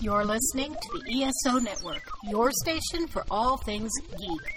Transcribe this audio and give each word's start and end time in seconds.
You're 0.00 0.24
listening 0.24 0.74
to 0.74 1.00
the 1.04 1.24
ESO 1.24 1.58
Network, 1.58 2.02
your 2.24 2.50
station 2.52 3.06
for 3.06 3.24
all 3.30 3.56
things 3.58 3.90
geek. 4.18 4.54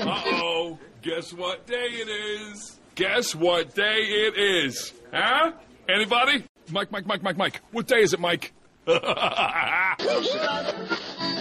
Uh 0.00 0.22
oh. 0.26 0.78
Guess 1.02 1.32
what 1.32 1.66
day 1.66 1.74
it 1.74 2.08
is? 2.08 2.78
Guess 2.94 3.34
what 3.34 3.74
day 3.74 4.00
it 4.02 4.36
is? 4.36 4.92
Huh? 5.12 5.52
Anybody? 5.88 6.44
Mike, 6.70 6.92
Mike, 6.92 7.06
Mike, 7.06 7.22
Mike, 7.22 7.36
Mike. 7.36 7.60
What 7.72 7.86
day 7.86 8.02
is 8.02 8.12
it, 8.12 8.20
Mike? 8.20 8.52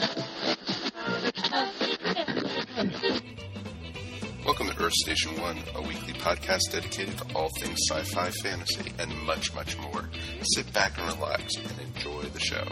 Welcome 4.89 5.15
Station 5.15 5.39
One, 5.39 5.57
a 5.75 5.87
weekly 5.87 6.13
podcast 6.13 6.61
dedicated 6.71 7.15
to 7.19 7.35
all 7.35 7.49
things 7.59 7.77
sci 7.91 8.01
fi, 8.05 8.31
fantasy, 8.31 8.91
and 8.97 9.15
much, 9.21 9.53
much 9.53 9.77
more. 9.77 10.09
Sit 10.41 10.73
back 10.73 10.97
and 10.97 11.13
relax 11.13 11.53
and 11.57 11.79
enjoy 11.79 12.23
the 12.23 12.39
show. 12.39 12.67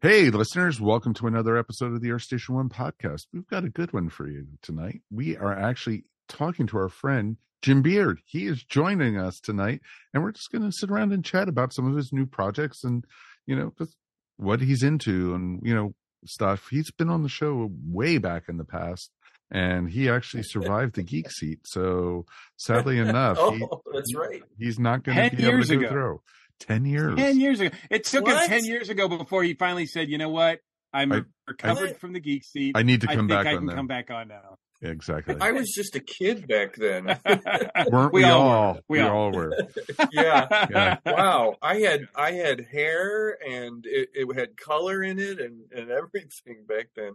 Hey, 0.00 0.30
listeners, 0.30 0.80
welcome 0.80 1.14
to 1.14 1.26
another 1.26 1.56
episode 1.56 1.94
of 1.94 2.00
the 2.00 2.12
Earth 2.12 2.22
Station 2.22 2.54
One 2.54 2.68
podcast. 2.68 3.22
We've 3.32 3.48
got 3.48 3.64
a 3.64 3.68
good 3.68 3.92
one 3.92 4.08
for 4.08 4.28
you 4.28 4.46
tonight. 4.62 5.00
We 5.10 5.36
are 5.36 5.58
actually 5.58 6.04
talking 6.28 6.68
to 6.68 6.76
our 6.76 6.88
friend 6.88 7.38
Jim 7.60 7.82
Beard. 7.82 8.20
He 8.24 8.46
is 8.46 8.62
joining 8.62 9.18
us 9.18 9.40
tonight, 9.40 9.80
and 10.14 10.22
we're 10.22 10.30
just 10.30 10.52
going 10.52 10.62
to 10.62 10.70
sit 10.70 10.92
around 10.92 11.12
and 11.12 11.24
chat 11.24 11.48
about 11.48 11.74
some 11.74 11.90
of 11.90 11.96
his 11.96 12.12
new 12.12 12.26
projects 12.26 12.84
and, 12.84 13.04
you 13.46 13.56
know, 13.56 13.72
just 13.76 13.96
what 14.36 14.60
he's 14.60 14.84
into 14.84 15.34
and, 15.34 15.60
you 15.64 15.74
know, 15.74 15.92
stuff. 16.24 16.68
He's 16.70 16.90
been 16.90 17.08
on 17.10 17.22
the 17.22 17.28
show 17.28 17.70
way 17.86 18.18
back 18.18 18.44
in 18.48 18.56
the 18.56 18.64
past, 18.64 19.10
and 19.50 19.88
he 19.90 20.08
actually 20.08 20.42
survived 20.44 20.94
the 20.96 21.02
geek 21.02 21.30
seat. 21.30 21.60
So, 21.66 22.26
sadly 22.56 22.98
enough, 22.98 23.36
oh, 23.40 23.52
he, 23.52 23.64
that's 23.92 24.14
right. 24.14 24.42
he's 24.58 24.78
not 24.78 25.04
going 25.04 25.16
to 25.16 25.30
10 25.30 25.36
be 25.38 25.42
able 25.44 25.52
years 25.54 25.68
to 25.68 25.74
go 25.76 25.80
ago. 25.80 25.88
through. 25.90 26.20
10 26.60 26.84
years. 26.86 27.16
Ten 27.16 27.40
years 27.40 27.60
ago. 27.60 27.76
It 27.90 28.04
took 28.04 28.26
him 28.28 28.36
ten 28.46 28.64
years 28.64 28.88
ago 28.88 29.08
before 29.08 29.42
he 29.42 29.54
finally 29.54 29.86
said, 29.86 30.08
"You 30.08 30.18
know 30.18 30.28
what? 30.28 30.60
I'm 30.92 31.10
I- 31.10 31.22
recovered 31.48 31.90
I- 31.90 31.92
from 31.94 32.12
the 32.12 32.20
geek 32.20 32.44
seat. 32.44 32.76
I 32.76 32.84
need 32.84 33.00
to 33.00 33.10
I 33.10 33.16
come 33.16 33.26
think 33.26 33.30
back 33.42 33.46
I 33.48 33.54
can 33.56 33.66
that. 33.66 33.74
come 33.74 33.86
back 33.88 34.10
on 34.12 34.28
now." 34.28 34.58
Exactly. 34.82 35.36
I 35.40 35.52
was 35.52 35.70
just 35.70 35.94
a 35.94 36.00
kid 36.00 36.48
back 36.48 36.74
then. 36.74 37.06
Weren't 37.90 38.12
we, 38.12 38.24
all 38.24 38.42
all? 38.42 38.72
were. 38.74 38.80
We, 38.88 38.98
We 38.98 39.04
all 39.04 39.16
all 39.16 39.32
were. 39.32 39.52
yeah. 40.12 40.66
Yeah. 40.70 40.96
Wow. 41.06 41.54
I 41.62 41.76
had 41.76 42.08
I 42.16 42.32
had 42.32 42.66
hair 42.72 43.38
and 43.48 43.86
it, 43.86 44.08
it 44.12 44.36
had 44.36 44.56
color 44.56 45.02
in 45.02 45.20
it 45.20 45.40
and, 45.40 45.60
and 45.70 45.90
everything 45.90 46.64
back 46.66 46.88
then. 46.96 47.12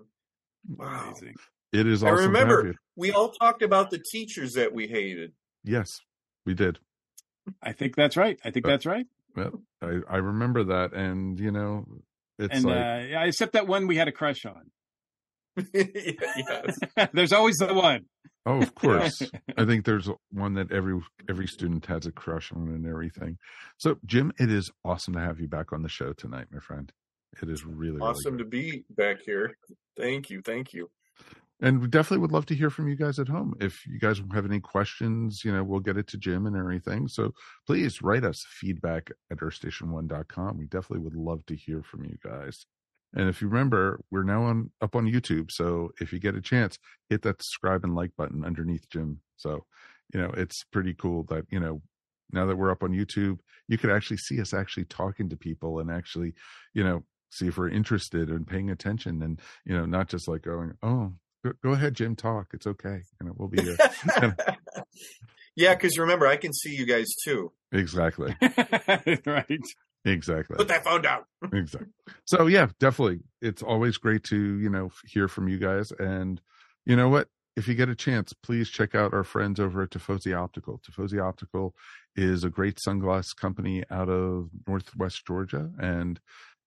Wow. 0.69 1.07
Amazing. 1.09 1.35
It 1.73 1.87
is 1.87 2.03
I 2.03 2.11
awesome. 2.11 2.31
to 2.33 2.39
have 2.39 2.47
remember 2.47 2.75
we 2.95 3.11
all 3.11 3.29
talked 3.29 3.61
about 3.61 3.91
the 3.91 4.01
teachers 4.11 4.53
that 4.53 4.73
we 4.73 4.87
hated. 4.87 5.33
Yes, 5.65 5.87
we 6.45 6.53
did. 6.53 6.79
I 7.61 7.73
think 7.73 7.95
that's 7.95 8.15
right. 8.15 8.39
I 8.45 8.51
think 8.51 8.65
Uh, 8.65 8.69
that's 8.69 8.85
right. 8.85 9.05
Well, 9.35 9.61
I, 9.81 9.99
I 10.09 10.17
remember 10.17 10.63
that, 10.65 10.93
and 10.93 11.39
you 11.39 11.51
know, 11.51 11.85
it's 12.39 12.55
And 12.55 12.65
like 12.65 12.75
uh, 12.75 13.07
yeah, 13.09 13.23
except 13.25 13.53
that 13.53 13.67
one 13.67 13.87
we 13.87 13.97
had 13.97 14.07
a 14.07 14.11
crush 14.11 14.45
on. 14.45 14.71
yes. 15.73 16.77
There's 17.13 17.33
always 17.33 17.55
the 17.57 17.73
one. 17.73 18.05
oh, 18.45 18.61
of 18.61 18.75
course. 18.75 19.21
I 19.57 19.65
think 19.65 19.85
there's 19.85 20.09
one 20.31 20.53
that 20.53 20.71
every 20.71 20.99
every 21.29 21.47
student 21.47 21.85
has 21.87 22.05
a 22.05 22.11
crush 22.11 22.51
on 22.51 22.69
and 22.69 22.85
everything. 22.87 23.37
So, 23.77 23.97
Jim, 24.05 24.31
it 24.39 24.51
is 24.51 24.71
awesome 24.85 25.13
to 25.15 25.19
have 25.19 25.39
you 25.39 25.47
back 25.47 25.73
on 25.73 25.81
the 25.83 25.89
show 25.89 26.13
tonight, 26.13 26.47
my 26.51 26.59
friend. 26.59 26.91
It 27.41 27.49
is 27.49 27.65
really 27.65 27.99
Awesome 27.99 28.33
really 28.37 28.43
to 28.43 28.49
be 28.49 28.85
back 28.89 29.17
here. 29.25 29.57
Thank 29.97 30.29
you. 30.29 30.41
Thank 30.41 30.73
you. 30.73 30.89
and 31.59 31.81
we 31.81 31.87
definitely 31.87 32.19
would 32.19 32.31
love 32.31 32.45
to 32.47 32.55
hear 32.55 32.69
from 32.69 32.87
you 32.87 32.95
guys 32.95 33.19
at 33.19 33.27
home. 33.27 33.55
If 33.59 33.85
you 33.85 33.99
guys 33.99 34.21
have 34.33 34.45
any 34.45 34.59
questions, 34.59 35.41
you 35.43 35.51
know, 35.51 35.63
we'll 35.63 35.79
get 35.81 35.97
it 35.97 36.07
to 36.09 36.17
Jim 36.17 36.45
and 36.45 36.55
everything. 36.55 37.07
So 37.07 37.33
please 37.65 38.01
write 38.01 38.23
us 38.23 38.45
feedback 38.49 39.09
at 39.31 39.39
earthstation1.com. 39.39 40.57
We 40.57 40.65
definitely 40.65 41.03
would 41.03 41.15
love 41.15 41.45
to 41.47 41.55
hear 41.55 41.83
from 41.83 42.05
you 42.05 42.17
guys. 42.23 42.65
And 43.15 43.29
if 43.29 43.41
you 43.41 43.47
remember, 43.47 44.01
we're 44.11 44.23
now 44.23 44.43
on 44.43 44.71
up 44.81 44.95
on 44.95 45.05
YouTube. 45.05 45.51
So 45.51 45.91
if 45.99 46.11
you 46.11 46.19
get 46.19 46.35
a 46.35 46.41
chance, 46.41 46.77
hit 47.09 47.21
that 47.23 47.41
subscribe 47.41 47.83
and 47.83 47.95
like 47.95 48.11
button 48.17 48.43
underneath 48.43 48.89
Jim. 48.89 49.21
So, 49.37 49.65
you 50.13 50.21
know, 50.21 50.31
it's 50.35 50.63
pretty 50.71 50.93
cool 50.93 51.23
that, 51.29 51.45
you 51.49 51.59
know, 51.59 51.81
now 52.31 52.45
that 52.45 52.57
we're 52.57 52.71
up 52.71 52.83
on 52.83 52.91
YouTube, 52.91 53.39
you 53.67 53.77
could 53.77 53.89
actually 53.89 54.17
see 54.17 54.41
us 54.41 54.53
actually 54.53 54.85
talking 54.85 55.29
to 55.29 55.37
people 55.37 55.79
and 55.79 55.89
actually, 55.89 56.33
you 56.73 56.83
know, 56.83 57.03
see 57.31 57.47
if 57.47 57.57
we're 57.57 57.69
interested 57.69 58.29
and 58.29 58.47
paying 58.47 58.69
attention 58.69 59.21
and, 59.21 59.39
you 59.65 59.75
know, 59.75 59.85
not 59.85 60.09
just 60.09 60.27
like 60.27 60.41
going, 60.41 60.73
oh, 60.83 61.13
go, 61.43 61.53
go 61.63 61.71
ahead, 61.71 61.93
Jim, 61.93 62.15
talk. 62.15 62.47
It's 62.53 62.67
okay. 62.67 63.01
You 63.19 63.27
know, 63.27 63.33
we'll 63.37 63.49
be 63.49 63.61
here. 63.61 63.77
yeah, 65.55 65.73
because 65.73 65.97
remember, 65.97 66.27
I 66.27 66.37
can 66.37 66.53
see 66.53 66.75
you 66.75 66.85
guys 66.85 67.07
too. 67.23 67.51
exactly. 67.71 68.35
right. 69.25 69.61
Exactly. 70.07 70.55
Put 70.55 70.69
that 70.69 70.83
phone 70.83 71.01
down. 71.01 71.23
exactly. 71.53 71.89
So 72.25 72.47
yeah, 72.47 72.67
definitely. 72.79 73.19
It's 73.41 73.61
always 73.61 73.97
great 73.97 74.23
to, 74.25 74.57
you 74.59 74.69
know, 74.69 74.89
hear 75.05 75.27
from 75.27 75.47
you 75.49 75.57
guys. 75.57 75.91
And 75.99 76.41
you 76.85 76.95
know 76.95 77.09
what? 77.09 77.27
If 77.57 77.67
you 77.67 77.73
get 77.73 77.89
a 77.89 77.95
chance, 77.95 78.33
please 78.33 78.69
check 78.69 78.93
out 78.95 79.13
our 79.13 79.23
friends 79.23 79.59
over 79.59 79.81
at 79.81 79.89
Tifosi 79.89 80.37
Optical. 80.37 80.79
Tifosi 80.79 81.21
Optical 81.21 81.73
is 82.15 82.43
a 82.43 82.49
great 82.49 82.77
sunglass 82.77 83.35
company 83.35 83.83
out 83.89 84.09
of 84.09 84.49
Northwest 84.67 85.25
Georgia. 85.25 85.71
And 85.79 86.19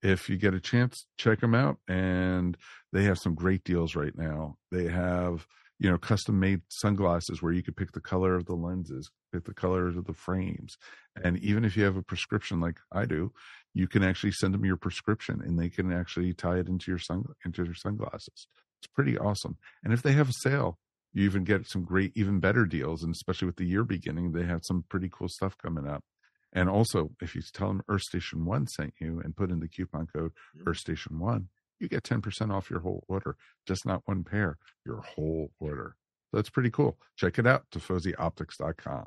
if 0.02 0.28
you 0.28 0.36
get 0.36 0.52
a 0.54 0.60
chance, 0.60 1.06
check 1.16 1.40
them 1.40 1.54
out. 1.54 1.78
And 1.88 2.56
they 2.92 3.04
have 3.04 3.18
some 3.18 3.34
great 3.34 3.62
deals 3.64 3.94
right 3.94 4.16
now. 4.16 4.56
They 4.72 4.88
have, 4.88 5.46
you 5.80 5.90
know, 5.90 5.96
custom 5.96 6.38
made 6.38 6.60
sunglasses 6.68 7.40
where 7.40 7.54
you 7.54 7.62
could 7.62 7.74
pick 7.74 7.92
the 7.92 8.00
color 8.00 8.34
of 8.34 8.44
the 8.44 8.54
lenses, 8.54 9.10
pick 9.32 9.44
the 9.44 9.54
colors 9.54 9.96
of 9.96 10.04
the 10.04 10.12
frames. 10.12 10.76
And 11.24 11.38
even 11.38 11.64
if 11.64 11.74
you 11.74 11.84
have 11.84 11.96
a 11.96 12.02
prescription 12.02 12.60
like 12.60 12.76
I 12.92 13.06
do, 13.06 13.32
you 13.72 13.88
can 13.88 14.02
actually 14.02 14.32
send 14.32 14.52
them 14.52 14.64
your 14.66 14.76
prescription 14.76 15.40
and 15.42 15.58
they 15.58 15.70
can 15.70 15.90
actually 15.90 16.34
tie 16.34 16.58
it 16.58 16.68
into 16.68 16.90
your 16.90 16.98
sun 16.98 17.24
into 17.46 17.64
your 17.64 17.74
sunglasses. 17.74 18.46
It's 18.78 18.92
pretty 18.94 19.18
awesome. 19.18 19.56
And 19.82 19.94
if 19.94 20.02
they 20.02 20.12
have 20.12 20.28
a 20.28 20.34
sale, 20.42 20.78
you 21.14 21.24
even 21.24 21.44
get 21.44 21.66
some 21.66 21.84
great, 21.84 22.12
even 22.14 22.40
better 22.40 22.66
deals. 22.66 23.02
And 23.02 23.14
especially 23.14 23.46
with 23.46 23.56
the 23.56 23.66
year 23.66 23.84
beginning, 23.84 24.32
they 24.32 24.44
have 24.44 24.60
some 24.64 24.84
pretty 24.90 25.08
cool 25.10 25.28
stuff 25.28 25.56
coming 25.56 25.88
up. 25.88 26.04
And 26.52 26.68
also, 26.68 27.10
if 27.22 27.34
you 27.34 27.40
tell 27.54 27.68
them 27.68 27.82
Earth 27.88 28.02
Station 28.02 28.44
One 28.44 28.66
sent 28.66 28.94
you 29.00 29.20
and 29.24 29.36
put 29.36 29.50
in 29.50 29.60
the 29.60 29.68
coupon 29.68 30.08
code 30.14 30.32
mm-hmm. 30.56 30.68
Earth 30.68 30.78
Station 30.78 31.18
One, 31.18 31.48
you 31.80 31.88
get 31.88 32.04
ten 32.04 32.20
percent 32.20 32.52
off 32.52 32.70
your 32.70 32.80
whole 32.80 33.04
order. 33.08 33.36
Just 33.66 33.86
not 33.86 34.02
one 34.04 34.24
pair, 34.24 34.58
your 34.84 35.00
whole 35.00 35.50
order. 35.58 35.96
That's 36.32 36.50
pretty 36.50 36.70
cool. 36.70 36.98
Check 37.16 37.38
it 37.38 37.46
out, 37.46 37.64
TifosiOptics.com. 37.72 39.06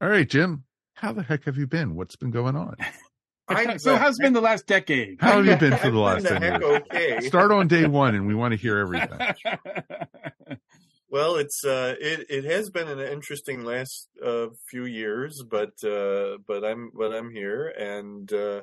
All 0.00 0.08
right, 0.08 0.28
Jim. 0.28 0.64
How 0.94 1.12
the 1.12 1.22
heck 1.22 1.44
have 1.44 1.58
you 1.58 1.66
been? 1.66 1.94
What's 1.96 2.16
been 2.16 2.30
going 2.30 2.56
on? 2.56 2.76
I'm 3.48 3.78
so 3.78 3.96
how's 3.96 4.16
been 4.16 4.32
the 4.32 4.40
last 4.40 4.66
decade? 4.66 5.20
How 5.20 5.36
have 5.36 5.46
you 5.46 5.56
been 5.56 5.76
for 5.76 5.90
the 5.90 5.98
last 6.00 6.22
been 6.22 6.40
10 6.40 6.40
the 6.40 6.46
heck 6.46 6.62
years? 6.62 6.82
okay. 6.90 7.28
Start 7.28 7.52
on 7.52 7.68
day 7.68 7.86
one 7.86 8.14
and 8.14 8.26
we 8.26 8.34
want 8.34 8.52
to 8.52 8.56
hear 8.56 8.78
everything. 8.78 9.18
Well, 11.14 11.36
it's 11.36 11.64
uh, 11.64 11.94
it 12.00 12.26
it 12.28 12.44
has 12.44 12.70
been 12.70 12.88
an 12.88 12.98
interesting 12.98 13.64
last 13.64 14.08
uh, 14.20 14.48
few 14.66 14.84
years, 14.84 15.44
but 15.48 15.74
uh, 15.84 16.38
but 16.44 16.64
I'm 16.64 16.90
but 16.92 17.14
I'm 17.14 17.30
here, 17.30 17.68
and 17.68 18.32
uh, 18.32 18.62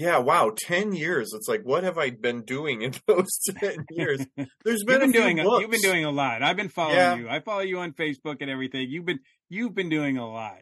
yeah, 0.00 0.18
wow, 0.18 0.52
ten 0.56 0.92
years. 0.92 1.32
It's 1.34 1.48
like, 1.48 1.62
what 1.64 1.82
have 1.82 1.98
I 1.98 2.10
been 2.10 2.42
doing 2.42 2.82
in 2.82 2.92
those 3.08 3.26
ten 3.58 3.84
years? 3.90 4.24
There's 4.64 4.84
been, 4.84 5.00
You've 5.00 5.00
been 5.00 5.10
doing 5.10 5.40
a, 5.40 5.58
you've 5.60 5.70
been 5.72 5.80
doing 5.80 6.04
a 6.04 6.10
lot. 6.12 6.40
I've 6.40 6.56
been 6.56 6.68
following 6.68 6.96
Yeah. 6.96 7.16
you. 7.16 7.28
I 7.28 7.40
follow 7.40 7.62
you 7.62 7.80
on 7.80 7.92
Facebook 7.94 8.36
and 8.40 8.48
everything. 8.48 8.86
You've 8.88 9.04
been 9.06 9.18
you've 9.48 9.74
been 9.74 9.88
doing 9.88 10.16
a 10.16 10.30
lot. 10.30 10.58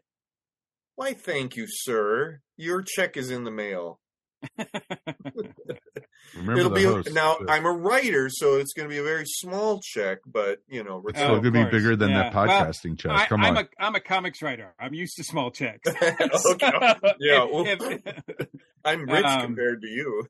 Why, 0.94 1.12
thank 1.12 1.54
you, 1.54 1.66
sir. 1.68 2.40
Your 2.56 2.82
check 2.82 3.18
is 3.18 3.30
in 3.30 3.44
the 3.44 3.50
mail. 3.50 4.00
Remember 6.34 6.58
It'll 6.60 6.70
the 6.70 6.76
be 6.76 6.84
host. 6.84 7.12
now. 7.12 7.36
It's 7.40 7.50
I'm 7.50 7.64
a 7.64 7.70
writer, 7.72 8.28
so 8.30 8.56
it's 8.56 8.72
going 8.74 8.88
to 8.88 8.92
be 8.92 8.98
a 8.98 9.02
very 9.02 9.24
small 9.26 9.80
check, 9.82 10.18
but 10.26 10.58
you 10.68 10.84
know, 10.84 10.98
we're 11.02 11.10
Oh, 11.14 11.18
still 11.18 11.40
going 11.40 11.44
to 11.44 11.64
be 11.64 11.64
bigger 11.70 11.96
than 11.96 12.12
that 12.12 12.32
Yeah. 12.32 12.44
Well, 12.46 12.48
podcasting 12.48 12.98
check. 12.98 13.12
I, 13.12 13.26
Come 13.26 13.42
I'm 13.44 13.56
on. 13.56 13.64
a 13.64 13.68
I'm 13.84 13.94
a 13.94 14.00
comics 14.00 14.42
writer. 14.42 14.74
I'm 14.78 14.92
used 14.92 15.16
to 15.16 15.24
small 15.24 15.50
checks. 15.50 15.88
okay. 16.02 16.12
So, 16.38 16.56
Yeah, 17.20 17.44
if- 17.44 17.50
well- 17.50 17.66
if- 17.66 18.48
I'm 18.84 19.04
rich 19.06 19.24
Um, 19.24 19.42
compared 19.42 19.82
to 19.82 19.88
you. 19.88 20.26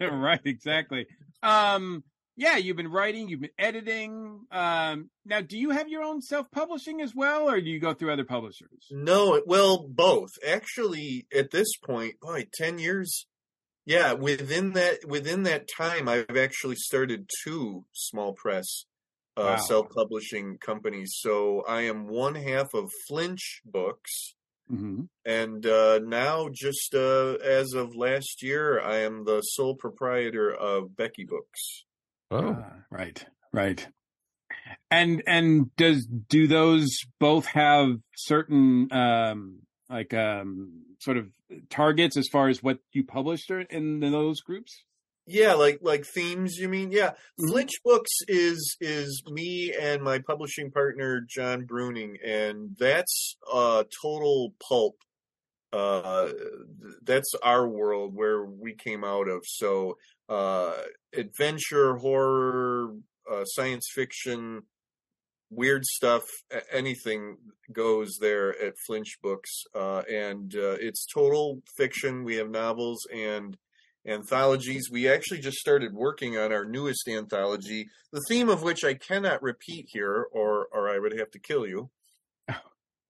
right, 0.00 0.40
exactly. 0.44 1.06
Um, 1.42 2.04
yeah, 2.36 2.56
you've 2.56 2.76
been 2.76 2.90
writing, 2.90 3.28
you've 3.28 3.40
been 3.40 3.50
editing. 3.58 4.40
Um, 4.50 5.10
now, 5.24 5.40
do 5.40 5.58
you 5.58 5.70
have 5.70 5.88
your 5.88 6.02
own 6.02 6.20
self-publishing 6.20 7.00
as 7.00 7.14
well, 7.14 7.48
or 7.48 7.60
do 7.60 7.68
you 7.70 7.80
go 7.80 7.94
through 7.94 8.12
other 8.12 8.24
publishers? 8.24 8.86
No, 8.90 9.40
well, 9.46 9.86
both. 9.88 10.30
Actually, 10.46 11.26
at 11.34 11.50
this 11.50 11.68
point, 11.84 12.20
boy, 12.20 12.46
ten 12.54 12.78
years. 12.78 13.26
Yeah, 13.84 14.14
within 14.14 14.72
that 14.72 15.04
within 15.06 15.44
that 15.44 15.66
time, 15.76 16.08
I've 16.08 16.36
actually 16.36 16.74
started 16.76 17.30
two 17.44 17.84
small 17.92 18.32
press 18.32 18.84
uh, 19.36 19.42
Wow. 19.42 19.56
self-publishing 19.56 20.58
companies. 20.58 21.12
So 21.20 21.62
I 21.68 21.82
am 21.82 22.08
one 22.08 22.34
half 22.34 22.74
of 22.74 22.90
Flinch 23.08 23.62
Books, 23.64 24.34
Mm-hmm. 24.72 25.02
and 25.24 25.64
uh, 25.64 26.00
now, 26.00 26.48
just 26.52 26.92
uh, 26.92 27.34
as 27.34 27.72
of 27.74 27.94
last 27.94 28.42
year, 28.42 28.80
I 28.80 28.96
am 28.96 29.24
the 29.24 29.40
sole 29.40 29.76
proprietor 29.76 30.52
of 30.52 30.96
Becky 30.96 31.24
Books. 31.24 31.84
Oh, 32.30 32.56
Ah, 32.58 32.72
right, 32.90 33.24
right. 33.52 33.86
And 34.90 35.22
and 35.26 35.74
does 35.76 36.06
do 36.06 36.46
those 36.46 36.88
both 37.20 37.46
have 37.46 37.88
certain 38.16 38.92
um 38.92 39.60
like 39.88 40.14
um 40.14 40.82
sort 41.00 41.16
of 41.16 41.28
targets 41.70 42.16
as 42.16 42.28
far 42.30 42.48
as 42.48 42.62
what 42.62 42.78
you 42.92 43.04
published 43.04 43.50
in 43.50 44.00
those 44.00 44.40
groups? 44.40 44.84
Yeah, 45.26 45.54
like 45.54 45.80
like 45.82 46.04
themes. 46.04 46.56
You 46.56 46.68
mean? 46.68 46.92
Yeah, 46.92 47.10
Mm-hmm. 47.10 47.48
Flinch 47.48 47.72
Books 47.84 48.10
is 48.28 48.76
is 48.80 49.22
me 49.28 49.72
and 49.80 50.02
my 50.02 50.20
publishing 50.20 50.70
partner 50.70 51.20
John 51.28 51.66
Bruening, 51.66 52.16
and 52.24 52.76
that's 52.78 53.36
uh 53.52 53.84
total 54.02 54.54
pulp. 54.68 54.96
Uh, 55.72 56.30
that's 57.02 57.34
our 57.42 57.68
world 57.68 58.14
where 58.14 58.44
we 58.44 58.72
came 58.74 59.04
out 59.04 59.28
of. 59.28 59.42
So, 59.44 59.98
uh, 60.28 60.74
adventure, 61.14 61.96
horror, 61.96 62.94
uh, 63.30 63.44
science 63.44 63.86
fiction, 63.94 64.62
weird 65.50 65.84
stuff, 65.84 66.22
anything 66.72 67.36
goes 67.72 68.16
there 68.20 68.50
at 68.60 68.74
Flinch 68.86 69.18
Books. 69.22 69.50
Uh, 69.74 70.02
and 70.10 70.54
uh, 70.54 70.76
it's 70.80 71.06
total 71.12 71.62
fiction. 71.76 72.24
We 72.24 72.36
have 72.36 72.50
novels 72.50 73.06
and 73.12 73.56
anthologies. 74.06 74.88
We 74.90 75.08
actually 75.08 75.40
just 75.40 75.58
started 75.58 75.92
working 75.92 76.36
on 76.36 76.52
our 76.52 76.64
newest 76.64 77.08
anthology, 77.08 77.88
the 78.12 78.22
theme 78.28 78.48
of 78.48 78.62
which 78.62 78.84
I 78.84 78.94
cannot 78.94 79.42
repeat 79.42 79.86
here, 79.88 80.26
or 80.32 80.68
or 80.72 80.88
I 80.88 80.98
would 80.98 81.18
have 81.18 81.30
to 81.32 81.38
kill 81.38 81.66
you. 81.66 81.90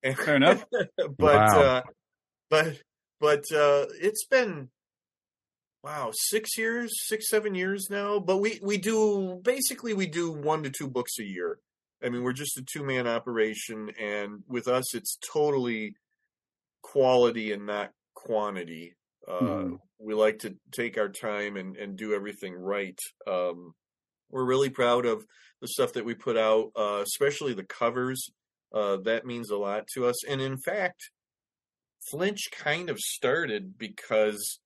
Fair 0.02 0.36
enough. 0.36 0.64
but 0.96 1.18
Wow. 1.18 1.60
uh, 1.60 1.82
but 2.48 2.80
but 3.20 3.44
uh, 3.52 3.86
it's 4.00 4.26
been 4.26 4.68
wow 5.87 6.11
six 6.12 6.59
years, 6.59 6.93
six 7.06 7.31
seven 7.31 7.55
years 7.55 7.88
now. 7.91 8.19
But 8.19 8.38
we 8.38 8.59
we 8.61 8.77
do 8.77 9.41
basically 9.43 9.94
we 9.94 10.06
do 10.06 10.33
one 10.33 10.65
to 10.65 10.71
two 10.71 10.88
books 10.88 11.19
a 11.21 11.25
year. 11.25 11.59
I 12.03 12.09
mean, 12.09 12.25
we're 12.25 12.33
just 12.33 12.59
a 12.59 12.65
two 12.65 12.83
man 12.85 13.06
operation, 13.06 13.91
and 13.99 14.43
with 14.49 14.67
us, 14.69 14.94
it's 14.94 15.17
totally 15.33 15.94
quality 16.83 17.53
and 17.53 17.67
not 17.67 17.93
quantity. 18.15 18.94
Uh, 19.27 19.41
Mhm. 19.41 19.79
We 19.99 20.12
like 20.15 20.41
to 20.41 20.56
take 20.73 20.99
our 20.99 21.09
time 21.09 21.56
and, 21.56 21.75
and 21.77 21.97
do 21.97 22.12
everything 22.12 22.53
right. 22.55 22.99
Um, 23.27 23.75
we're 24.29 24.44
really 24.44 24.69
proud 24.69 25.06
of 25.06 25.25
the 25.62 25.69
stuff 25.69 25.94
that 25.94 26.05
we 26.05 26.15
put 26.15 26.37
out, 26.37 26.71
uh, 26.77 27.03
especially 27.03 27.55
the 27.55 27.65
covers. 27.65 28.29
Uh, 28.75 28.99
that 29.05 29.25
means 29.25 29.50
a 29.50 29.56
lot 29.56 29.87
to 29.94 30.05
us. 30.06 30.23
And 30.27 30.41
in 30.43 30.59
fact, 30.59 31.00
Flinch 32.11 32.50
kind 32.53 32.91
of 32.91 32.99
started 32.99 33.79
because 33.79 34.61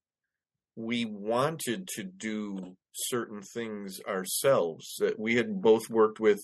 we 0.76 1.04
wanted 1.04 1.88
to 1.96 2.04
do 2.04 2.76
certain 2.92 3.42
things 3.42 4.00
ourselves. 4.08 4.96
That 4.98 5.18
we 5.18 5.36
had 5.36 5.60
both 5.62 5.88
worked 5.90 6.20
with 6.20 6.40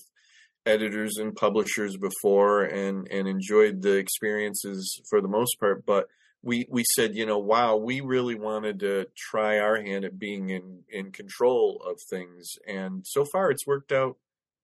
editors 0.66 1.16
and 1.16 1.34
publishers 1.34 1.96
before 1.96 2.64
and 2.64 3.06
and 3.10 3.28
enjoyed 3.28 3.82
the 3.82 3.94
experiences 3.94 5.00
for 5.08 5.20
the 5.20 5.28
most 5.28 5.54
part 5.60 5.86
but 5.86 6.08
we 6.42 6.66
we 6.68 6.82
said 6.94 7.14
you 7.14 7.24
know 7.24 7.38
wow 7.38 7.76
we 7.76 8.00
really 8.00 8.34
wanted 8.34 8.80
to 8.80 9.06
try 9.16 9.58
our 9.58 9.80
hand 9.80 10.04
at 10.04 10.18
being 10.18 10.50
in 10.50 10.82
in 10.88 11.12
control 11.12 11.80
of 11.88 11.98
things 12.10 12.50
and 12.66 13.04
so 13.06 13.24
far 13.24 13.50
it's 13.50 13.66
worked 13.66 13.92
out 13.92 14.16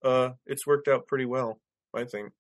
uh 0.05 0.31
it's 0.44 0.67
worked 0.67 0.88
out 0.88 1.06
pretty 1.06 1.25
well 1.25 1.61
i 1.94 2.05
think 2.05 2.32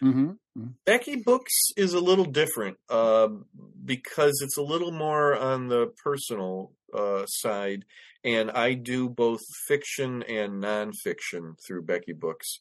hmm 0.00 0.32
Becky 0.56 1.16
Books 1.16 1.52
is 1.76 1.94
a 1.94 2.00
little 2.00 2.24
different 2.24 2.76
um, 2.88 3.46
because 3.84 4.40
it's 4.42 4.56
a 4.56 4.62
little 4.62 4.92
more 4.92 5.36
on 5.36 5.68
the 5.68 5.92
personal 6.02 6.72
uh, 6.92 7.26
side, 7.26 7.84
and 8.24 8.50
I 8.52 8.74
do 8.74 9.08
both 9.08 9.40
fiction 9.66 10.22
and 10.22 10.62
nonfiction 10.62 11.54
through 11.66 11.82
Becky 11.82 12.12
Books. 12.12 12.60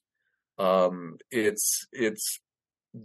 Um, 0.57 1.18
it's 1.30 1.86
it's 1.92 2.40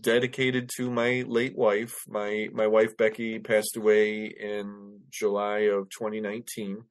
dedicated 0.01 0.71
to 0.77 0.91
my 0.91 1.25
late 1.27 1.57
wife. 1.57 1.95
My 2.09 2.49
my 2.53 2.67
wife 2.67 2.97
Becky 2.97 3.39
passed 3.39 3.77
away 3.77 4.27
in 4.27 5.01
July 5.11 5.69
of 5.71 5.91
2019. 5.91 6.85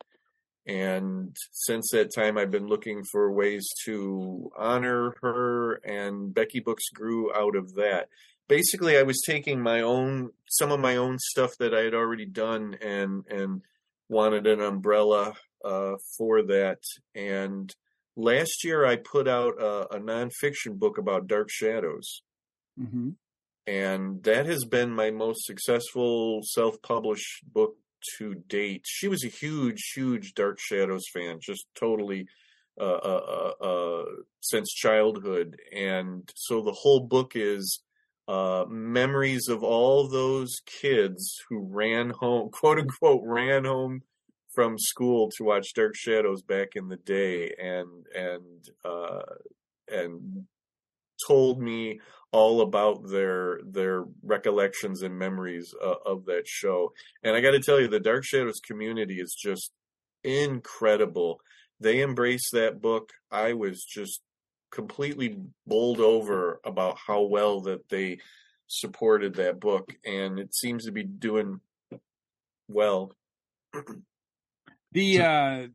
And 0.67 1.33
since 1.51 1.91
that 1.91 2.13
time, 2.13 2.37
I've 2.37 2.51
been 2.51 2.67
looking 2.67 3.05
for 3.05 3.31
ways 3.31 3.65
to 3.85 4.51
honor 4.57 5.15
her, 5.21 5.75
and 5.75 6.33
Becky 6.33 6.59
Books 6.59 6.89
grew 6.93 7.33
out 7.33 7.55
of 7.55 7.75
that. 7.75 8.09
Basically, 8.49 8.97
I 8.97 9.03
was 9.03 9.23
taking 9.25 9.61
my 9.61 9.81
own, 9.81 10.31
some 10.49 10.73
of 10.73 10.81
my 10.81 10.97
own 10.97 11.19
stuff 11.19 11.51
that 11.59 11.73
I 11.73 11.81
had 11.81 11.93
already 11.93 12.25
done, 12.25 12.75
and 12.81 13.23
and 13.29 13.61
wanted 14.09 14.45
an 14.45 14.59
umbrella 14.61 15.35
uh, 15.63 15.95
for 16.17 16.43
that. 16.43 16.79
And 17.15 17.73
last 18.17 18.65
year, 18.65 18.85
I 18.85 18.97
put 18.97 19.27
out 19.27 19.61
a, 19.61 19.95
a 19.95 19.99
nonfiction 19.99 20.77
book 20.77 20.97
about 20.97 21.27
Dark 21.27 21.49
Shadows, 21.49 22.21
hmm 22.77 23.11
and 23.67 24.23
that 24.23 24.45
has 24.45 24.63
been 24.63 24.89
my 24.91 25.11
most 25.11 25.45
successful 25.45 26.39
self-published 26.41 27.43
book 27.51 27.75
to 28.17 28.35
date. 28.47 28.83
She 28.85 29.07
was 29.07 29.23
a 29.23 29.29
huge, 29.29 29.91
huge 29.95 30.33
Dark 30.33 30.59
Shadows 30.59 31.05
fan, 31.13 31.39
just 31.41 31.65
totally 31.75 32.27
uh, 32.79 32.83
uh, 32.83 33.53
uh, 33.61 33.65
uh, 33.65 34.05
since 34.39 34.71
childhood, 34.71 35.59
and 35.73 36.31
so 36.35 36.61
the 36.61 36.71
whole 36.71 36.99
book 36.99 37.31
is 37.35 37.81
uh, 38.27 38.65
memories 38.69 39.47
of 39.47 39.63
all 39.63 40.07
those 40.07 40.61
kids 40.65 41.41
who 41.49 41.67
ran 41.71 42.11
home, 42.11 42.49
quote 42.51 42.79
unquote, 42.79 43.21
ran 43.25 43.65
home 43.65 44.01
from 44.53 44.77
school 44.77 45.29
to 45.37 45.43
watch 45.43 45.73
Dark 45.73 45.95
Shadows 45.95 46.41
back 46.41 46.69
in 46.75 46.87
the 46.87 46.97
day, 46.97 47.53
and 47.59 48.05
and 48.15 48.69
uh, 48.85 49.21
and 49.87 50.45
told 51.27 51.61
me 51.61 51.99
all 52.37 52.61
about 52.61 53.09
their 53.09 53.59
their 53.65 54.05
recollections 54.21 55.01
and 55.01 55.17
memories 55.17 55.73
uh, 55.83 55.95
of 56.05 56.25
that 56.25 56.47
show. 56.47 56.93
And 57.23 57.35
I 57.35 57.41
got 57.41 57.51
to 57.51 57.59
tell 57.59 57.79
you, 57.81 57.87
the 57.87 57.99
Dark 57.99 58.23
Shadows 58.23 58.59
community 58.59 59.19
is 59.19 59.33
just 59.33 59.71
incredible. 60.23 61.39
They 61.79 62.01
embrace 62.01 62.51
that 62.51 62.79
book. 62.79 63.09
I 63.31 63.53
was 63.53 63.83
just 63.83 64.21
completely 64.71 65.37
bowled 65.65 65.99
over 65.99 66.59
about 66.63 66.97
how 67.07 67.23
well 67.23 67.61
that 67.61 67.89
they 67.89 68.19
supported 68.67 69.35
that 69.35 69.59
book, 69.59 69.95
and 70.05 70.37
it 70.37 70.53
seems 70.53 70.85
to 70.85 70.91
be 70.91 71.03
doing 71.03 71.59
well. 72.67 73.13
The 74.91 75.21
uh 75.21 75.67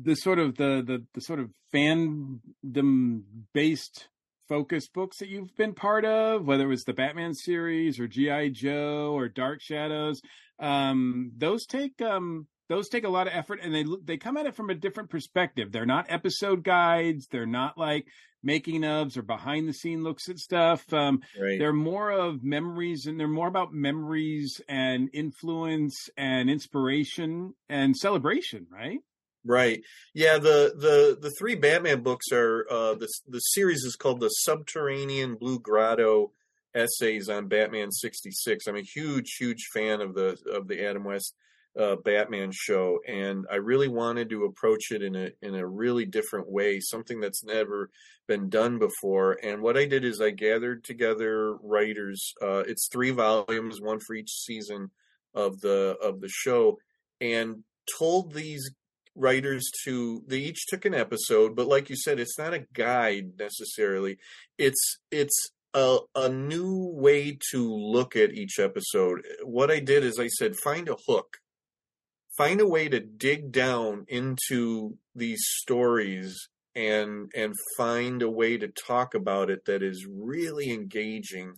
the 0.00 0.16
sort 0.16 0.38
of 0.38 0.56
the 0.56 0.82
the 0.86 1.04
the 1.14 1.20
sort 1.22 1.40
of 1.40 1.50
fandom 1.72 3.22
based 3.54 4.08
focus 4.48 4.88
books 4.88 5.18
that 5.18 5.28
you've 5.28 5.54
been 5.56 5.74
part 5.74 6.04
of, 6.04 6.46
whether 6.46 6.64
it 6.64 6.68
was 6.68 6.84
the 6.84 6.92
Batman 6.94 7.34
series 7.34 8.00
or 8.00 8.08
GI 8.08 8.50
Joe 8.50 9.12
or 9.14 9.28
Dark 9.28 9.60
Shadows, 9.60 10.20
um, 10.58 11.32
those 11.36 11.66
take 11.66 12.00
um, 12.02 12.46
those 12.68 12.88
take 12.88 13.04
a 13.04 13.08
lot 13.08 13.26
of 13.26 13.32
effort, 13.34 13.60
and 13.62 13.74
they 13.74 13.84
they 14.04 14.16
come 14.16 14.36
at 14.36 14.46
it 14.46 14.54
from 14.56 14.70
a 14.70 14.74
different 14.74 15.10
perspective. 15.10 15.70
They're 15.72 15.86
not 15.86 16.06
episode 16.08 16.64
guides. 16.64 17.26
They're 17.30 17.46
not 17.46 17.78
like 17.78 18.06
making 18.42 18.82
ofs 18.82 19.16
or 19.16 19.22
behind 19.22 19.68
the 19.68 19.72
scene 19.72 20.02
looks 20.04 20.28
at 20.28 20.38
stuff. 20.38 20.92
Um, 20.92 21.20
Right. 21.40 21.58
they're 21.58 21.72
more 21.72 22.10
of 22.10 22.42
memories, 22.44 23.06
and 23.06 23.18
they're 23.18 23.26
more 23.28 23.48
about 23.48 23.72
memories 23.72 24.60
and 24.68 25.08
influence 25.12 26.08
and 26.16 26.48
inspiration 26.48 27.54
and 27.68 27.96
celebration, 27.96 28.66
right? 28.70 28.98
Right. 29.48 29.80
Yeah, 30.12 30.36
the 30.36 30.74
the 30.76 31.16
the 31.18 31.30
three 31.38 31.54
Batman 31.54 32.02
books 32.02 32.26
are 32.32 32.66
uh 32.70 32.94
the 32.96 33.08
the 33.26 33.38
series 33.38 33.82
is 33.82 33.96
called 33.96 34.20
the 34.20 34.28
Subterranean 34.28 35.36
Blue 35.36 35.58
Grotto 35.58 36.32
Essays 36.74 37.30
on 37.30 37.48
Batman 37.48 37.90
66. 37.90 38.66
I'm 38.66 38.76
a 38.76 38.82
huge 38.82 39.36
huge 39.40 39.68
fan 39.72 40.02
of 40.02 40.14
the 40.14 40.36
of 40.52 40.68
the 40.68 40.84
Adam 40.86 41.02
West 41.02 41.34
uh 41.80 41.96
Batman 41.96 42.50
show 42.52 42.98
and 43.08 43.46
I 43.50 43.54
really 43.56 43.88
wanted 43.88 44.28
to 44.30 44.44
approach 44.44 44.90
it 44.90 45.02
in 45.02 45.16
a 45.16 45.30
in 45.40 45.54
a 45.54 45.66
really 45.66 46.04
different 46.04 46.50
way, 46.52 46.78
something 46.80 47.18
that's 47.18 47.42
never 47.42 47.88
been 48.26 48.50
done 48.50 48.78
before. 48.78 49.38
And 49.42 49.62
what 49.62 49.78
I 49.78 49.86
did 49.86 50.04
is 50.04 50.20
I 50.20 50.28
gathered 50.28 50.84
together 50.84 51.54
writers 51.62 52.34
uh 52.42 52.64
it's 52.66 52.86
3 52.92 53.12
volumes, 53.12 53.80
one 53.80 54.00
for 54.00 54.14
each 54.14 54.30
season 54.30 54.90
of 55.32 55.62
the 55.62 55.96
of 56.02 56.20
the 56.20 56.28
show 56.28 56.76
and 57.18 57.64
told 57.98 58.34
these 58.34 58.70
writers 59.18 59.70
to 59.84 60.22
they 60.26 60.38
each 60.38 60.66
took 60.66 60.84
an 60.84 60.94
episode 60.94 61.56
but 61.56 61.66
like 61.66 61.90
you 61.90 61.96
said 61.96 62.20
it's 62.20 62.38
not 62.38 62.54
a 62.54 62.66
guide 62.72 63.32
necessarily. 63.38 64.18
It's 64.56 64.98
it's 65.10 65.50
a, 65.74 65.98
a 66.14 66.28
new 66.28 66.90
way 66.94 67.38
to 67.50 67.74
look 67.74 68.16
at 68.16 68.32
each 68.32 68.58
episode. 68.58 69.22
What 69.44 69.70
i 69.70 69.80
did 69.80 70.04
is 70.04 70.18
i 70.18 70.28
said 70.28 70.56
find 70.56 70.88
a 70.88 70.96
hook. 71.06 71.38
Find 72.36 72.60
a 72.60 72.68
way 72.68 72.88
to 72.88 73.00
dig 73.00 73.50
down 73.50 74.04
into 74.08 74.96
these 75.14 75.42
stories 75.60 76.48
and 76.74 77.30
and 77.34 77.54
find 77.76 78.22
a 78.22 78.30
way 78.30 78.56
to 78.56 78.68
talk 78.68 79.14
about 79.14 79.50
it 79.50 79.64
that 79.66 79.82
is 79.82 80.06
really 80.08 80.70
engaging 80.70 81.54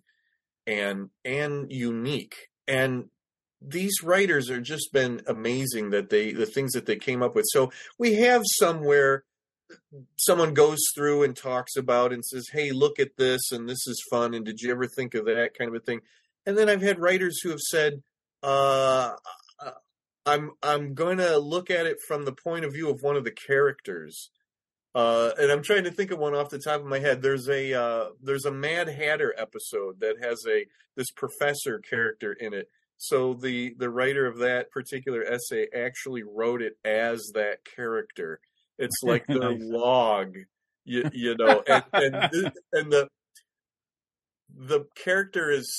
and 0.66 1.10
and 1.24 1.70
unique. 1.70 2.34
And 2.66 3.10
these 3.62 4.02
writers 4.02 4.50
are 4.50 4.60
just 4.60 4.92
been 4.92 5.20
amazing 5.26 5.90
that 5.90 6.10
they 6.10 6.32
the 6.32 6.46
things 6.46 6.72
that 6.72 6.86
they 6.86 6.96
came 6.96 7.22
up 7.22 7.34
with 7.34 7.44
so 7.48 7.70
we 7.98 8.14
have 8.14 8.42
somewhere 8.46 9.24
someone 10.16 10.54
goes 10.54 10.78
through 10.94 11.22
and 11.22 11.36
talks 11.36 11.76
about 11.76 12.12
and 12.12 12.24
says, 12.24 12.48
"Hey, 12.52 12.70
look 12.70 12.98
at 12.98 13.16
this, 13.16 13.52
and 13.52 13.68
this 13.68 13.86
is 13.86 14.04
fun, 14.10 14.34
and 14.34 14.44
did 14.44 14.60
you 14.60 14.70
ever 14.70 14.86
think 14.86 15.14
of 15.14 15.26
that 15.26 15.54
kind 15.56 15.68
of 15.68 15.76
a 15.76 15.84
thing?" 15.84 16.00
And 16.46 16.56
then 16.56 16.68
I've 16.68 16.82
had 16.82 16.98
writers 16.98 17.40
who 17.40 17.50
have 17.50 17.60
said, 17.60 18.02
uh, 18.42 19.14
"I'm 20.26 20.52
I'm 20.62 20.94
going 20.94 21.18
to 21.18 21.38
look 21.38 21.70
at 21.70 21.86
it 21.86 21.98
from 22.06 22.24
the 22.24 22.32
point 22.32 22.64
of 22.64 22.72
view 22.72 22.90
of 22.90 23.02
one 23.02 23.16
of 23.16 23.24
the 23.24 23.32
characters." 23.32 24.30
Uh, 24.94 25.30
and 25.38 25.52
I'm 25.52 25.62
trying 25.62 25.84
to 25.84 25.92
think 25.92 26.10
of 26.10 26.18
one 26.18 26.34
off 26.34 26.50
the 26.50 26.58
top 26.58 26.80
of 26.80 26.86
my 26.86 26.98
head. 26.98 27.22
There's 27.22 27.48
a 27.48 27.74
uh, 27.74 28.10
there's 28.22 28.44
a 28.44 28.52
Mad 28.52 28.88
Hatter 28.88 29.34
episode 29.38 30.00
that 30.00 30.16
has 30.22 30.44
a 30.48 30.66
this 30.96 31.10
professor 31.10 31.78
character 31.78 32.32
in 32.32 32.54
it. 32.54 32.68
So 33.00 33.32
the 33.32 33.74
the 33.78 33.88
writer 33.88 34.26
of 34.26 34.38
that 34.38 34.70
particular 34.70 35.24
essay 35.24 35.68
actually 35.74 36.22
wrote 36.22 36.60
it 36.60 36.74
as 36.84 37.30
that 37.34 37.64
character. 37.64 38.40
It's 38.78 38.98
like 39.02 39.26
the 39.26 39.56
log, 39.58 40.36
you, 40.84 41.08
you 41.14 41.34
know, 41.34 41.62
and 41.66 41.84
and, 41.94 42.14
and 42.74 42.92
the 42.92 43.08
the 44.54 44.84
character 44.94 45.50
is 45.50 45.74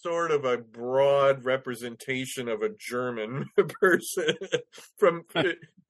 sort 0.00 0.30
of 0.30 0.44
a 0.44 0.58
broad 0.58 1.44
representation 1.44 2.48
of 2.48 2.62
a 2.62 2.70
German 2.78 3.46
person 3.80 4.36
from 4.96 5.24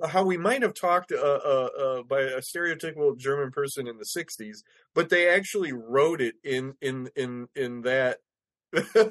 how 0.08 0.24
we 0.24 0.38
might 0.38 0.62
have 0.62 0.72
talked 0.72 1.12
uh, 1.12 1.16
uh, 1.16 1.68
uh, 1.78 2.02
by 2.04 2.20
a 2.20 2.40
stereotypical 2.40 3.18
German 3.18 3.50
person 3.50 3.86
in 3.86 3.98
the 3.98 4.06
'60s, 4.16 4.62
but 4.94 5.10
they 5.10 5.28
actually 5.28 5.74
wrote 5.74 6.22
it 6.22 6.36
in 6.42 6.72
in 6.80 7.10
in 7.16 7.48
in 7.54 7.82
that 7.82 8.20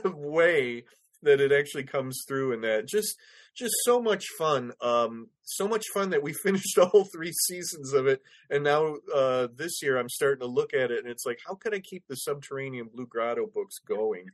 way 0.04 0.86
that 1.24 1.42
it 1.42 1.52
actually 1.52 1.84
comes 1.84 2.24
through, 2.28 2.54
and 2.54 2.64
that 2.64 2.88
just 2.88 3.18
just 3.56 3.74
so 3.86 4.02
much 4.02 4.26
fun, 4.38 4.72
um, 4.82 5.28
so 5.44 5.68
much 5.68 5.86
fun 5.94 6.10
that 6.10 6.24
we 6.24 6.34
finished 6.44 6.78
all 6.78 7.06
three 7.14 7.32
seasons 7.48 7.94
of 7.94 8.08
it, 8.08 8.22
and 8.50 8.64
now 8.64 8.96
uh, 9.14 9.48
this 9.56 9.82
year 9.82 9.98
I'm 9.98 10.10
starting 10.10 10.42
to 10.42 10.48
look 10.52 10.74
at 10.74 10.92
it, 10.92 11.00
and 11.00 11.08
it's 11.08 11.26
like, 11.26 11.40
how 11.48 11.56
can 11.56 11.74
I 11.74 11.80
keep 11.80 12.04
the 12.08 12.16
Subterranean 12.16 12.90
Blue 12.94 13.06
Grotto 13.08 13.48
books 13.48 13.78
going? 13.88 14.26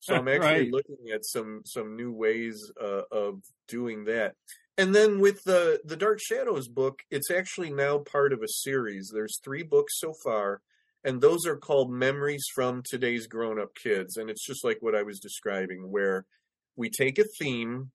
So 0.00 0.16
I'm 0.16 0.28
actually 0.28 0.64
Right. 0.64 0.70
looking 0.70 1.10
at 1.12 1.24
some 1.24 1.62
some 1.64 1.96
new 1.96 2.12
ways 2.12 2.70
uh, 2.80 3.02
of 3.10 3.42
doing 3.66 4.04
that. 4.04 4.34
And 4.76 4.94
then 4.94 5.18
with 5.20 5.42
the 5.44 5.80
the 5.84 5.96
Dark 5.96 6.20
Shadows 6.20 6.68
book, 6.68 7.00
it's 7.10 7.30
actually 7.30 7.72
now 7.72 7.98
part 7.98 8.32
of 8.32 8.42
a 8.42 8.48
series. 8.48 9.10
There's 9.12 9.40
three 9.42 9.64
books 9.64 9.98
so 9.98 10.14
far, 10.24 10.60
and 11.04 11.20
those 11.20 11.46
are 11.46 11.56
called 11.56 11.90
Memories 11.90 12.44
from 12.54 12.82
Today's 12.88 13.26
Grown 13.26 13.60
Up 13.60 13.74
Kids. 13.74 14.16
And 14.16 14.30
it's 14.30 14.46
just 14.46 14.64
like 14.64 14.78
what 14.80 14.94
I 14.94 15.02
was 15.02 15.18
describing, 15.18 15.90
where 15.90 16.26
we 16.78 16.88
take 16.88 17.18
a 17.18 17.24
theme 17.38 17.90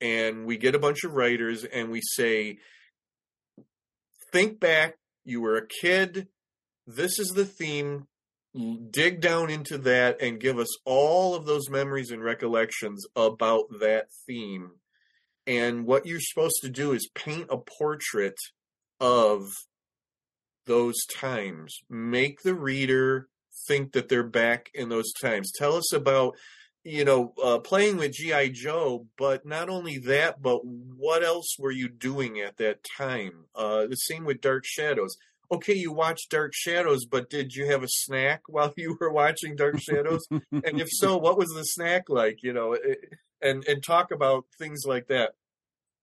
and 0.00 0.44
we 0.44 0.58
get 0.58 0.74
a 0.74 0.78
bunch 0.78 1.02
of 1.04 1.14
writers 1.14 1.64
and 1.64 1.90
we 1.90 2.00
say, 2.02 2.58
think 4.32 4.60
back, 4.60 4.96
you 5.24 5.40
were 5.40 5.56
a 5.56 5.66
kid, 5.66 6.28
this 6.86 7.18
is 7.18 7.28
the 7.28 7.46
theme, 7.46 8.06
dig 8.90 9.20
down 9.20 9.50
into 9.50 9.78
that 9.78 10.20
and 10.20 10.38
give 10.38 10.58
us 10.58 10.68
all 10.84 11.34
of 11.34 11.46
those 11.46 11.70
memories 11.70 12.10
and 12.10 12.22
recollections 12.22 13.04
about 13.16 13.64
that 13.80 14.06
theme. 14.26 14.72
And 15.46 15.86
what 15.86 16.06
you're 16.06 16.20
supposed 16.20 16.58
to 16.62 16.68
do 16.68 16.92
is 16.92 17.08
paint 17.14 17.46
a 17.50 17.58
portrait 17.58 18.36
of 19.00 19.48
those 20.66 20.96
times. 21.06 21.78
Make 21.88 22.42
the 22.42 22.54
reader 22.54 23.28
think 23.66 23.92
that 23.92 24.08
they're 24.08 24.22
back 24.22 24.70
in 24.74 24.88
those 24.90 25.12
times. 25.22 25.52
Tell 25.56 25.74
us 25.76 25.92
about, 25.92 26.36
you 26.86 27.04
know, 27.04 27.32
uh, 27.42 27.58
playing 27.58 27.96
with 27.96 28.12
G.I. 28.12 28.50
Joe, 28.50 29.08
but 29.18 29.44
not 29.44 29.68
only 29.68 29.98
that, 29.98 30.40
but 30.40 30.64
what 30.64 31.24
else 31.24 31.56
were 31.58 31.72
you 31.72 31.88
doing 31.88 32.38
at 32.38 32.58
that 32.58 32.86
time? 32.96 33.46
Uh, 33.56 33.86
the 33.86 33.96
same 33.96 34.24
with 34.24 34.40
Dark 34.40 34.62
Shadows. 34.64 35.16
Okay, 35.50 35.74
you 35.74 35.92
watched 35.92 36.30
Dark 36.30 36.52
Shadows, 36.54 37.04
but 37.04 37.28
did 37.28 37.54
you 37.54 37.66
have 37.66 37.82
a 37.82 37.88
snack 37.88 38.42
while 38.48 38.72
you 38.76 38.96
were 39.00 39.10
watching 39.10 39.56
Dark 39.56 39.80
Shadows? 39.80 40.24
and 40.30 40.80
if 40.80 40.86
so, 40.92 41.16
what 41.18 41.36
was 41.36 41.48
the 41.48 41.64
snack 41.64 42.04
like? 42.08 42.44
You 42.44 42.52
know, 42.52 42.74
it, 42.74 42.98
and 43.42 43.64
and 43.66 43.82
talk 43.82 44.12
about 44.12 44.44
things 44.56 44.82
like 44.86 45.08
that. 45.08 45.32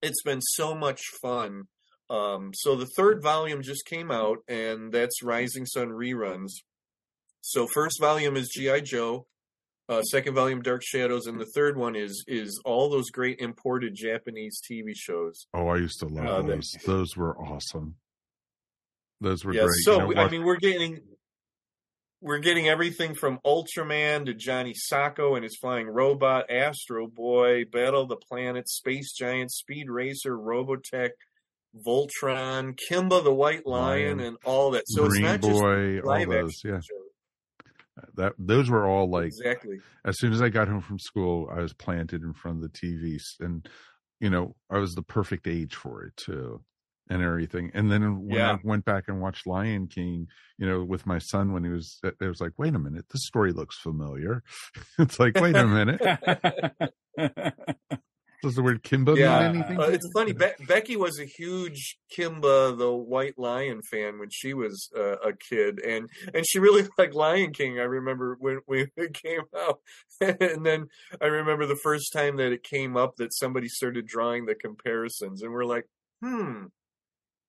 It's 0.02 0.22
been 0.22 0.42
so 0.42 0.76
much 0.76 1.00
fun. 1.22 1.64
Um, 2.10 2.52
so 2.54 2.76
the 2.76 2.90
third 2.98 3.24
volume 3.24 3.62
just 3.62 3.86
came 3.86 4.12
out, 4.12 4.40
and 4.50 4.92
that's 4.92 5.24
Rising 5.24 5.66
Sun 5.66 5.92
reruns. 5.92 6.52
So 7.40 7.68
first 7.68 8.02
volume 8.02 8.36
is 8.36 8.50
GI 8.50 8.82
Joe, 8.82 9.28
uh, 9.90 10.02
second 10.04 10.34
volume 10.36 10.62
Dark 10.62 10.82
Shadows, 10.84 11.28
and 11.28 11.40
the 11.40 11.46
third 11.54 11.78
one 11.78 11.96
is 11.96 12.24
is 12.28 12.62
all 12.66 12.90
those 12.90 13.10
great 13.10 13.40
imported 13.40 13.94
Japanese 13.96 14.60
TV 14.70 14.94
shows. 14.96 15.46
Oh, 15.54 15.68
I 15.68 15.78
used 15.78 16.00
to 16.00 16.08
love 16.08 16.26
Uh, 16.26 16.42
those. 16.42 16.72
Those 16.86 17.18
were 17.18 17.38
awesome. 17.38 17.96
Those 19.22 19.44
were 19.46 19.54
yeah, 19.54 19.64
great. 19.64 19.74
so 19.84 20.08
You 20.10 20.16
know, 20.16 20.22
I 20.22 20.30
mean, 20.30 20.44
we're 20.44 20.58
getting 20.58 21.00
we're 22.22 22.40
getting 22.40 22.70
everything 22.70 23.16
from 23.16 23.40
Ultraman 23.46 24.26
to 24.28 24.34
Johnny 24.34 24.74
Sokko 24.92 25.36
and 25.36 25.44
his 25.44 25.58
flying 25.60 25.88
robot, 25.88 26.50
Astro 26.50 27.08
Boy, 27.08 27.66
Battle 27.66 28.04
of 28.04 28.10
the 28.10 28.16
Planets, 28.16 28.76
Space 28.78 29.14
Giant, 29.14 29.52
Speed 29.52 29.90
Racer, 29.90 30.38
Robotech, 30.38 31.10
Voltron, 31.86 32.78
Kimba 32.90 33.24
the 33.24 33.34
White 33.34 33.66
Lion, 33.66 34.18
Lion, 34.18 34.20
and 34.22 34.38
all 34.46 34.72
that. 34.72 34.84
So 34.88 35.08
Green 35.08 35.26
it's 35.26 35.32
not 35.44 35.50
just 35.50 35.62
Boy, 35.62 36.00
all 36.00 36.26
those. 36.26 36.50
action 36.54 36.70
Yeah, 36.70 36.76
shows. 36.80 37.13
That 38.16 38.34
those 38.38 38.70
were 38.70 38.88
all 38.88 39.10
like 39.10 39.28
exactly. 39.28 39.80
as 40.06 40.20
soon 40.20 40.34
as 40.34 40.42
I 40.42 40.50
got 40.50 40.68
home 40.68 40.82
from 40.82 41.00
school, 41.00 41.50
I 41.52 41.62
was 41.62 41.74
planted 41.74 42.24
in 42.24 42.34
front 42.34 42.58
of 42.58 42.64
the 42.64 42.70
TV, 42.78 43.20
and 43.40 43.68
you 44.20 44.30
know, 44.30 44.56
I 44.70 44.78
was 44.80 44.96
the 44.96 45.04
perfect 45.04 45.48
age 45.48 45.76
for 45.76 46.04
it 46.04 46.16
too, 46.18 46.64
and 47.10 47.22
everything. 47.22 47.72
And 47.74 47.92
then 47.92 48.22
when 48.28 48.40
Yeah. 48.40 48.54
I 48.56 48.60
went 48.64 48.86
back 48.86 49.06
and 49.08 49.22
watched 49.22 49.48
Lion 49.48 49.88
King, 49.88 50.28
you 50.58 50.68
know, 50.68 50.84
with 50.84 51.06
my 51.06 51.20
son 51.20 51.54
when 51.54 51.64
he 51.64 51.70
was, 51.70 52.00
uh, 52.04 52.12
it 52.22 52.28
was 52.28 52.42
like, 52.42 52.54
wait 52.58 52.76
a 52.76 52.80
minute, 52.80 53.06
this 53.12 53.26
story 53.26 53.52
looks 53.54 53.78
familiar. 53.78 54.44
it's 55.00 55.20
like, 55.20 55.40
wait 55.40 55.58
a 55.58 55.68
minute, 55.68 56.02
does 58.44 58.56
the 58.56 58.62
word 58.62 58.84
Kimba 58.84 59.18
Yeah, 59.18 59.52
mean 59.52 59.56
anything? 59.56 59.80
Uh, 59.80 59.86
it's 59.86 60.08
funny. 60.14 60.34
Be- 60.34 60.66
Becky 60.68 60.98
was 60.98 61.18
a 61.18 61.26
huge 61.26 61.98
Kimba 62.16 62.78
the 62.78 62.94
White 62.94 63.40
Lion 63.40 63.82
fan 63.90 64.20
when 64.20 64.30
she 64.32 64.54
was 64.54 64.90
uh, 64.96 65.16
a 65.18 65.34
kid, 65.34 65.80
and 65.80 66.10
and 66.34 66.46
she 66.46 66.60
really 66.60 66.88
liked 66.98 67.16
Lion 67.16 67.54
King. 67.54 67.80
I 67.80 67.84
remember 67.84 68.36
when 68.40 68.60
when 68.66 68.92
it 68.98 69.14
came 69.14 69.44
out, 69.58 69.80
and 70.22 70.66
then 70.66 70.88
I 71.22 71.28
remember 71.28 71.66
the 71.66 71.80
first 71.82 72.12
time 72.14 72.38
that 72.38 72.52
it 72.52 72.64
came 72.64 72.98
up 72.98 73.16
that 73.16 73.34
somebody 73.34 73.70
started 73.70 74.06
drawing 74.06 74.46
the 74.46 74.56
comparisons, 74.56 75.42
and 75.42 75.52
we're 75.52 75.66
like, 75.66 75.88
hmm. 76.22 76.66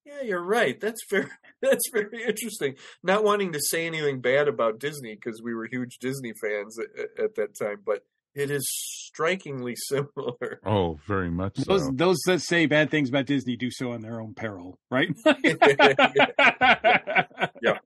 Yeah, 0.07 0.21
you're 0.21 0.45
right. 0.45 0.79
That's 0.79 1.01
very 1.11 1.31
that's 1.61 1.89
very 1.91 2.25
interesting. 2.25 2.77
Not 3.03 3.25
wanting 3.25 3.53
to 3.53 3.61
say 3.61 3.87
anything 3.87 4.21
bad 4.21 4.49
about 4.49 4.79
Disney 4.79 5.15
because 5.15 5.43
we 5.43 5.55
were 5.55 5.67
huge 5.67 5.99
Disney 5.99 6.35
fans 6.41 6.79
at, 6.79 7.25
at 7.25 7.35
that 7.37 7.59
time, 7.59 7.79
but 7.85 8.03
it 8.35 8.51
is 8.51 8.65
strikingly 8.69 9.75
similar. 9.89 10.61
Oh, 10.67 10.99
very 11.07 11.31
much 11.31 11.59
so. 11.59 11.65
those 11.65 11.89
those 11.95 12.19
that 12.27 12.41
say 12.43 12.67
bad 12.67 12.91
things 12.91 13.09
about 13.09 13.27
Disney 13.27 13.57
do 13.57 13.71
so 13.71 13.93
on 13.93 14.01
their 14.01 14.21
own 14.21 14.35
peril, 14.35 14.79
right? 14.91 15.09
Yeah. 17.63 17.79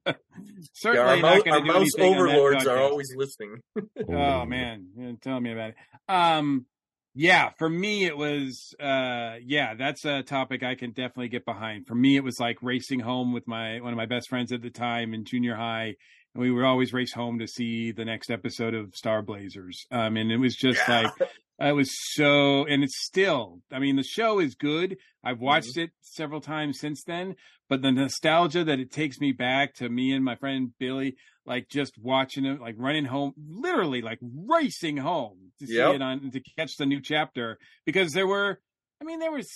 Certainly 0.73 1.21
yeah, 1.21 1.27
our, 1.27 1.37
not 1.37 1.47
mou- 1.47 1.53
our 1.53 1.61
do 1.61 1.67
mouse 1.67 1.77
anything 1.77 2.05
on 2.05 2.27
that 2.27 2.35
overlords 2.37 2.67
are 2.67 2.79
always 2.79 3.09
listening. 3.17 3.63
Oh 4.09 4.45
man, 4.45 4.89
Yeah, 4.97 5.13
tell 5.23 5.41
me 5.41 5.53
about 5.53 5.71
it. 5.71 5.77
Um, 6.09 6.67
yeah, 7.15 7.51
for 7.59 7.69
me 7.69 8.05
it 8.07 8.17
was, 8.17 8.75
uh, 8.81 9.35
yeah, 9.45 9.75
that's 9.75 10.05
a 10.05 10.23
topic 10.23 10.63
I 10.63 10.75
can 10.75 10.91
definitely 10.91 11.29
get 11.29 11.45
behind. 11.45 11.87
For 11.87 11.95
me, 11.95 12.17
it 12.17 12.25
was 12.25 12.39
like 12.41 12.59
racing 12.63 13.01
home 13.01 13.33
with 13.33 13.47
my 13.47 13.81
one 13.81 13.93
of 13.93 13.97
my 13.97 14.07
best 14.07 14.29
friends 14.29 14.53
at 14.53 14.63
the 14.63 14.71
time 14.71 15.15
in 15.15 15.25
junior 15.25 15.55
high, 15.55 15.95
and 16.39 16.43
we 16.45 16.51
would 16.53 16.65
always 16.65 16.93
race 16.93 17.13
home 17.13 17.39
to 17.41 17.49
see 17.49 17.91
the 17.93 18.05
next 18.05 18.31
episode 18.31 18.73
of 18.75 18.95
Star 18.95 19.23
Blazers. 19.23 19.85
Um, 19.91 20.17
and 20.17 20.31
it 20.31 20.37
was 20.39 20.55
just 20.55 20.81
Yeah. 20.89 21.03
like 21.03 21.13
I 21.61 21.73
was 21.73 21.91
so, 22.15 22.65
and 22.67 22.85
it's 22.85 23.05
still. 23.05 23.61
I 23.73 23.81
mean, 23.81 23.97
the 23.97 24.05
show 24.05 24.39
is 24.39 24.55
good. 24.55 24.97
I've 25.25 25.41
watched 25.41 25.77
it 25.77 25.91
several 26.01 26.41
times 26.41 26.79
since 26.79 27.03
then, 27.03 27.35
but 27.69 27.83
the 27.83 27.91
nostalgia 27.91 28.63
that 28.63 28.79
it 28.79 28.93
takes 28.93 29.19
me 29.19 29.33
back 29.33 29.75
to 29.75 29.89
me 29.89 30.13
and 30.13 30.25
my 30.25 30.37
friend 30.37 30.71
Billy, 30.79 31.17
like 31.45 31.69
just 31.69 31.95
watching 32.01 32.45
it, 32.45 32.61
like 32.61 32.77
running 32.79 33.07
home, 33.07 33.33
literally 33.37 34.03
like 34.03 34.21
racing 34.23 34.99
home 34.99 35.51
to 35.59 35.67
see 35.67 35.81
it 35.81 36.01
on 36.01 36.31
to 36.31 36.41
catch 36.57 36.77
the 36.77 36.87
new 36.87 37.01
chapter 37.01 37.59
because 37.85 38.13
there 38.13 38.29
were, 38.29 38.61
I 39.01 39.05
mean, 39.05 39.19
there 39.19 39.33
was. 39.33 39.49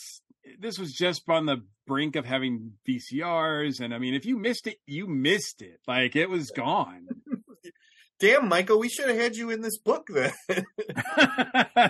This 0.58 0.76
was 0.76 0.92
just 0.92 1.22
on 1.28 1.46
the 1.46 1.58
brink 1.86 2.16
of 2.16 2.24
having 2.24 2.72
VCRs, 2.88 3.80
and 3.80 3.94
I 3.94 3.98
mean, 3.98 4.14
if 4.14 4.24
you 4.26 4.36
missed 4.38 4.66
it, 4.66 4.76
you 4.86 5.06
missed 5.06 5.62
it. 5.62 5.80
Like 5.86 6.16
it 6.16 6.28
was 6.30 6.50
gone. 6.50 7.06
Damn, 8.20 8.48
Michael, 8.48 8.78
we 8.78 8.88
should 8.88 9.08
have 9.08 9.18
had 9.18 9.34
you 9.34 9.50
in 9.50 9.62
this 9.62 9.78
book 9.78 10.06
then. 10.08 10.32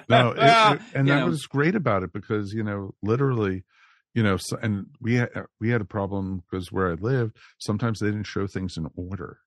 no, 0.08 0.30
it, 0.30 0.38
ah, 0.40 0.74
it- 0.74 0.80
and 0.94 1.08
that 1.08 1.20
know. 1.20 1.26
was 1.26 1.42
great 1.46 1.74
about 1.74 2.02
it 2.02 2.12
because 2.12 2.52
you 2.52 2.62
know, 2.62 2.94
literally, 3.02 3.64
you 4.14 4.22
know, 4.22 4.36
so, 4.38 4.56
and 4.62 4.86
we 5.00 5.16
had 5.16 5.28
uh, 5.34 5.42
we 5.60 5.68
had 5.70 5.80
a 5.80 5.84
problem 5.86 6.42
because 6.50 6.72
where 6.72 6.90
I 6.90 6.94
lived, 6.94 7.36
sometimes 7.58 7.98
they 7.98 8.06
didn't 8.06 8.24
show 8.24 8.46
things 8.46 8.76
in 8.76 8.88
order, 8.96 9.38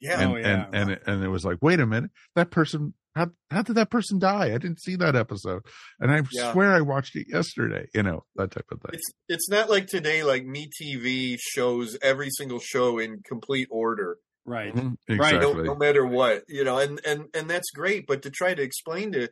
yeah, 0.00 0.20
and 0.20 0.32
Oh, 0.32 0.36
yeah. 0.36 0.64
and 0.66 0.74
and 0.74 0.90
it, 0.92 1.02
and 1.06 1.22
it 1.24 1.28
was 1.28 1.44
like, 1.44 1.58
wait 1.60 1.80
a 1.80 1.86
minute, 1.86 2.10
that 2.36 2.50
person 2.50 2.94
how 3.14 3.28
how 3.50 3.62
did 3.62 3.76
that 3.76 3.90
person 3.90 4.18
die? 4.18 4.46
I 4.46 4.58
didn't 4.58 4.80
see 4.80 4.96
that 4.96 5.16
episode, 5.16 5.62
and 6.00 6.10
I 6.10 6.22
Yeah. 6.30 6.50
swear 6.50 6.72
I 6.72 6.80
watched 6.80 7.16
it 7.16 7.26
yesterday. 7.28 7.86
You 7.94 8.02
know 8.02 8.24
that 8.36 8.50
type 8.50 8.66
of 8.70 8.80
thing. 8.80 8.94
It's 8.94 9.10
it's 9.28 9.48
not 9.48 9.70
like 9.70 9.86
today, 9.86 10.22
like 10.22 10.44
Me 10.44 10.68
TV 10.80 11.36
shows 11.40 11.96
every 12.02 12.30
single 12.30 12.60
show 12.60 12.98
in 12.98 13.22
complete 13.24 13.68
order. 13.70 14.18
right. 14.44 14.74
Mhm, 14.74 14.96
Right. 15.08 15.40
no, 15.40 15.52
no 15.54 15.74
matter 15.74 16.04
what 16.06 16.44
you 16.48 16.64
know 16.64 16.78
and 16.78 17.00
and 17.06 17.28
and 17.34 17.48
that's 17.48 17.70
great 17.70 18.06
but 18.06 18.22
to 18.22 18.30
try 18.30 18.54
to 18.54 18.62
explain 18.62 19.12
to 19.12 19.28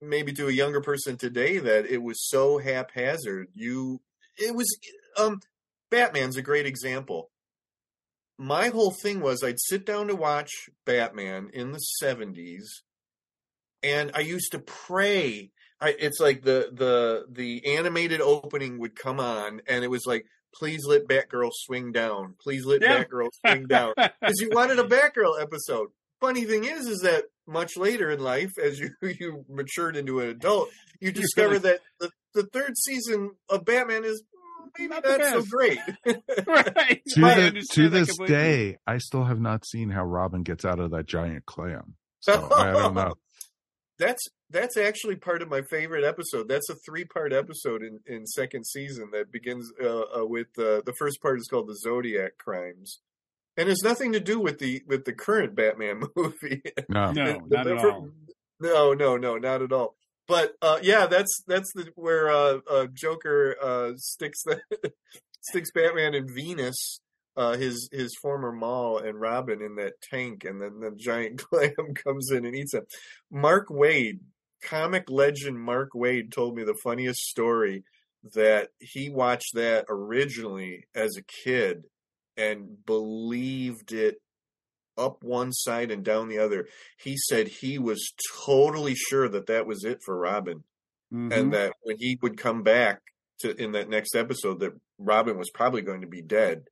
maybe 0.00 0.32
to 0.34 0.48
a 0.48 0.52
younger 0.52 0.80
person 0.80 1.16
today 1.18 1.58
that 1.58 1.86
it 1.86 2.02
was 2.02 2.28
so 2.28 2.58
haphazard 2.58 3.48
you 3.54 4.00
it 4.38 4.54
was 4.54 4.68
um 5.18 5.40
batman's 5.90 6.36
a 6.36 6.42
great 6.42 6.66
example 6.66 7.30
my 8.38 8.68
whole 8.68 8.90
thing 8.90 9.20
was 9.20 9.42
i'd 9.42 9.60
sit 9.60 9.84
down 9.84 10.06
to 10.08 10.16
watch 10.16 10.50
batman 10.84 11.50
in 11.52 11.72
the 11.72 11.78
70s 11.78 12.82
and 13.82 14.10
i 14.14 14.20
used 14.20 14.52
to 14.52 14.58
pray 14.58 15.50
I, 15.80 15.94
it's 15.98 16.20
like 16.20 16.42
the 16.42 16.70
the 16.72 17.24
the 17.30 17.76
animated 17.76 18.20
opening 18.20 18.78
would 18.78 18.94
come 18.94 19.18
on 19.20 19.62
and 19.66 19.84
it 19.84 19.88
was 19.90 20.06
like 20.06 20.24
please 20.54 20.82
let 20.86 21.06
batgirl 21.08 21.50
swing 21.52 21.92
down 21.92 22.34
please 22.40 22.64
let 22.64 22.82
Yeah. 22.82 23.02
batgirl 23.04 23.28
swing 23.44 23.66
down 23.66 23.94
because 23.96 24.40
you 24.40 24.50
wanted 24.52 24.78
a 24.78 24.84
Batgirl 24.84 25.40
episode. 25.40 25.88
Funny 26.20 26.44
thing 26.44 26.62
is, 26.64 26.86
is 26.86 27.00
that 27.00 27.24
much 27.48 27.76
later 27.76 28.08
in 28.10 28.20
life, 28.20 28.52
as 28.62 28.78
you 28.78 28.90
you 29.02 29.44
matured 29.48 29.96
into 29.96 30.20
an 30.20 30.28
adult, 30.28 30.68
you 31.00 31.10
discover 31.10 31.58
that 31.58 31.80
the, 31.98 32.10
the 32.34 32.44
third 32.44 32.76
season 32.78 33.32
of 33.48 33.64
Batman 33.64 34.04
is 34.04 34.22
maybe 34.78 34.88
Not 34.88 35.02
not, 35.04 35.20
so 35.20 35.42
great. 35.42 35.78
right. 36.46 37.02
to, 37.14 37.20
the, 37.20 37.66
to 37.72 37.88
this 37.88 38.08
completely. 38.10 38.26
day, 38.36 38.78
I 38.86 38.98
still 38.98 39.24
have 39.24 39.40
not 39.40 39.66
seen 39.66 39.90
how 39.90 40.04
Robin 40.04 40.42
gets 40.44 40.64
out 40.64 40.78
of 40.78 40.92
that 40.92 41.06
giant 41.06 41.44
clam. 41.46 41.94
So 42.20 42.48
I 42.54 42.70
don't 42.70 42.94
know. 42.94 43.14
That's 43.98 44.22
that's 44.50 44.76
actually 44.76 45.16
part 45.16 45.42
of 45.42 45.48
my 45.48 45.62
favorite 45.70 46.04
episode. 46.04 46.48
That's 46.48 46.68
a 46.70 46.74
three 46.86 47.04
part 47.04 47.32
episode 47.32 47.82
in, 47.82 48.00
in 48.06 48.26
second 48.26 48.66
season 48.66 49.10
that 49.12 49.30
begins 49.32 49.70
uh, 49.82 50.00
uh, 50.20 50.26
with 50.26 50.48
uh, 50.58 50.80
the 50.84 50.94
first 50.98 51.20
part 51.22 51.38
is 51.38 51.46
called 51.48 51.68
the 51.68 51.76
Zodiac 51.76 52.38
Crimes, 52.38 53.00
and 53.56 53.68
has 53.68 53.82
nothing 53.84 54.12
to 54.12 54.20
do 54.20 54.40
with 54.40 54.58
the 54.58 54.82
with 54.86 55.04
the 55.04 55.12
current 55.12 55.54
Batman 55.54 56.02
movie. 56.16 56.62
No. 56.88 57.12
No, 57.12 57.24
The- 57.24 57.40
not 57.56 57.64
the 57.64 57.74
at 57.74 57.80
fir- 57.80 57.90
all. 57.92 58.08
No, 58.60 58.92
no, 58.94 59.16
no, 59.16 59.38
not 59.38 59.60
at 59.62 59.72
all. 59.72 59.96
But 60.28 60.52
uh, 60.62 60.78
yeah, 60.82 61.06
that's 61.06 61.42
that's 61.46 61.70
the 61.74 61.90
where 61.94 62.30
uh, 62.30 62.58
uh, 62.70 62.86
Joker 62.92 63.56
uh, 63.62 63.92
sticks 63.96 64.42
the 64.44 64.60
sticks 65.42 65.70
Batman 65.72 66.14
and 66.14 66.30
Venus, 66.32 67.00
uh, 67.36 67.56
his 67.56 67.88
his 67.92 68.14
former 68.20 68.52
Mall 68.52 68.98
and 68.98 69.20
Robin 69.20 69.62
in 69.62 69.76
that 69.76 69.94
tank, 70.02 70.44
and 70.44 70.60
then 70.60 70.80
the 70.80 70.90
giant 70.96 71.38
clam 71.50 71.94
comes 71.94 72.30
in 72.30 72.44
and 72.44 72.54
eats 72.54 72.74
him. 72.74 72.84
Mark 73.30 73.68
Waid, 73.68 74.20
comic 74.62 75.08
legend 75.08 75.58
Mark 75.58 75.90
Waid, 75.94 76.30
told 76.32 76.56
me 76.56 76.64
the 76.64 76.78
funniest 76.82 77.20
story 77.22 77.84
that 78.34 78.68
he 78.78 79.08
watched 79.10 79.54
that 79.54 79.84
originally 79.88 80.84
as 80.94 81.16
a 81.16 81.22
kid 81.44 81.84
and 82.36 82.84
believed 82.86 83.92
it 83.92 84.16
up 84.96 85.22
one 85.24 85.52
side 85.52 85.90
and 85.90 86.04
down 86.04 86.28
the 86.28 86.38
other. 86.38 86.68
He 86.98 87.16
said 87.16 87.48
he 87.48 87.78
was 87.78 88.12
totally 88.44 88.94
sure 88.94 89.28
that 89.28 89.46
that 89.46 89.66
was 89.66 89.84
it 89.84 90.00
for 90.04 90.16
Robin, 90.16 90.64
Mhm. 91.12 91.32
and 91.32 91.52
that 91.54 91.72
when 91.82 91.96
he 91.98 92.18
would 92.22 92.36
come 92.38 92.62
back 92.62 93.00
to 93.40 93.54
in 93.60 93.72
that 93.72 93.88
next 93.88 94.14
episode, 94.14 94.60
that 94.60 94.72
Robin 94.98 95.36
was 95.38 95.50
probably 95.50 95.82
going 95.82 96.02
to 96.02 96.06
be 96.06 96.22
dead. 96.22 96.68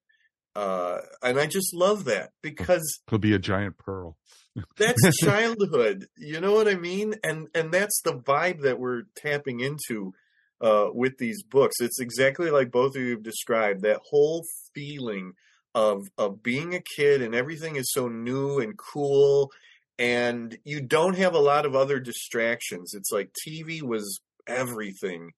Uh, 0.56 0.98
and 1.22 1.38
I 1.38 1.46
just 1.46 1.74
love 1.74 2.04
that 2.04 2.30
because 2.42 3.00
Could 3.06 3.20
be 3.20 3.34
a 3.34 3.38
giant 3.38 3.78
pearl. 3.78 4.16
that's 4.76 5.18
childhood. 5.18 6.06
You 6.16 6.40
know 6.40 6.52
what 6.52 6.68
I 6.68 6.74
mean? 6.74 7.14
And 7.22 7.48
and 7.54 7.72
that's 7.72 8.00
the 8.02 8.14
vibe 8.14 8.62
that 8.62 8.80
we're 8.80 9.02
tapping 9.16 9.60
into 9.60 10.12
uh, 10.60 10.88
with 10.92 11.18
these 11.18 11.42
books. 11.42 11.76
It's 11.80 12.00
exactly 12.00 12.50
like 12.50 12.70
both 12.70 12.96
of 12.96 13.02
you 13.02 13.12
have 13.12 13.22
described. 13.22 13.82
That 13.82 14.00
whole 14.10 14.44
feeling 14.74 15.32
of 15.74 16.08
of 16.18 16.42
being 16.42 16.74
a 16.74 16.82
kid 16.96 17.22
and 17.22 17.34
everything 17.34 17.76
is 17.76 17.92
so 17.92 18.08
new 18.08 18.58
and 18.58 18.76
cool, 18.76 19.50
and 19.98 20.58
you 20.64 20.80
don't 20.80 21.16
have 21.16 21.34
a 21.34 21.38
lot 21.38 21.64
of 21.64 21.76
other 21.76 22.00
distractions. 22.00 22.92
It's 22.94 23.12
like 23.12 23.32
TV 23.46 23.82
was 23.82 24.20
everything. 24.46 25.30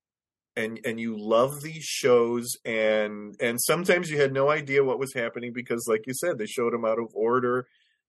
And 0.55 0.79
and 0.85 1.01
you 1.01 1.17
love 1.19 1.63
these 1.63 1.85
shows 1.85 2.47
and 2.65 3.35
and 3.41 3.59
sometimes 3.61 4.11
you 4.11 4.21
had 4.21 4.35
no 4.35 4.51
idea 4.51 4.85
what 4.85 4.99
was 4.99 5.15
happening 5.15 5.53
because 5.55 5.87
like 5.89 6.07
you 6.07 6.13
said 6.13 6.37
they 6.37 6.45
showed 6.47 6.75
them 6.75 6.85
out 6.85 6.99
of 6.99 7.09
order 7.15 7.67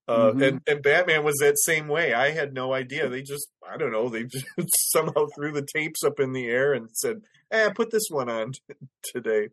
uh, 0.09 0.31
Mhm. 0.33 0.47
and 0.47 0.61
and 0.67 0.83
Batman 0.83 1.23
was 1.23 1.37
that 1.39 1.57
same 1.59 1.87
way. 1.87 2.13
I 2.13 2.31
had 2.31 2.53
no 2.53 2.73
idea. 2.73 3.07
They 3.07 3.21
just 3.21 3.47
I 3.65 3.77
don't 3.77 3.93
know. 3.93 4.09
They 4.09 4.23
just 4.25 4.91
somehow 4.91 5.27
threw 5.33 5.53
the 5.53 5.65
tapes 5.73 6.03
up 6.03 6.19
in 6.19 6.33
the 6.33 6.47
air 6.47 6.73
and 6.73 6.89
said, 6.91 7.21
"Eh, 7.51 7.69
put 7.69 7.91
this 7.91 8.07
one 8.09 8.29
on 8.29 8.51
t- 8.51 8.59
today." 9.13 9.47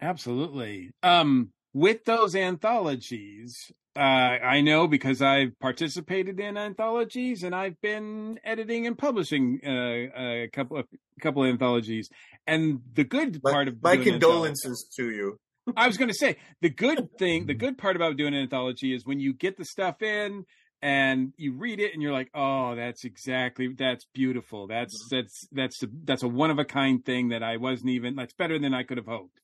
Absolutely. 0.00 0.90
Um, 1.02 1.50
with 1.72 2.04
those 2.04 2.34
anthologies, 2.34 3.56
uh, 3.96 4.00
I 4.00 4.60
know 4.60 4.86
because 4.88 5.22
I've 5.22 5.58
participated 5.60 6.40
in 6.40 6.56
anthologies 6.56 7.42
and 7.44 7.54
I've 7.54 7.80
been 7.80 8.38
editing 8.44 8.86
and 8.86 8.98
publishing 8.98 9.60
uh, 9.64 10.10
a 10.16 10.48
couple 10.52 10.78
of 10.78 10.86
couple 11.20 11.44
of 11.44 11.50
anthologies. 11.50 12.08
And 12.46 12.80
the 12.94 13.04
good 13.04 13.40
My, 13.42 13.52
part 13.52 13.68
of 13.68 13.82
my 13.82 13.96
condolences 13.96 14.86
to 14.96 15.10
you. 15.10 15.38
I 15.76 15.86
was 15.86 15.96
going 15.96 16.10
to 16.10 16.14
say 16.14 16.36
the 16.60 16.68
good 16.68 17.16
thing, 17.18 17.46
the 17.46 17.54
good 17.54 17.78
part 17.78 17.96
about 17.96 18.16
doing 18.16 18.34
an 18.34 18.42
anthology 18.42 18.94
is 18.94 19.06
when 19.06 19.20
you 19.20 19.32
get 19.32 19.56
the 19.56 19.64
stuff 19.64 20.02
in 20.02 20.44
and 20.82 21.32
you 21.38 21.54
read 21.56 21.80
it 21.80 21.94
and 21.94 22.02
you're 22.02 22.12
like, 22.12 22.30
oh, 22.34 22.74
that's 22.74 23.04
exactly 23.04 23.68
that's 23.78 24.04
beautiful. 24.12 24.66
That's 24.66 24.94
that's 25.10 25.48
that's 25.50 25.82
a, 25.82 25.86
that's 26.04 26.22
a 26.22 26.28
one 26.28 26.50
of 26.50 26.58
a 26.58 26.64
kind 26.64 27.02
thing 27.02 27.30
that 27.30 27.42
I 27.42 27.56
wasn't 27.56 27.90
even. 27.90 28.16
That's 28.16 28.34
better 28.34 28.58
than 28.58 28.74
I 28.74 28.82
could 28.82 28.98
have 28.98 29.06
hoped. 29.06 29.40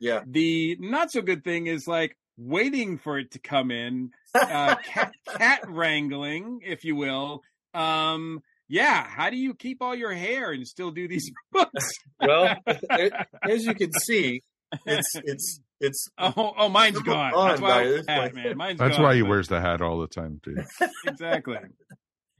Yeah, 0.00 0.20
The 0.26 0.76
not 0.78 1.10
so 1.10 1.22
good 1.22 1.42
thing 1.44 1.66
is 1.66 1.88
like 1.88 2.16
waiting 2.36 2.98
for 2.98 3.18
it 3.18 3.32
to 3.32 3.38
come 3.38 3.70
in, 3.70 4.10
uh, 4.34 4.76
cat, 4.76 5.12
cat 5.36 5.68
wrangling, 5.68 6.60
if 6.64 6.84
you 6.84 6.94
will. 6.96 7.42
Um, 7.72 8.42
yeah, 8.68 9.06
how 9.06 9.30
do 9.30 9.36
you 9.36 9.54
keep 9.54 9.82
all 9.82 9.94
your 9.94 10.12
hair 10.12 10.52
and 10.52 10.66
still 10.66 10.90
do 10.90 11.06
these 11.08 11.30
books? 11.52 11.90
well, 12.20 12.56
it, 12.66 13.12
as 13.42 13.64
you 13.64 13.74
can 13.74 13.92
see, 13.92 14.42
it's 14.86 15.10
it's 15.16 15.60
it's 15.80 16.08
Oh, 16.18 16.54
oh, 16.56 16.68
mine's 16.68 16.96
Come 16.96 17.04
gone. 17.06 17.34
on, 17.34 17.48
That's 17.48 17.60
why 17.60 17.68
I 17.68 17.72
guys. 17.84 17.86
wear 17.92 18.02
the 18.02 18.12
hat, 18.12 18.34
man. 18.34 18.56
Mine's 18.56 18.78
That's 18.78 18.96
gone, 18.96 19.04
why 19.04 19.14
he 19.14 19.22
but- 19.22 19.28
wears 19.30 19.48
the 19.48 19.60
hat 19.60 19.80
all 19.82 19.98
the 20.00 20.06
time, 20.08 20.40
dude. 20.42 20.64
exactly. 21.06 21.58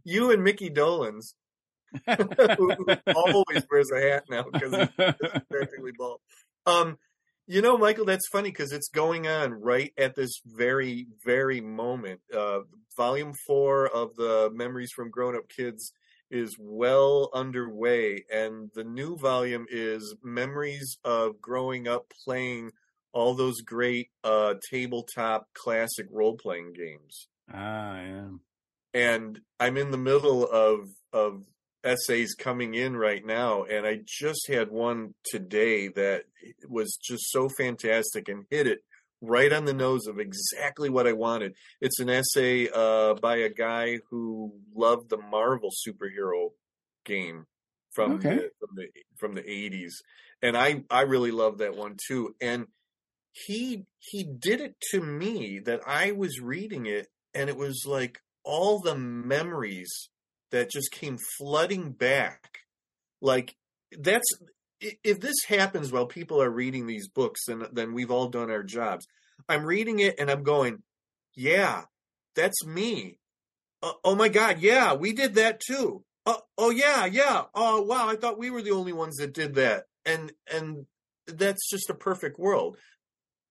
you 0.04 0.30
and 0.32 0.42
Mickey 0.44 0.70
Dolan's 0.70 1.34
who, 2.06 2.14
who 2.56 2.86
always 3.14 3.64
wears 3.70 3.90
a 3.92 4.00
hat 4.00 4.24
now 4.28 4.44
because 4.52 4.72
he's 4.74 5.42
practically 5.50 5.92
bald. 5.96 6.20
Um, 6.66 6.98
you 7.46 7.60
know, 7.62 7.76
Michael, 7.78 8.04
that's 8.06 8.26
funny 8.32 8.50
because 8.50 8.72
it's 8.72 8.88
going 8.88 9.28
on 9.28 9.52
right 9.52 9.92
at 9.98 10.16
this 10.16 10.40
very, 10.44 11.06
very 11.24 11.60
moment. 11.60 12.20
Uh, 12.34 12.60
volume 12.96 13.32
four 13.46 13.86
of 13.86 14.16
the 14.16 14.50
Memories 14.52 14.90
from 14.96 15.10
Grown 15.10 15.36
Up 15.36 15.48
Kids 15.48 15.92
is 16.30 16.56
well 16.58 17.30
underway, 17.32 18.24
and 18.32 18.70
the 18.74 18.84
new 18.84 19.16
volume 19.16 19.66
is 19.70 20.14
Memories 20.22 20.98
of 21.04 21.40
Growing 21.40 21.88
Up 21.88 22.12
Playing 22.24 22.72
all 23.12 23.34
those 23.34 23.60
great 23.60 24.08
uh, 24.24 24.54
tabletop 24.70 25.46
classic 25.54 26.06
role 26.10 26.36
playing 26.36 26.72
games 26.72 27.28
ah, 27.52 28.00
yeah. 28.00 28.28
and 28.92 29.40
I'm 29.60 29.76
in 29.76 29.90
the 29.92 29.98
middle 29.98 30.44
of 30.50 30.88
of 31.12 31.44
essays 31.84 32.34
coming 32.34 32.74
in 32.74 32.96
right 32.96 33.24
now, 33.24 33.64
and 33.64 33.86
I 33.86 34.00
just 34.04 34.48
had 34.48 34.70
one 34.70 35.14
today 35.24 35.88
that 35.88 36.24
was 36.68 36.96
just 36.96 37.30
so 37.30 37.48
fantastic 37.48 38.28
and 38.28 38.44
hit 38.50 38.66
it 38.66 38.78
right 39.26 39.52
on 39.52 39.64
the 39.64 39.74
nose 39.74 40.06
of 40.06 40.18
exactly 40.18 40.88
what 40.88 41.06
I 41.06 41.12
wanted. 41.12 41.54
It's 41.80 42.00
an 42.00 42.10
essay 42.10 42.68
uh, 42.72 43.14
by 43.14 43.36
a 43.36 43.48
guy 43.50 43.98
who 44.10 44.54
loved 44.74 45.10
the 45.10 45.18
Marvel 45.18 45.70
superhero 45.86 46.50
game 47.04 47.46
from 47.92 48.14
Okay. 48.14 48.36
the, 48.36 48.50
from 48.58 48.68
the 48.76 48.88
from 49.18 49.34
the 49.34 49.42
80s, 49.42 49.92
and 50.42 50.56
I 50.56 50.84
I 50.90 51.02
really 51.02 51.30
love 51.30 51.58
that 51.58 51.76
one 51.76 51.96
too. 52.08 52.34
And 52.40 52.66
he 53.32 53.86
he 53.98 54.24
did 54.24 54.60
it 54.60 54.76
to 54.92 55.00
me 55.00 55.58
that 55.60 55.80
I 55.86 56.12
was 56.12 56.40
reading 56.40 56.86
it, 56.86 57.08
and 57.34 57.48
it 57.50 57.56
was 57.56 57.84
like 57.86 58.20
all 58.44 58.80
the 58.80 58.96
memories 58.96 60.10
that 60.50 60.70
just 60.70 60.92
came 60.92 61.18
flooding 61.38 61.92
back. 61.92 62.58
Like 63.20 63.56
that's 63.98 64.28
if 65.02 65.20
this 65.20 65.44
happens 65.48 65.92
while 65.92 66.06
people 66.06 66.42
are 66.42 66.50
reading 66.50 66.86
these 66.86 67.08
books, 67.08 67.42
then 67.46 67.66
then 67.72 67.94
we've 67.94 68.10
all 68.10 68.28
done 68.28 68.50
our 68.50 68.62
jobs. 68.62 69.06
I'm 69.48 69.64
reading 69.64 69.98
it 69.98 70.16
and 70.18 70.30
I'm 70.30 70.42
going, 70.42 70.82
yeah, 71.34 71.82
that's 72.34 72.64
me. 72.64 73.18
Uh, 73.82 73.92
oh 74.04 74.14
my 74.14 74.28
god, 74.28 74.60
yeah, 74.60 74.94
we 74.94 75.12
did 75.12 75.34
that 75.34 75.60
too. 75.60 76.04
Uh, 76.26 76.36
oh 76.56 76.70
yeah, 76.70 77.04
yeah. 77.06 77.42
Oh 77.54 77.82
wow, 77.82 78.08
I 78.08 78.16
thought 78.16 78.38
we 78.38 78.50
were 78.50 78.62
the 78.62 78.70
only 78.72 78.92
ones 78.92 79.16
that 79.16 79.34
did 79.34 79.54
that. 79.56 79.84
And 80.06 80.32
and 80.52 80.86
that's 81.26 81.68
just 81.70 81.90
a 81.90 81.94
perfect 81.94 82.38
world. 82.38 82.76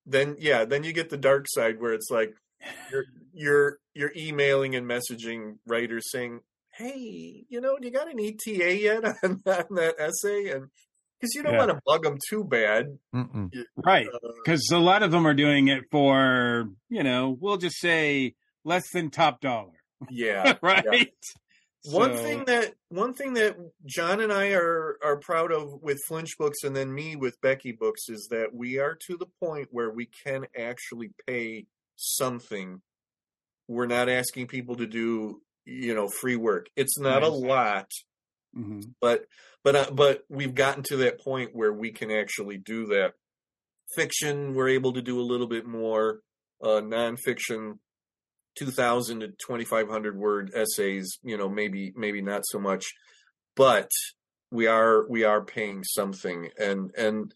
Then 0.06 0.36
yeah, 0.40 0.66
then 0.66 0.84
you 0.84 0.94
get 0.94 1.10
the 1.10 1.18
dark 1.18 1.46
side 1.48 1.80
where 1.80 1.94
it's 1.94 2.10
like 2.10 2.34
you're 2.92 3.06
you're 3.34 3.78
you're 3.94 4.14
emailing 4.16 4.76
and 4.76 4.88
messaging 4.88 5.58
writers 5.68 6.10
saying, 6.12 6.40
"Hey, 6.74 7.46
you 7.50 7.62
know, 7.62 7.78
do 7.80 7.88
you 7.88 7.94
got 7.94 8.12
an 8.12 8.20
ETA 8.20 8.78
yet 8.78 9.06
on, 9.24 9.42
on 9.46 9.66
that 9.76 9.96
essay?" 10.00 10.50
And 10.50 10.70
because 11.24 11.36
you 11.36 11.44
don't 11.44 11.54
Yeah. 11.54 11.60
want 11.60 11.72
to 11.72 11.80
bug 11.86 12.04
them 12.04 12.18
too 12.30 12.44
bad, 12.44 12.98
Mm-mm. 13.16 13.50
Right. 13.78 14.08
uh, 14.14 14.20
Because 14.44 14.70
a 14.72 14.78
lot 14.78 15.04
of 15.04 15.12
them 15.12 15.26
are 15.26 15.34
doing 15.34 15.70
it 15.70 15.86
for, 15.90 16.70
you 16.90 17.02
know, 17.04 17.38
we'll 17.40 17.56
just 17.58 17.80
say 17.80 18.36
less 18.66 18.84
than 18.92 19.10
top 19.10 19.40
dollar. 19.40 19.72
yeah. 20.10 20.58
right. 20.62 21.14
One 21.86 22.16
So- 22.16 22.24
thing 22.24 22.46
that 22.46 22.74
one 22.90 23.14
thing 23.14 23.34
that 23.36 23.58
John 23.86 24.20
and 24.22 24.32
I 24.34 24.52
are 24.52 24.98
are 25.04 25.18
proud 25.18 25.52
of 25.52 25.82
with 25.82 26.00
Flinch 26.08 26.38
Books 26.38 26.64
and 26.64 26.76
then 26.76 26.94
me 26.94 27.16
with 27.16 27.40
Becky 27.42 27.72
Books 27.72 28.08
is 28.10 28.28
that 28.32 28.54
we 28.54 28.78
are 28.80 28.98
to 29.08 29.18
the 29.18 29.28
point 29.42 29.68
where 29.72 29.90
we 29.92 30.06
can 30.26 30.46
actually 30.58 31.12
pay 31.28 31.66
something. 31.96 32.82
We're 33.70 33.86
not 33.88 34.08
asking 34.10 34.48
people 34.48 34.76
to 34.78 34.86
do, 34.88 35.42
you 35.66 35.94
know, 35.96 36.08
free 36.10 36.36
work. 36.38 36.68
It's 36.76 36.98
not 37.00 37.24
a 37.24 37.30
lot, 37.30 37.90
Mhm. 38.56 38.94
but 39.02 39.26
but 39.64 39.76
uh, 39.76 39.92
but 39.92 40.24
we've 40.30 40.54
gotten 40.56 40.84
to 40.84 40.98
that 40.98 41.20
point 41.20 41.52
where 41.56 41.74
we 41.74 41.92
can 41.92 42.12
actually 42.12 42.58
do 42.58 42.86
that. 42.88 43.14
Fiction, 43.96 44.54
we're 44.54 44.70
able 44.70 44.94
to 44.94 45.02
do 45.02 45.20
a 45.20 45.24
little 45.24 45.48
bit 45.48 45.66
more. 45.66 46.22
Uh, 46.62 46.82
nonfiction, 46.82 47.80
two 48.56 48.72
thousand 48.72 49.20
to 49.22 49.34
twenty 49.46 49.66
five 49.66 49.90
hundred 49.90 50.18
word 50.18 50.52
essays. 50.56 51.18
You 51.24 51.38
know, 51.38 51.50
maybe 51.50 51.94
maybe 51.96 52.22
not 52.22 52.42
so 52.46 52.60
much, 52.60 52.86
but 53.56 53.90
we 54.52 54.68
are 54.68 55.08
we 55.10 55.24
are 55.24 55.44
paying 55.44 55.84
something, 55.84 56.50
and 56.60 56.92
and 56.98 57.34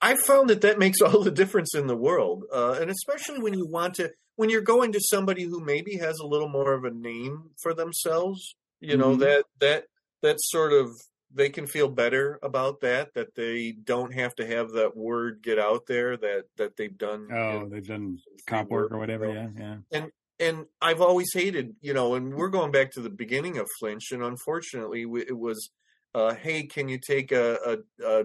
I 0.00 0.16
found 0.16 0.50
that 0.50 0.60
that 0.62 0.78
makes 0.78 1.00
all 1.02 1.22
the 1.22 1.30
difference 1.30 1.74
in 1.74 1.86
the 1.86 1.96
world, 1.96 2.44
uh, 2.52 2.78
and 2.80 2.90
especially 2.90 3.40
when 3.40 3.54
you 3.54 3.66
want 3.66 3.94
to 3.94 4.12
when 4.36 4.50
you're 4.50 4.60
going 4.62 4.92
to 4.92 5.00
somebody 5.00 5.44
who 5.44 5.60
maybe 5.64 5.96
has 5.98 6.18
a 6.18 6.26
little 6.26 6.48
more 6.48 6.72
of 6.74 6.84
a 6.84 6.90
name 6.90 7.50
for 7.62 7.74
themselves. 7.74 8.56
You 8.80 8.96
know 8.96 9.16
Mhm. 9.16 9.20
that 9.20 9.44
that 9.60 9.84
that 10.24 10.36
sort 10.40 10.72
of 10.72 10.88
they 11.32 11.48
can 11.50 11.66
feel 11.66 11.88
better 11.88 12.38
about 12.42 12.80
that 12.80 13.12
that 13.14 13.34
they 13.34 13.72
don't 13.72 14.12
have 14.14 14.34
to 14.36 14.46
have 14.46 14.70
that 14.72 14.96
word 14.96 15.40
get 15.42 15.58
out 15.58 15.86
there 15.86 16.16
that 16.16 16.44
that 16.56 16.76
they've 16.76 16.96
done 16.98 17.26
you 17.30 17.36
Oh, 17.36 17.60
know, 17.60 17.68
they've 17.68 17.86
done 17.86 18.18
comp 18.46 18.70
work 18.70 18.90
or 18.90 18.94
you 18.94 19.00
whatever. 19.00 19.32
Yeah. 19.32 19.48
Yeah. 19.58 19.76
and 19.92 20.10
and 20.40 20.66
I've 20.82 21.00
always 21.00 21.28
hated, 21.32 21.76
you 21.80 21.94
know, 21.94 22.14
and 22.16 22.34
we're 22.34 22.48
going 22.48 22.72
back 22.72 22.90
to 22.92 23.00
the 23.00 23.10
beginning 23.10 23.56
of 23.58 23.68
Flinch, 23.78 24.10
and 24.10 24.20
unfortunately, 24.22 25.02
it 25.02 25.38
was, 25.38 25.70
uh, 26.12 26.34
hey, 26.34 26.64
can 26.64 26.88
you 26.88 26.98
take 26.98 27.30
a 27.30 27.78
a 28.04 28.24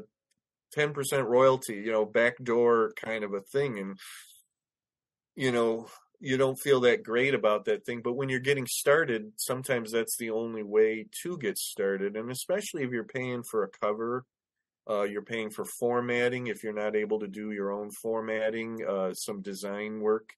ten 0.71 0.91
percent 0.93 1.27
royalty, 1.27 1.75
you 1.75 1.91
know, 1.91 2.05
backdoor 2.05 2.93
kind 2.95 3.23
of 3.23 3.33
a 3.33 3.41
thing, 3.41 3.77
and 3.77 3.95
you 5.35 5.51
know, 5.51 5.87
you 6.19 6.37
don't 6.37 6.59
feel 6.59 6.81
that 6.81 7.03
great 7.03 7.33
about 7.33 7.65
that 7.65 7.85
thing. 7.85 8.01
But 8.03 8.13
when 8.13 8.29
you're 8.29 8.39
getting 8.39 8.67
started, 8.67 9.31
sometimes 9.37 9.91
that's 9.91 10.17
the 10.17 10.31
only 10.31 10.63
way 10.63 11.07
to 11.23 11.37
get 11.37 11.57
started, 11.57 12.15
and 12.15 12.31
especially 12.31 12.83
if 12.83 12.91
you're 12.91 13.03
paying 13.03 13.43
for 13.43 13.63
a 13.63 13.69
cover. 13.69 14.25
Uh, 14.89 15.03
you're 15.03 15.21
paying 15.21 15.51
for 15.51 15.65
formatting 15.65 16.47
if 16.47 16.63
you're 16.63 16.73
not 16.73 16.95
able 16.95 17.19
to 17.19 17.27
do 17.27 17.51
your 17.51 17.71
own 17.71 17.91
formatting, 18.01 18.79
uh, 18.89 19.13
some 19.13 19.39
design 19.39 19.99
work 19.99 20.33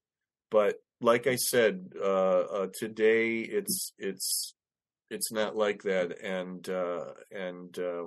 but 0.51 0.75
like 0.99 1.25
I 1.25 1.35
said, 1.35 1.93
uh, 1.99 2.41
uh, 2.41 2.67
today 2.77 3.39
it's 3.39 3.93
it's 3.97 4.53
it's 5.09 5.31
not 5.31 5.55
like 5.55 5.81
that, 5.83 6.19
and 6.21 6.67
uh, 6.69 7.05
and 7.31 7.75
uh, 7.79 8.03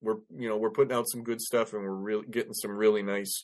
we're 0.00 0.18
you 0.36 0.48
know 0.48 0.58
we're 0.58 0.70
putting 0.70 0.94
out 0.94 1.08
some 1.08 1.24
good 1.24 1.40
stuff, 1.40 1.72
and 1.72 1.82
we're 1.82 1.90
really 1.90 2.26
getting 2.30 2.52
some 2.52 2.70
really 2.70 3.02
nice 3.02 3.42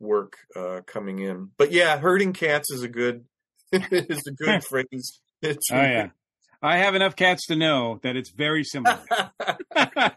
work 0.00 0.36
uh, 0.54 0.80
coming 0.86 1.18
in. 1.20 1.50
But 1.56 1.72
yeah, 1.72 1.98
herding 1.98 2.32
cats 2.32 2.70
is 2.70 2.82
a 2.82 2.88
good 2.88 3.24
is 3.72 4.22
a 4.26 4.32
good 4.32 4.62
phrase. 4.68 5.20
It's 5.42 5.70
Oh 5.72 5.82
yeah. 5.82 6.08
I 6.62 6.78
have 6.78 6.94
enough 6.94 7.16
cats 7.16 7.46
to 7.48 7.56
know 7.56 8.00
that 8.02 8.16
it's 8.16 8.30
very 8.30 8.64
similar. 8.64 8.98
When 9.06 9.30
I 9.76 10.16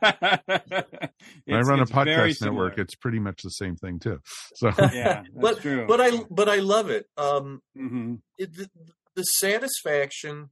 run 1.48 1.82
a 1.82 1.86
podcast 1.86 2.42
network, 2.42 2.78
it's 2.78 2.96
pretty 2.96 3.20
much 3.20 3.42
the 3.44 3.50
same 3.50 3.76
thing 3.76 4.00
too. 4.00 4.20
So 4.56 4.72
yeah, 4.94 5.24
that's 5.36 5.36
but 5.36 5.62
true. 5.62 5.86
but 5.86 6.00
I 6.00 6.12
but 6.32 6.48
I 6.48 6.58
love 6.58 6.90
it. 6.90 7.08
Um, 7.18 7.62
hmm 7.76 8.16
it, 8.38 8.56
the, 8.56 8.70
the 9.16 9.24
satisfaction 9.24 10.50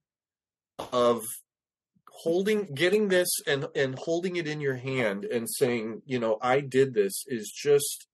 of 0.91 1.23
holding 2.23 2.65
getting 2.73 3.07
this 3.09 3.29
and 3.45 3.67
and 3.75 3.97
holding 3.99 4.35
it 4.35 4.47
in 4.47 4.59
your 4.59 4.75
hand 4.75 5.23
and 5.23 5.47
saying 5.49 6.01
you 6.05 6.19
know 6.19 6.37
i 6.41 6.59
did 6.59 6.93
this 6.93 7.23
is 7.27 7.51
just 7.55 8.06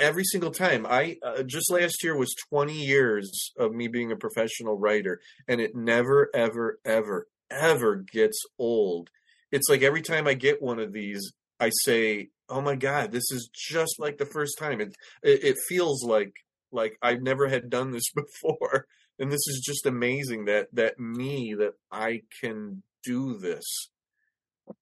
every 0.00 0.24
single 0.24 0.50
time. 0.50 0.86
I 0.88 1.18
uh, 1.22 1.42
just 1.42 1.70
last 1.70 2.02
year 2.02 2.16
was 2.16 2.34
20 2.48 2.72
years 2.72 3.52
of 3.58 3.72
me 3.72 3.86
being 3.86 4.10
a 4.10 4.16
professional 4.16 4.76
writer 4.76 5.20
and 5.46 5.60
it 5.60 5.76
never 5.76 6.30
ever 6.34 6.80
ever 6.84 7.28
ever 7.50 7.96
gets 7.96 8.40
old. 8.58 9.10
It's 9.52 9.68
like 9.68 9.82
every 9.82 10.02
time 10.02 10.26
i 10.26 10.34
get 10.34 10.62
one 10.62 10.78
of 10.78 10.92
these 10.92 11.32
i 11.58 11.70
say 11.84 12.30
oh 12.48 12.60
my 12.60 12.76
god 12.76 13.12
this 13.12 13.30
is 13.30 13.50
just 13.52 13.96
like 13.98 14.18
the 14.18 14.26
first 14.26 14.58
time. 14.58 14.80
It 14.80 14.94
it, 15.22 15.44
it 15.44 15.56
feels 15.68 16.02
like 16.04 16.32
like 16.72 16.96
i've 17.02 17.22
never 17.22 17.48
had 17.48 17.70
done 17.70 17.92
this 17.92 18.10
before. 18.14 18.86
And 19.18 19.30
this 19.30 19.46
is 19.48 19.62
just 19.64 19.84
amazing 19.84 20.46
that 20.46 20.68
that 20.72 20.98
me 20.98 21.54
that 21.58 21.74
i 21.92 22.22
can 22.40 22.82
do 23.04 23.38
this. 23.38 23.64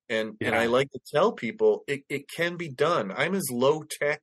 And 0.09 0.35
and 0.41 0.55
i 0.55 0.67
like 0.67 0.91
to 0.93 1.01
tell 1.13 1.33
people 1.33 1.83
it, 1.89 2.03
it 2.09 2.31
can 2.31 2.57
be 2.57 2.69
done. 2.69 3.13
I'm 3.17 3.35
as 3.35 3.49
low 3.51 3.83
tech 3.83 4.23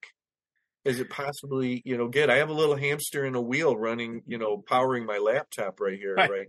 as 0.85 0.99
it 0.99 1.09
possibly 1.09 1.81
you 1.85 1.97
know 1.97 2.07
get 2.07 2.29
i 2.29 2.35
have 2.37 2.49
a 2.49 2.53
little 2.53 2.75
hamster 2.75 3.25
in 3.25 3.35
a 3.35 3.41
wheel 3.41 3.75
running 3.75 4.21
you 4.27 4.37
know 4.37 4.57
powering 4.67 5.05
my 5.05 5.17
laptop 5.17 5.79
right 5.79 5.97
here 5.97 6.15
Right. 6.15 6.29
right 6.29 6.47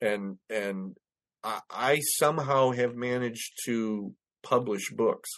and 0.00 0.38
and 0.50 0.96
I, 1.44 1.60
I 1.70 2.00
somehow 2.18 2.70
have 2.72 2.94
managed 2.96 3.52
to 3.66 4.14
publish 4.42 4.90
books 4.92 5.30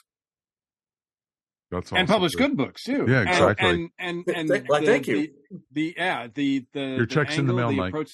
that's 1.70 1.90
and 1.90 1.99
awesome, 2.01 2.07
publish 2.07 2.35
good 2.35 2.57
books 2.57 2.85
too. 2.85 3.05
Yeah, 3.09 3.23
exactly. 3.23 3.68
And 3.68 3.90
and 3.99 4.25
and, 4.37 4.49
Thank- 4.49 4.68
why, 4.70 4.81
the, 4.81 4.87
thank 4.87 5.07
you. 5.09 5.16
The, 5.16 5.33
the 5.73 5.94
yeah 5.97 6.29
the 6.33 6.66
the 6.73 6.81
Your 6.81 6.99
the 7.01 7.07
check's 7.07 7.37
in 7.37 7.47
the 7.47 7.53
mail, 7.55 7.68
the 7.70 7.77
Mike. 7.77 7.88
approach- 7.88 8.12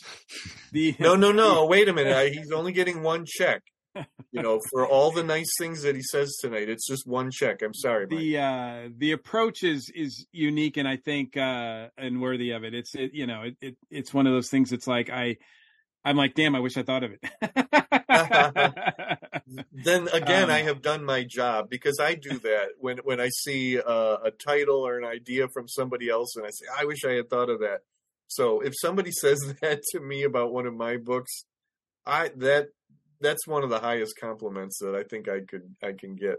the 0.73 0.95
no 0.99 1.15
no 1.17 1.31
no 1.45 1.67
wait 1.67 1.89
a 1.89 1.93
minute 1.93 2.15
I, 2.17 2.29
he's 2.31 2.53
only 2.53 2.73
getting 2.73 3.03
one 3.03 3.25
check 3.27 3.63
you 4.33 4.43
know 4.43 4.61
for 4.71 4.87
all 4.87 5.11
the 5.11 5.25
nice 5.25 5.51
things 5.59 5.83
that 5.83 5.95
he 5.97 6.03
says 6.03 6.37
tonight 6.41 6.69
it's 6.69 6.87
just 6.87 7.07
one 7.07 7.31
check. 7.33 7.63
I'm 7.63 7.75
sorry 7.75 8.07
Mike. 8.09 8.19
the 8.19 8.39
uh 8.39 8.89
the 8.97 9.13
approach 9.13 9.63
is 9.65 9.91
is 9.95 10.27
unique 10.33 10.77
and 10.77 10.87
i 10.87 10.97
think 10.97 11.37
uh 11.37 11.89
and 11.99 12.21
worthy 12.21 12.51
of 12.53 12.63
it. 12.65 12.75
It's 12.75 12.95
it, 12.95 13.13
you 13.15 13.27
know 13.27 13.43
it, 13.43 13.57
it 13.61 13.77
it's 13.91 14.15
one 14.15 14.27
of 14.27 14.33
those 14.33 14.49
things 14.49 14.73
it's 14.73 14.87
like 14.87 15.11
i 15.11 15.37
i'm 16.05 16.17
like 16.17 16.35
damn 16.35 16.55
i 16.55 16.61
wish 16.61 16.77
i 16.77 16.83
thought 16.83 17.03
of 17.05 17.13
it. 17.13 17.21
Then 19.73 20.09
again 20.09 20.51
i 20.51 20.61
Um, 20.61 20.67
have 20.67 20.83
done 20.83 21.05
my 21.05 21.25
job 21.25 21.69
because 21.71 21.99
i 22.01 22.15
do 22.15 22.39
that. 22.41 22.69
When 22.79 22.99
when 22.99 23.21
i 23.21 23.29
see 23.43 23.81
uh, 23.81 24.19
a 24.25 24.31
title 24.31 24.87
or 24.87 24.99
an 24.99 25.05
idea 25.05 25.49
from 25.49 25.67
somebody 25.69 26.09
else 26.09 26.37
and 26.37 26.47
i 26.47 26.51
say 26.51 26.67
i 26.79 26.85
wish 26.85 27.05
i 27.05 27.13
had 27.13 27.29
thought 27.29 27.51
of 27.51 27.61
that. 27.61 27.81
So 28.29 28.61
if 28.61 28.75
somebody 28.81 29.11
says 29.23 29.39
that 29.61 29.83
to 29.93 30.01
me 30.01 30.23
about 30.23 30.53
one 30.53 30.67
of 30.67 30.75
my 30.75 30.97
books 30.97 31.45
i 32.07 32.31
that 32.37 32.69
that's 33.21 33.47
one 33.47 33.63
of 33.63 33.71
the 33.71 33.79
highest 33.79 34.15
compliments 34.21 34.79
that 34.81 34.95
i 34.95 35.03
think 35.03 35.29
i 35.29 35.41
could 35.41 35.75
i 35.83 35.93
can 35.93 36.15
get 36.15 36.37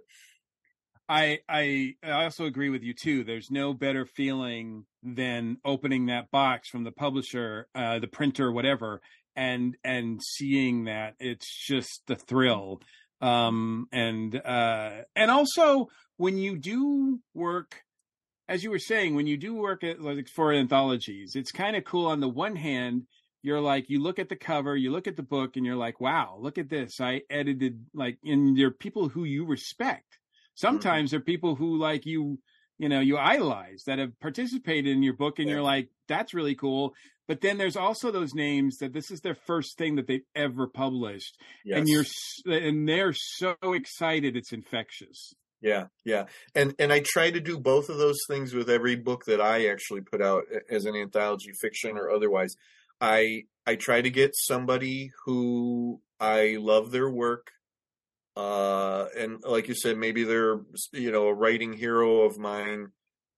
I 1.12 1.40
I 1.50 1.96
I 2.02 2.24
also 2.24 2.46
agree 2.46 2.70
with 2.70 2.84
you 2.84 2.94
too. 2.94 3.26
There's 3.26 3.52
no 3.52 3.74
better 3.74 4.06
feeling 4.06 4.86
than 5.04 5.58
opening 5.66 6.06
that 6.06 6.32
box 6.32 6.70
from 6.70 6.86
the 6.86 6.92
publisher, 6.92 7.68
uh, 7.76 8.00
the 8.00 8.08
printer, 8.08 8.50
whatever, 8.50 9.02
and 9.36 9.76
and 9.84 10.22
seeing 10.24 10.86
that 10.86 11.16
it's 11.20 11.68
just 11.68 12.04
the 12.08 12.16
thrill. 12.16 12.82
Um, 13.20 13.88
and 13.92 14.34
uh, 14.36 15.02
and 15.14 15.30
also 15.30 15.90
when 16.16 16.38
you 16.38 16.58
do 16.58 17.20
work, 17.34 17.84
as 18.48 18.64
you 18.64 18.72
were 18.72 18.80
saying, 18.80 19.14
when 19.14 19.28
you 19.28 19.36
do 19.36 19.54
work 19.54 19.84
at 19.84 20.02
like 20.02 20.30
for 20.30 20.54
anthologies, 20.54 21.34
it's 21.36 21.52
kind 21.52 21.76
of 21.76 21.84
cool. 21.84 22.08
On 22.08 22.22
the 22.22 22.30
one 22.30 22.56
hand, 22.56 23.04
you're 23.44 23.62
like 23.62 23.90
you 23.90 24.02
look 24.02 24.20
at 24.20 24.30
the 24.30 24.36
cover, 24.36 24.76
you 24.76 24.92
look 24.92 25.08
at 25.08 25.16
the 25.16 25.24
book, 25.24 25.58
and 25.58 25.66
you're 25.66 25.76
like, 25.76 26.00
wow, 26.00 26.38
look 26.40 26.58
at 26.58 26.70
this. 26.70 27.00
I 27.02 27.22
edited 27.30 27.86
like, 27.94 28.18
and 28.24 28.58
there 28.58 28.68
are 28.68 28.72
people 28.72 29.10
who 29.10 29.24
you 29.24 29.46
respect 29.46 30.06
mm-hmm. 30.12 30.68
sometimes 30.68 31.12
there 31.12 31.20
are 31.20 31.24
people 31.24 31.56
who 31.56 31.78
like 31.78 32.06
you 32.06 32.40
you 32.78 32.90
know 32.90 33.00
you 33.00 33.18
idolize 33.18 33.84
that 33.86 34.00
have 34.00 34.20
participated 34.20 34.92
in 34.96 35.04
your 35.04 35.14
book 35.14 35.40
and 35.40 35.48
Yeah. 35.48 35.56
you're 35.56 35.64
like 35.64 35.90
that's 36.08 36.34
really 36.34 36.56
cool 36.56 36.94
but 37.28 37.42
then 37.42 37.58
there's 37.58 37.78
also 37.78 38.12
those 38.12 38.34
names 38.34 38.78
that 38.78 38.92
this 38.92 39.12
is 39.12 39.22
their 39.22 39.36
first 39.36 39.78
thing 39.78 39.96
that 39.96 40.08
they've 40.08 40.26
ever 40.36 40.68
published 40.68 41.38
yes. 41.64 41.78
and 41.78 41.88
you're 41.88 42.06
and 42.46 42.88
they're 42.90 43.14
so 43.14 43.56
excited 43.64 44.36
it's 44.36 44.52
infectious 44.52 45.34
Yeah, 45.62 45.86
yeah, 46.04 46.26
and 46.56 46.74
and 46.80 46.92
I 46.92 47.02
try 47.06 47.30
to 47.30 47.40
do 47.40 47.60
both 47.60 47.90
of 47.90 47.98
those 48.00 48.18
things 48.28 48.52
with 48.54 48.68
every 48.68 48.96
book 48.96 49.26
that 49.28 49.40
I 49.40 49.68
actually 49.68 50.02
put 50.02 50.20
out 50.20 50.46
as 50.72 50.86
an 50.86 50.96
anthology, 50.96 51.52
fiction 51.62 51.98
or 51.98 52.10
otherwise. 52.10 52.56
I 53.02 53.44
I 53.66 53.76
try 53.76 54.02
to 54.02 54.10
get 54.10 54.36
somebody 54.36 55.12
who 55.26 56.02
I 56.20 56.58
love 56.60 56.92
their 56.92 57.10
work, 57.10 57.52
uh, 58.38 59.06
and 59.18 59.44
like 59.44 59.68
you 59.68 59.76
said, 59.76 59.98
maybe 59.98 60.24
they're 60.24 60.62
you 60.94 61.12
know 61.12 61.28
a 61.28 61.34
writing 61.34 61.74
hero 61.74 62.22
of 62.22 62.38
mine, 62.38 62.92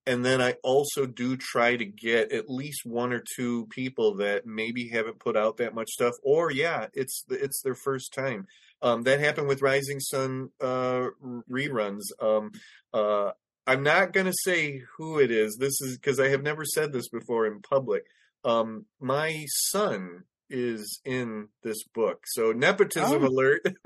and 0.05 0.25
then 0.25 0.41
I 0.41 0.55
also 0.63 1.05
do 1.05 1.37
try 1.37 1.77
to 1.77 1.85
get 1.85 2.33
at 2.33 2.49
least 2.49 2.81
one 2.85 3.13
or 3.13 3.23
two 3.35 3.67
people 3.67 4.15
that 4.17 4.45
maybe 4.45 4.89
haven't 4.89 5.19
put 5.19 5.37
out 5.37 5.57
that 5.57 5.73
much 5.73 5.89
stuff, 5.89 6.13
or 6.23 6.51
yeah, 6.51 6.87
it's 6.93 7.23
it's 7.29 7.61
their 7.63 7.75
first 7.75 8.13
time. 8.13 8.45
Um, 8.81 9.03
that 9.03 9.21
happened 9.21 9.47
with 9.47 9.61
Rising 9.61 10.01
Sun 10.01 10.49
uh, 10.59 11.07
reruns. 11.49 12.01
Um, 12.21 12.51
uh, 12.93 13.31
I'm 13.65 13.81
not 13.81 14.11
going 14.11 14.25
to 14.25 14.33
say 14.43 14.81
who 14.97 15.19
it 15.19 15.31
is. 15.31 15.55
This 15.57 15.79
is 15.81 15.97
because 15.97 16.19
I 16.19 16.27
have 16.27 16.43
never 16.43 16.65
said 16.65 16.91
this 16.91 17.07
before 17.07 17.47
in 17.47 17.61
public. 17.61 18.03
Um, 18.45 18.85
my 18.99 19.45
son 19.47 20.23
is 20.49 20.99
in 21.05 21.47
this 21.63 21.83
book. 21.95 22.23
So 22.27 22.51
nepotism 22.51 23.23
Oh. 23.23 23.27
alert. 23.27 23.61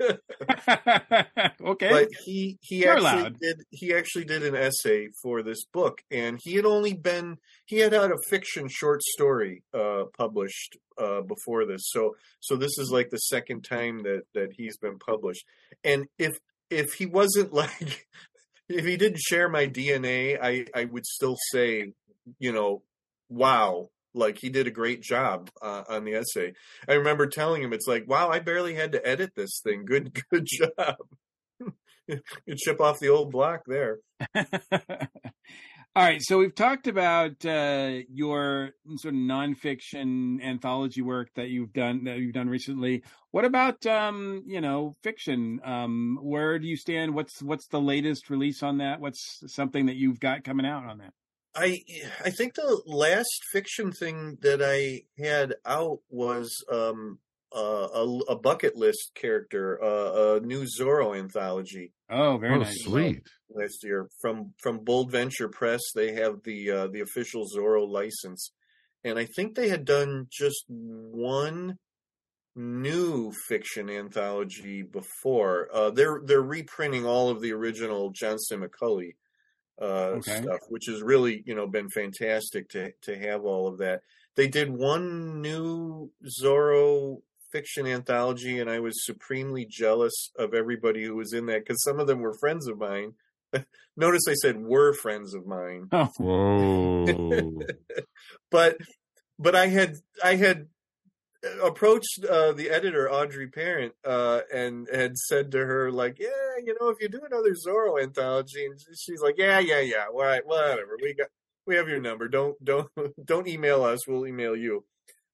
okay. 1.60 1.88
but 1.90 2.08
he 2.24 2.58
he 2.60 2.80
You're 2.82 2.92
actually 2.94 3.20
allowed. 3.20 3.38
did 3.40 3.62
he 3.70 3.94
actually 3.94 4.24
did 4.24 4.42
an 4.42 4.54
essay 4.54 5.08
for 5.22 5.42
this 5.42 5.64
book 5.72 6.02
and 6.10 6.38
he 6.42 6.54
had 6.56 6.64
only 6.66 6.92
been 6.94 7.38
he 7.66 7.78
had 7.78 7.92
had 7.92 8.10
a 8.10 8.18
fiction 8.28 8.68
short 8.68 9.02
story 9.02 9.62
uh 9.72 10.04
published 10.16 10.76
uh 10.98 11.20
before 11.22 11.64
this 11.64 11.82
so 11.86 12.16
so 12.40 12.56
this 12.56 12.76
is 12.78 12.90
like 12.90 13.10
the 13.10 13.16
second 13.18 13.62
time 13.62 14.02
that 14.02 14.22
that 14.34 14.52
he's 14.56 14.76
been 14.76 14.98
published 14.98 15.44
and 15.84 16.06
if 16.18 16.38
if 16.70 16.92
he 16.94 17.06
wasn't 17.06 17.52
like 17.62 18.06
if 18.68 18.84
he 18.84 18.96
didn't 18.96 19.20
share 19.20 19.48
my 19.48 19.66
dna 19.66 20.38
i 20.42 20.66
i 20.74 20.84
would 20.84 21.06
still 21.06 21.36
say 21.52 21.92
you 22.38 22.52
know 22.52 22.82
wow 23.28 23.88
like 24.14 24.38
he 24.38 24.48
did 24.48 24.66
a 24.66 24.70
great 24.70 25.02
job 25.02 25.50
uh, 25.62 25.84
on 25.88 26.04
the 26.04 26.14
essay 26.14 26.52
i 26.88 26.94
remember 26.94 27.26
telling 27.26 27.62
him 27.62 27.72
it's 27.72 27.86
like 27.86 28.08
wow 28.08 28.28
i 28.28 28.38
barely 28.38 28.74
had 28.74 28.92
to 28.92 29.06
edit 29.06 29.32
this 29.36 29.60
thing 29.62 29.84
good 29.84 30.12
good 30.30 30.46
job 30.46 30.96
you 32.08 32.54
chip 32.56 32.80
off 32.80 32.98
the 32.98 33.08
old 33.08 33.30
block 33.30 33.62
there. 33.66 33.98
All 35.96 36.04
right, 36.04 36.22
so 36.22 36.38
we've 36.38 36.54
talked 36.54 36.86
about 36.86 37.44
uh, 37.44 37.98
your 38.12 38.70
sort 38.96 39.14
of 39.14 39.20
nonfiction 39.20 40.40
anthology 40.42 41.02
work 41.02 41.30
that 41.34 41.48
you've 41.48 41.72
done 41.72 42.04
that 42.04 42.18
you've 42.18 42.34
done 42.34 42.48
recently. 42.48 43.02
What 43.32 43.44
about 43.44 43.84
um, 43.86 44.44
you 44.46 44.60
know 44.60 44.94
fiction? 45.02 45.60
Um, 45.64 46.18
where 46.22 46.58
do 46.58 46.68
you 46.68 46.76
stand? 46.76 47.14
What's 47.14 47.42
what's 47.42 47.66
the 47.66 47.80
latest 47.80 48.30
release 48.30 48.62
on 48.62 48.78
that? 48.78 49.00
What's 49.00 49.42
something 49.52 49.86
that 49.86 49.96
you've 49.96 50.20
got 50.20 50.44
coming 50.44 50.66
out 50.66 50.84
on 50.84 50.98
that? 50.98 51.14
I 51.58 51.82
I 52.24 52.30
think 52.30 52.54
the 52.54 52.80
last 52.86 53.40
fiction 53.52 53.92
thing 53.92 54.38
that 54.42 54.60
I 54.62 55.02
had 55.22 55.54
out 55.66 55.98
was 56.08 56.64
um, 56.70 57.18
uh, 57.54 57.88
a, 57.94 58.18
a 58.30 58.36
bucket 58.38 58.76
list 58.76 59.12
character, 59.14 59.82
uh, 59.82 60.36
a 60.36 60.40
new 60.40 60.64
Zorro 60.78 61.18
anthology 61.18 61.92
Oh, 62.10 62.38
very 62.38 62.54
oh, 62.54 62.58
nice. 62.60 62.84
sweet. 62.84 63.22
last 63.50 63.84
year 63.84 64.08
from 64.20 64.54
from 64.62 64.84
Bold 64.84 65.10
Venture 65.10 65.48
Press. 65.48 65.80
They 65.94 66.12
have 66.14 66.42
the 66.44 66.70
uh, 66.70 66.86
the 66.88 67.00
official 67.00 67.46
Zorro 67.54 67.86
license, 67.88 68.52
and 69.04 69.18
I 69.18 69.26
think 69.26 69.54
they 69.54 69.68
had 69.68 69.84
done 69.84 70.26
just 70.30 70.64
one 70.68 71.78
new 72.56 73.30
fiction 73.48 73.88
anthology 73.90 74.82
before. 74.82 75.68
Uh, 75.72 75.90
they're 75.90 76.20
they're 76.24 76.42
reprinting 76.42 77.04
all 77.06 77.28
of 77.30 77.40
the 77.40 77.52
original 77.52 78.10
Johnston 78.10 78.62
McCulley 78.62 79.16
uh, 79.80 80.16
Okay. 80.16 80.40
stuff, 80.42 80.60
which 80.68 80.86
has 80.86 81.02
really 81.02 81.42
you 81.46 81.54
know 81.54 81.66
been 81.66 81.88
fantastic 81.88 82.68
to 82.70 82.92
to 83.02 83.18
have 83.18 83.44
all 83.44 83.66
of 83.68 83.78
that. 83.78 84.02
They 84.36 84.48
did 84.48 84.70
one 84.70 85.40
new 85.40 86.10
Zorro 86.40 87.22
fiction 87.50 87.86
anthology, 87.86 88.60
and 88.60 88.68
I 88.70 88.80
was 88.80 89.04
supremely 89.04 89.66
jealous 89.68 90.30
of 90.38 90.54
everybody 90.54 91.04
who 91.04 91.16
was 91.16 91.32
in 91.32 91.46
that 91.46 91.60
because 91.60 91.82
some 91.82 91.98
of 91.98 92.06
them 92.06 92.20
were 92.20 92.36
friends 92.38 92.68
of 92.68 92.78
mine. 92.78 93.14
Notice 93.96 94.22
I 94.28 94.34
said 94.34 94.60
were 94.60 94.92
friends 94.92 95.34
of 95.34 95.46
mine 95.46 95.88
Oh, 95.90 96.10
Whoa. 96.18 97.62
but 98.50 98.76
but 99.38 99.54
I 99.56 99.68
had 99.68 99.94
I 100.22 100.34
had 100.36 100.66
approached 101.62 102.24
uh, 102.28 102.52
the 102.52 102.70
editor 102.70 103.10
Audrey 103.10 103.48
Parente 103.48 103.94
uh, 104.04 104.40
and 104.52 104.88
had 104.92 105.16
said 105.16 105.52
to 105.52 105.58
her 105.58 105.90
like, 105.90 106.18
yeah, 106.18 106.28
you 106.64 106.74
know, 106.80 106.88
if 106.88 106.98
you 107.00 107.08
do 107.08 107.20
another 107.24 107.54
Zorro 107.54 108.02
anthology, 108.02 108.66
and 108.66 108.78
she's 108.96 109.20
like, 109.20 109.36
yeah, 109.38 109.58
yeah, 109.58 109.80
yeah, 109.80 110.06
all 110.12 110.22
right, 110.22 110.46
whatever, 110.46 110.98
we 111.00 111.14
got 111.14 111.28
we 111.66 111.76
have 111.76 111.88
your 111.88 112.00
number. 112.00 112.28
Don't 112.28 112.62
don't 112.64 112.88
don't 113.24 113.48
email 113.48 113.84
us. 113.84 114.06
We'll 114.06 114.26
email 114.26 114.56
you. 114.56 114.84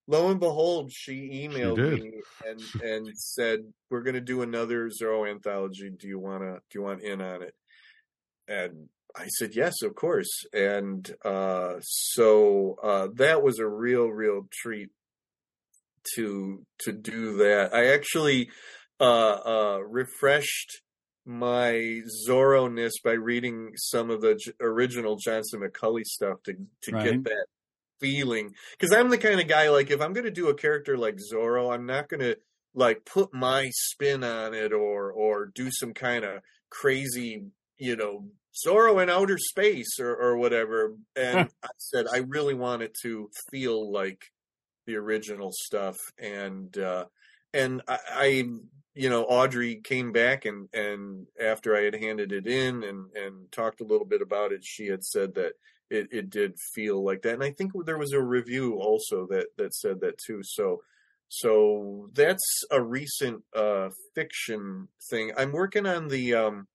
Lo 0.07 0.31
and 0.31 0.39
behold, 0.39 0.91
she 0.93 1.49
emailed 1.49 1.77
did. 1.77 2.03
me 2.03 2.13
and 2.47 2.61
and 2.83 3.09
said, 3.17 3.61
we're 3.91 4.03
going 4.03 4.15
to 4.15 4.21
do 4.21 4.43
another 4.43 4.91
Zorro 4.91 5.31
anthology. 5.31 5.91
Do 5.91 6.09
you 6.09 6.19
wanna 6.19 6.61
do 6.71 6.79
you 6.79 6.83
want 6.83 7.03
in 7.03 7.23
on 7.23 7.43
it? 7.43 7.55
And 8.47 8.91
I 9.17 9.27
said 9.29 9.55
yes, 9.55 9.81
of 9.83 9.95
course. 9.95 10.45
And 10.53 11.11
uh, 11.25 11.77
so 11.81 12.77
uh, 12.83 13.09
that 13.15 13.43
was 13.43 13.59
a 13.59 13.67
real, 13.67 14.09
real 14.09 14.47
treat 14.53 14.91
to 16.17 16.65
to 16.81 16.93
do 16.93 17.37
that. 17.39 17.71
I 17.75 17.87
actually 17.93 18.51
uh, 19.01 19.05
uh, 19.45 19.79
refreshed 19.87 20.83
my 21.27 22.01
Zorro 22.29 22.73
ness 22.73 22.93
by 23.03 23.13
reading 23.13 23.73
some 23.77 24.11
of 24.11 24.21
the 24.21 24.35
j- 24.35 24.53
original 24.61 25.17
Johnston 25.17 25.61
McCulley 25.61 26.05
stuff 26.05 26.43
to 26.45 26.55
to 26.83 26.93
Right. 26.93 27.05
get 27.05 27.25
that 27.25 27.47
feeling. 28.01 28.55
Because 28.73 28.93
I'm 28.93 29.09
the 29.09 29.19
kind 29.19 29.41
of 29.41 29.49
guy 29.49 29.71
like 29.71 29.91
if 29.91 30.01
I'm 30.01 30.13
going 30.13 30.25
to 30.25 30.31
do 30.31 30.49
a 30.49 30.55
character 30.55 30.97
like 30.99 31.19
Zorro, 31.33 31.73
I'm 31.73 31.87
not 31.87 32.09
going 32.09 32.21
to 32.21 32.37
like 32.75 33.05
put 33.05 33.33
my 33.33 33.71
spin 33.73 34.25
on 34.25 34.53
it 34.55 34.73
or 34.73 35.11
or 35.13 35.47
do 35.47 35.71
some 35.71 35.95
kind 35.95 36.25
of 36.25 36.43
crazy, 36.71 37.45
you 37.79 37.97
know, 37.97 38.29
Zorro 38.67 39.03
in 39.03 39.09
outer 39.11 39.39
space 39.39 39.99
or 39.99 40.15
or 40.15 40.37
whatever. 40.37 40.95
And 41.17 41.49
I 41.63 41.69
said 41.79 42.07
I 42.13 42.19
really 42.19 42.55
want 42.55 42.83
it 42.83 42.95
to 43.03 43.31
feel 43.51 43.91
like 43.91 44.21
the 44.87 44.97
original 44.97 45.51
stuff 45.53 45.99
and 46.19 46.77
uh 46.79 47.05
and 47.53 47.83
I, 47.89 47.99
I 48.11 48.45
you 48.95 49.11
know 49.11 49.25
audrey 49.25 49.81
came 49.83 50.13
back 50.13 50.45
and 50.45 50.69
and 50.73 51.27
after 51.41 51.77
i 51.77 51.83
had 51.83 51.95
handed 51.95 52.33
it 52.33 52.47
in 52.47 52.83
and 52.85 53.07
and 53.15 53.51
talked 53.53 53.81
a 53.81 53.87
little 53.87 54.07
bit 54.07 54.23
about 54.23 54.53
it 54.53 54.65
she 54.65 54.87
had 54.87 55.05
said 55.05 55.35
that 55.35 55.53
it, 55.91 56.09
it 56.11 56.31
did 56.31 56.55
feel 56.75 57.05
like 57.05 57.23
that 57.23 57.35
and 57.35 57.45
i 57.45 57.51
think 57.51 57.73
there 57.85 57.99
was 57.99 58.13
a 58.13 58.23
review 58.23 58.75
also 58.75 59.27
that 59.29 59.47
that 59.59 59.75
said 59.75 60.01
that 60.01 60.19
too 60.19 60.41
so 60.43 60.81
so 61.29 62.11
that's 62.13 62.65
a 62.71 62.81
recent 62.81 63.43
uh 63.57 63.89
fiction 64.15 64.89
thing. 65.11 65.33
I'm 65.37 65.53
working 65.53 65.87
on 65.87 66.09
the 66.09 66.35
um 66.35 66.69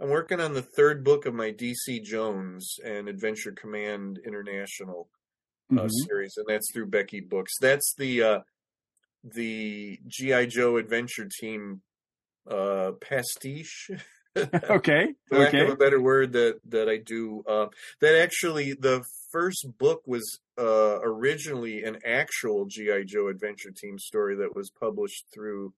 i'm 0.00 0.08
working 0.08 0.40
on 0.40 0.52
the 0.52 0.62
third 0.62 1.04
book 1.04 1.26
of 1.26 1.34
my 1.34 1.52
dc 1.52 2.02
jones 2.02 2.76
and 2.84 3.08
adventure 3.08 3.52
command 3.52 4.18
international 4.26 5.08
uh, 5.78 5.84
mhm. 5.84 5.90
series, 6.06 6.34
and 6.36 6.46
that's 6.48 6.70
through 6.72 6.86
Becky 6.86 7.20
Books. 7.20 7.52
That's 7.60 7.94
the 7.96 8.22
uh, 8.22 8.38
the 9.22 9.98
GI 10.06 10.46
Joe 10.48 10.76
Adventure 10.76 11.28
Team 11.40 11.82
uh, 12.50 12.92
pastiche, 13.00 13.90
okay. 14.36 15.14
for 15.28 15.38
lack 15.38 15.48
Okay. 15.48 15.60
of 15.60 15.70
a 15.70 15.76
better 15.76 16.00
word, 16.00 16.32
that 16.32 16.60
that 16.68 16.88
I 16.88 16.98
do. 16.98 17.42
Uh, 17.46 17.66
that 18.00 18.20
actually, 18.20 18.74
the 18.74 19.02
first 19.30 19.66
book 19.78 20.02
was 20.06 20.40
uh, 20.58 20.98
originally 21.02 21.84
an 21.84 21.98
actual 22.04 22.66
GI 22.66 23.04
Joe 23.06 23.28
Adventure 23.28 23.70
Team 23.70 23.98
story 23.98 24.36
that 24.36 24.54
was 24.54 24.70
published 24.70 25.24
through. 25.32 25.72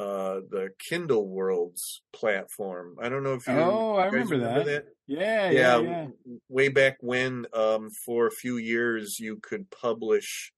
Uh, 0.00 0.40
the 0.48 0.70
Kindle 0.88 1.28
Worlds 1.28 2.00
platform. 2.14 2.96
I 3.02 3.10
don't 3.10 3.22
know 3.22 3.34
if 3.34 3.46
you. 3.46 3.52
Oh, 3.52 3.96
I 3.96 4.04
guys 4.04 4.30
remember 4.30 4.38
that. 4.64 4.84
Yeah, 5.06 5.50
yeah, 5.50 5.50
yeah, 5.50 5.78
yeah. 5.78 6.04
w- 6.24 6.40
way 6.48 6.68
back 6.68 6.96
when 7.00 7.44
um 7.52 7.90
for 8.06 8.26
a 8.26 8.30
few 8.30 8.56
years 8.56 9.18
you 9.20 9.36
could 9.42 9.70
publish 9.70 10.52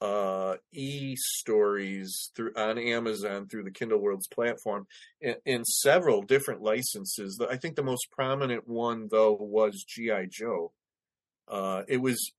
uh 0.00 0.56
e-stories 0.72 2.32
through 2.34 2.52
on 2.56 2.76
Amazon 2.76 3.46
through 3.46 3.62
the 3.62 3.70
Kindle 3.70 4.00
Worlds 4.00 4.26
platform 4.26 4.88
in, 5.20 5.36
in 5.46 5.64
several 5.64 6.22
different 6.22 6.62
licenses. 6.62 7.40
I 7.48 7.56
think 7.56 7.76
the 7.76 7.84
most 7.84 8.08
prominent 8.10 8.66
one 8.66 9.06
though 9.12 9.34
was 9.38 9.84
GI 9.86 10.26
Joe. 10.28 10.72
Uh 11.46 11.82
it 11.86 11.98
was 11.98 12.32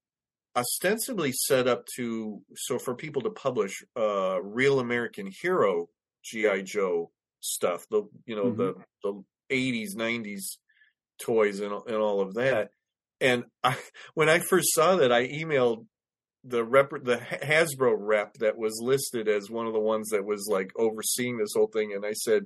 ostensibly 0.58 1.32
set 1.32 1.70
up 1.70 1.86
to 1.96 2.42
so 2.56 2.78
for 2.80 2.96
people 2.96 3.22
to 3.22 3.30
publish 3.30 3.82
uh 3.96 4.42
real 4.42 4.82
American 4.82 5.32
hero 5.42 5.88
GI 6.24 6.64
Joe 6.64 7.12
stuff, 7.40 7.86
the 7.90 8.04
you 8.26 8.36
know 8.36 8.52
the 8.52 8.76
the 9.04 9.24
80s 9.52 9.96
90s 9.96 10.58
toys 11.22 11.60
and 11.60 11.74
and 11.88 11.98
all 11.98 12.22
of 12.22 12.36
that. 12.36 12.72
And 13.22 13.46
I, 13.64 13.76
when 14.14 14.30
I 14.30 14.40
first 14.40 14.74
saw 14.74 14.96
that, 14.98 15.12
I 15.12 15.28
emailed 15.28 15.86
the 16.44 16.64
rep, 16.64 16.92
the 17.04 17.18
Hasbro 17.18 17.96
rep 17.98 18.36
that 18.36 18.58
was 18.58 18.80
listed 18.82 19.28
as 19.28 19.50
one 19.50 19.68
of 19.68 19.74
the 19.74 19.80
ones 19.80 20.10
that 20.10 20.26
was 20.26 20.48
like 20.50 20.72
overseeing 20.78 21.38
this 21.38 21.54
whole 21.54 21.68
thing, 21.68 21.94
and 21.94 22.06
I 22.06 22.14
said, 22.14 22.46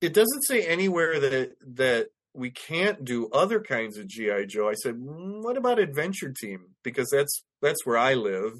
"It 0.00 0.12
doesn't 0.12 0.42
say 0.42 0.66
anywhere 0.66 1.18
that 1.18 1.52
that 1.76 2.08
we 2.32 2.50
can't 2.50 3.04
do 3.04 3.28
other 3.32 3.60
kinds 3.60 3.96
of 3.96 4.06
GI 4.06 4.46
Joe." 4.46 4.68
I 4.68 4.74
said, 4.74 4.96
"Mm, 4.96 5.42
"What 5.42 5.56
about 5.56 5.78
Adventure 5.78 6.32
Team? 6.32 6.74
Because 6.82 7.08
that's 7.10 7.42
that's 7.62 7.86
where 7.86 7.98
I 7.98 8.14
live." 8.14 8.52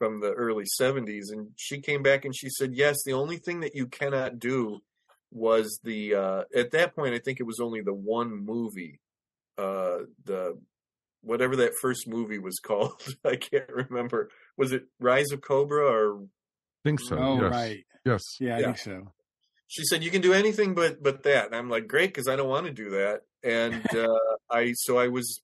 From 0.00 0.18
the 0.20 0.32
early 0.32 0.64
70s, 0.80 1.30
and 1.30 1.50
she 1.56 1.78
came 1.82 2.02
back 2.02 2.24
and 2.24 2.34
she 2.34 2.48
said, 2.48 2.74
Yes, 2.74 2.96
the 3.04 3.12
only 3.12 3.36
thing 3.36 3.60
that 3.60 3.74
you 3.76 3.86
cannot 3.86 4.38
do 4.38 4.80
was 5.30 5.78
the 5.84 6.14
uh 6.14 6.42
at 6.54 6.70
that 6.72 6.96
point 6.96 7.14
I 7.14 7.18
think 7.18 7.38
it 7.38 7.44
was 7.44 7.60
only 7.60 7.82
the 7.82 7.92
one 7.94 8.34
movie 8.34 8.98
uh 9.58 9.98
the 10.24 10.58
whatever 11.20 11.54
that 11.56 11.74
first 11.82 12.08
movie 12.08 12.38
was 12.38 12.58
called. 12.64 13.00
I 13.26 13.36
can't 13.36 13.68
remember. 13.68 14.30
Was 14.56 14.72
it 14.72 14.84
Rise 14.98 15.32
of 15.32 15.42
Cobra 15.42 15.84
or 15.86 16.22
I 16.22 16.24
think 16.82 17.00
so. 17.00 17.16
oh 17.18 17.42
yes. 17.42 17.50
right, 17.52 17.84
Yes. 18.06 18.22
yeah, 18.40 18.56
I 18.56 18.58
Yeah. 18.60 18.64
think 18.68 18.78
so. 18.78 19.12
she 19.68 19.84
said 19.84 20.02
you 20.02 20.10
can 20.10 20.22
do 20.22 20.32
anything 20.32 20.74
but 20.74 21.02
but 21.02 21.22
that 21.24 21.44
and 21.46 21.54
i'm 21.54 21.68
like 21.68 21.86
great 21.86 22.08
because 22.08 22.26
i 22.26 22.36
don't 22.36 22.48
want 22.48 22.66
to 22.66 22.72
do 22.72 22.88
that 22.90 23.20
and 23.44 23.84
uh 23.94 24.18
i 24.50 24.72
so 24.74 24.96
i 24.96 25.08
was 25.08 25.42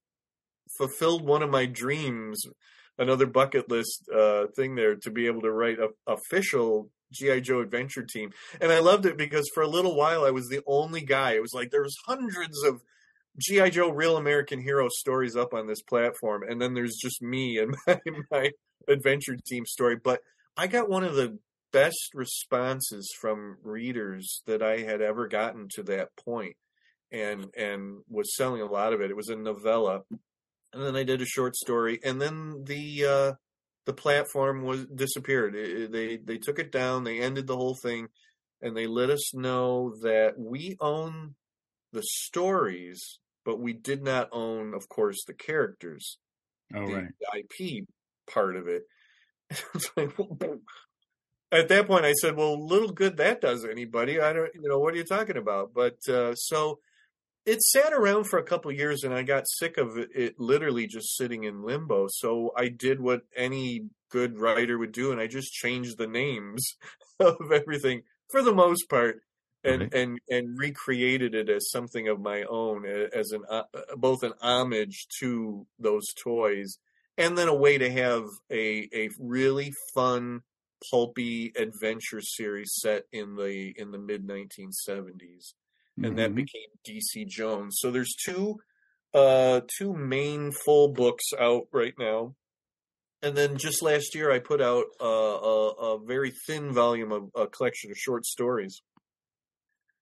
fulfilled 0.79 1.23
one 1.25 1.43
of 1.43 1.51
my 1.51 1.67
dreams 1.67 2.43
another 2.99 3.27
bucket 3.27 3.71
list 3.71 4.09
uh 4.15 4.47
thing 4.57 4.75
there 4.75 4.97
to 4.97 5.11
be 5.11 5.27
able 5.27 5.43
to 5.43 5.53
write 5.53 5.79
a 5.79 5.89
official 6.07 6.91
gi 7.13 7.41
joe 7.41 7.61
adventure 7.61 8.05
team. 8.05 8.31
And 8.61 8.73
i 8.73 8.79
loved 8.79 9.07
it 9.07 9.17
because 9.17 9.51
for 9.55 9.63
a 9.63 9.69
little 9.69 9.95
while 9.95 10.25
i 10.25 10.31
was 10.31 10.49
the 10.49 10.63
only 10.67 11.03
guy. 11.03 11.33
It 11.33 11.43
was 11.43 11.55
like 11.55 11.71
there 11.71 11.83
was 11.83 11.97
hundreds 12.07 12.63
of 12.65 12.83
gi 13.39 13.71
joe 13.71 13.91
real 13.91 14.17
american 14.17 14.61
hero 14.61 14.89
stories 14.91 15.37
up 15.37 15.55
on 15.55 15.67
this 15.67 15.83
platform. 15.83 16.43
And 16.49 16.61
then 16.61 16.75
there's 16.75 16.97
just 17.01 17.23
me 17.23 17.59
and 17.59 17.77
my, 17.87 18.01
my 18.31 18.51
adventure 18.89 19.37
team 19.47 19.67
story. 19.67 19.97
But 20.03 20.21
i 20.57 20.67
got 20.67 20.89
one 20.89 21.05
of 21.05 21.15
the 21.15 21.39
best 21.73 22.15
responses 22.15 23.13
from 23.21 23.59
readers 23.63 24.43
that 24.47 24.63
I 24.63 24.79
had 24.79 25.03
ever 25.03 25.29
gotten 25.29 25.69
to 25.75 25.83
that 25.83 26.09
point 26.25 26.57
and 27.13 27.47
and 27.55 27.99
was 28.09 28.35
selling 28.35 28.63
a 28.63 28.67
lot 28.67 28.93
of 28.93 29.01
it. 29.03 29.11
It 29.11 29.17
was 29.17 29.29
a 29.29 29.37
novella. 29.37 30.03
And 30.77 30.85
then 30.87 30.97
I 30.97 31.05
did 31.05 31.23
a 31.23 31.27
short 31.27 31.57
story 31.57 32.01
and 32.05 32.21
then 32.21 32.65
the 32.65 33.05
uh 33.07 33.33
the 33.87 33.95
platform 33.95 34.63
was 34.63 34.87
disappeared. 34.87 35.55
It- 35.57 35.93
they 35.93 36.19
they 36.19 36.39
took 36.39 36.59
it 36.59 36.73
down, 36.73 37.05
they 37.05 37.21
ended 37.21 37.47
the 37.47 37.57
whole 37.57 37.77
thing 37.77 38.09
and 38.63 38.77
they 38.77 38.87
let 38.87 39.11
us 39.11 39.35
know 39.35 39.95
that 40.03 40.39
we 40.39 40.77
own 40.81 41.37
the 41.93 42.03
stories 42.05 43.21
but 43.45 43.59
we 43.61 43.73
did 43.75 44.03
not 44.03 44.29
own 44.33 44.75
of 44.75 44.89
course 44.89 45.19
the 45.27 45.35
characters 45.35 46.19
Oh 46.75 46.87
the 46.87 46.93
right. 46.93 47.13
IP 47.33 47.89
part 48.29 48.57
of 48.57 48.69
it. 48.69 48.85
It's 49.75 49.91
like, 49.97 50.19
well, 50.19 50.39
at 51.53 51.69
that 51.69 51.87
point, 51.87 52.05
I 52.05 52.13
said, 52.15 52.37
"Well, 52.37 52.65
little 52.67 52.93
good 52.93 53.17
that 53.19 53.41
does 53.41 53.65
anybody. 53.65 54.21
I 54.21 54.33
don't, 54.33 54.53
you 54.55 54.63
know, 54.69 54.79
what 54.79 54.95
are 54.95 54.97
you 54.97 55.05
talking 55.05 55.37
about?" 55.37 55.73
But 55.75 55.97
uh, 56.09 56.35
so 56.35 56.81
it 57.47 57.63
sat 57.63 57.93
around 57.93 58.25
for 58.25 58.39
a 58.39 58.45
couple 58.45 58.71
of 58.71 58.77
years, 58.77 59.05
and 59.05 59.15
I 59.15 59.23
got 59.23 59.49
sick 59.49 59.79
of 59.79 59.97
it, 59.97 60.11
it 60.15 60.41
literally 60.41 60.87
just 60.87 61.17
sitting 61.17 61.45
in 61.45 61.63
limbo. 61.63 62.09
So 62.11 62.53
I 62.57 62.69
did 62.69 63.01
what 63.01 63.23
any 63.37 63.89
good 64.11 64.39
writer 64.39 64.77
would 64.79 64.93
do, 64.93 65.13
and 65.13 65.21
I 65.21 65.29
just 65.29 65.53
changed 65.53 65.97
the 65.97 66.09
names 66.09 66.65
of 67.21 67.37
everything 67.53 68.03
for 68.31 68.43
the 68.43 68.55
most 68.55 68.89
part. 68.89 69.23
And, 69.65 69.81
Right. 69.83 69.95
and 69.95 70.19
and 70.31 70.57
recreated 70.57 71.35
it 71.35 71.49
as 71.49 71.71
something 71.73 72.07
of 72.07 72.21
my 72.21 72.45
own, 72.45 72.87
as 72.87 73.33
an 73.33 73.43
uh, 73.51 73.65
both 73.97 74.23
an 74.23 74.35
homage 74.41 75.09
to 75.19 75.67
those 75.81 76.07
toys, 76.23 76.79
and 77.19 77.37
then 77.37 77.49
a 77.49 77.55
way 77.55 77.77
to 77.77 77.91
have 77.91 78.23
a 78.49 78.89
a 78.95 79.09
really 79.19 79.73
fun 79.93 80.43
pulpy 80.89 81.53
adventure 81.57 82.21
series 82.21 82.71
set 82.81 83.05
in 83.13 83.35
the 83.35 83.75
in 83.77 83.91
the 83.91 83.99
mid 83.99 84.25
1970s 84.25 85.55
and 86.03 86.19
that 86.19 86.33
Mhm. 86.33 86.37
became 86.37 86.69
DC 86.87 87.27
Jones 87.27 87.77
so 87.81 87.91
there's 87.91 88.15
two 88.25 88.57
uh 89.15 89.61
two 89.79 89.95
main 89.95 90.53
full 90.53 90.89
books 90.93 91.25
out 91.39 91.69
right 91.73 91.95
now 91.99 92.35
and 93.23 93.37
then 93.37 93.57
just 93.57 93.83
last 93.83 94.15
year 94.15 94.31
I 94.31 94.39
put 94.39 94.61
out 94.61 94.85
uh, 95.01 95.07
a 95.07 95.71
a 95.95 95.99
very 96.05 96.33
thin 96.47 96.73
volume 96.73 97.13
of 97.13 97.31
a 97.35 97.47
collection 97.47 97.91
of 97.91 97.97
short 97.97 98.27
stories 98.27 98.83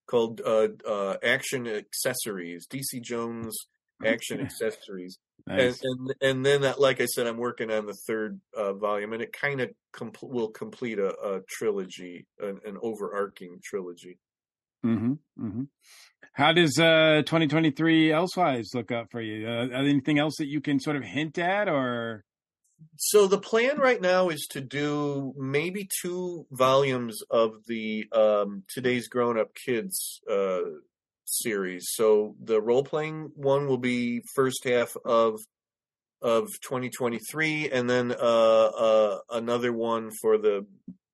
called 0.07 0.41
uh, 0.45 0.67
uh, 0.87 1.17
Action 1.23 1.67
Accessories 1.67 2.67
DC 2.67 3.01
Jones 3.01 3.67
Action 4.03 4.39
Accessories 4.41 5.17
Nice. 5.47 5.79
and, 5.83 6.09
and 6.09 6.13
and 6.21 6.45
then 6.45 6.61
that, 6.61 6.79
like 6.79 6.99
I 7.01 7.05
said, 7.05 7.27
I'm 7.27 7.37
working 7.37 7.69
on 7.71 7.85
the 7.85 7.93
third 8.07 8.39
uh, 8.57 8.73
volume, 8.73 9.13
and 9.13 9.21
it 9.21 9.31
kind 9.31 9.61
of 9.61 9.69
compl- 9.93 10.31
will 10.31 10.49
complete 10.49 10.97
a, 10.97 11.09
a 11.19 11.41
trilogy, 11.47 12.25
an, 12.39 12.59
an 12.65 12.77
overarching 12.81 13.59
trilogy. 13.63 14.17
Hmm 14.85 15.13
hmm 15.37 15.63
How 16.33 16.53
does 16.53 16.77
uh 16.79 17.23
2023 17.25 18.11
elsewise 18.11 18.69
look 18.73 18.91
up 18.91 19.07
for 19.11 19.21
you? 19.21 19.47
Uh, 19.47 19.67
anything 19.73 20.19
else 20.19 20.35
that 20.37 20.47
you 20.47 20.61
can 20.61 20.79
sort 20.79 20.95
of 20.95 21.03
hint 21.03 21.37
at, 21.37 21.67
or 21.67 22.23
So 22.97 23.27
the 23.27 23.39
plan 23.39 23.79
right 23.79 24.01
now 24.01 24.29
is 24.29 24.47
to 24.51 24.61
do 24.61 25.33
maybe 25.37 25.87
two 26.01 26.45
volumes 26.51 27.19
of 27.29 27.51
the 27.67 28.05
um, 28.11 28.63
today's 28.69 29.07
grown 29.07 29.39
up 29.39 29.49
kids 29.65 30.21
uh, 30.29 30.59
series. 31.25 31.87
So 31.93 32.35
the 32.41 32.61
role 32.61 32.83
playing 32.83 33.31
one 33.35 33.67
will 33.67 33.77
be 33.77 34.21
first 34.35 34.63
half 34.63 34.95
of 35.05 35.39
of 36.21 36.47
2023, 36.67 37.69
and 37.69 37.89
then 37.89 38.11
uh, 38.11 38.15
uh, 38.15 39.19
another 39.31 39.71
one 39.73 40.09
for 40.21 40.37
the 40.37 40.65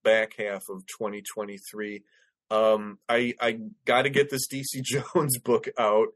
back 0.04 0.34
half 0.38 0.64
of 0.70 0.84
2023. 0.98 2.04
Um, 2.52 3.00
I 3.08 3.34
I 3.40 3.60
got 3.86 4.04
to 4.04 4.10
get 4.10 4.30
this 4.30 4.48
DC 4.48 4.84
Jones 4.84 5.40
book 5.40 5.68
out. 5.80 6.10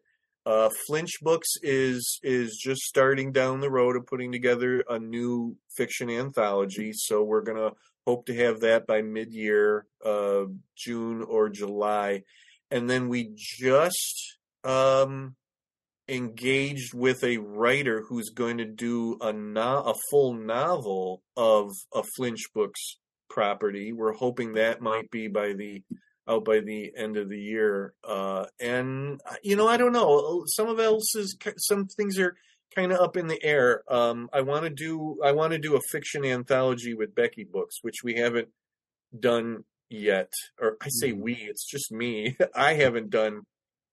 Uh, 0.46 0.70
Flinch 0.86 1.14
Books 1.22 1.48
is 1.64 2.20
is 2.22 2.60
just 2.64 2.82
starting 2.82 3.32
down 3.32 3.62
the 3.62 3.72
road 3.72 3.96
of 3.96 4.06
putting 4.06 4.32
together 4.32 4.84
a 4.88 5.00
new 5.00 5.58
fiction 5.76 6.10
anthology. 6.10 6.92
So 6.94 7.24
we're 7.24 7.42
gonna 7.42 7.72
hope 8.06 8.28
to 8.28 8.36
have 8.36 8.60
that 8.60 8.86
by 8.86 9.02
mid 9.02 9.34
year, 9.34 9.88
uh, 10.06 10.44
June 10.78 11.24
or 11.24 11.50
July, 11.50 12.24
and 12.70 12.88
then 12.90 13.10
we 13.10 13.34
just 13.36 14.38
um, 14.64 15.36
engaged 16.08 16.94
with 16.94 17.24
a 17.24 17.38
writer 17.38 18.04
who's 18.08 18.30
going 18.30 18.58
to 18.58 18.66
do 18.66 19.18
a 19.22 19.34
no- 19.34 19.84
a 19.84 19.94
full 20.12 20.34
novel 20.34 21.24
of 21.36 21.72
a 21.94 22.04
Flinch 22.16 22.44
Books 22.54 22.98
property. 23.30 23.94
We're 23.94 24.14
hoping 24.14 24.54
that 24.54 24.82
might 24.82 25.10
be 25.10 25.28
by 25.28 25.54
the 25.54 25.82
out 26.28 26.46
by 26.46 26.60
the 26.60 26.92
end 26.96 27.18
of 27.18 27.30
the 27.30 27.40
year. 27.40 27.94
Uh, 28.04 28.46
and 28.60 29.22
uh, 29.30 29.36
you 29.44 29.56
know, 29.56 29.68
I 29.68 29.78
don't 29.78 29.94
know. 29.94 30.44
Some 30.48 30.68
of 30.68 30.80
else 30.80 31.16
is 31.16 31.38
some 31.58 31.88
things 31.88 32.20
are 32.20 32.36
kind 32.76 32.92
of 32.92 33.00
up 33.00 33.18
in 33.18 33.28
the 33.28 33.44
air. 33.44 33.84
Um, 33.88 34.30
I 34.34 34.42
want 34.42 34.64
to 34.64 34.70
do 34.70 35.20
I 35.24 35.32
want 35.32 35.54
to 35.54 35.60
do 35.60 35.76
a 35.76 35.82
fiction 35.92 36.26
anthology 36.26 36.94
with 36.94 37.16
Becky 37.16 37.44
Books, 37.44 37.78
which 37.82 38.04
we 38.04 38.16
haven't 38.16 38.50
done 39.18 39.64
yet. 39.90 40.32
Or 40.60 40.78
I 40.82 40.90
say 40.90 41.12
we, 41.12 41.34
it's 41.34 41.66
just 41.66 41.92
me. 41.92 42.38
I 42.56 42.74
haven't 42.74 43.10
done 43.10 43.42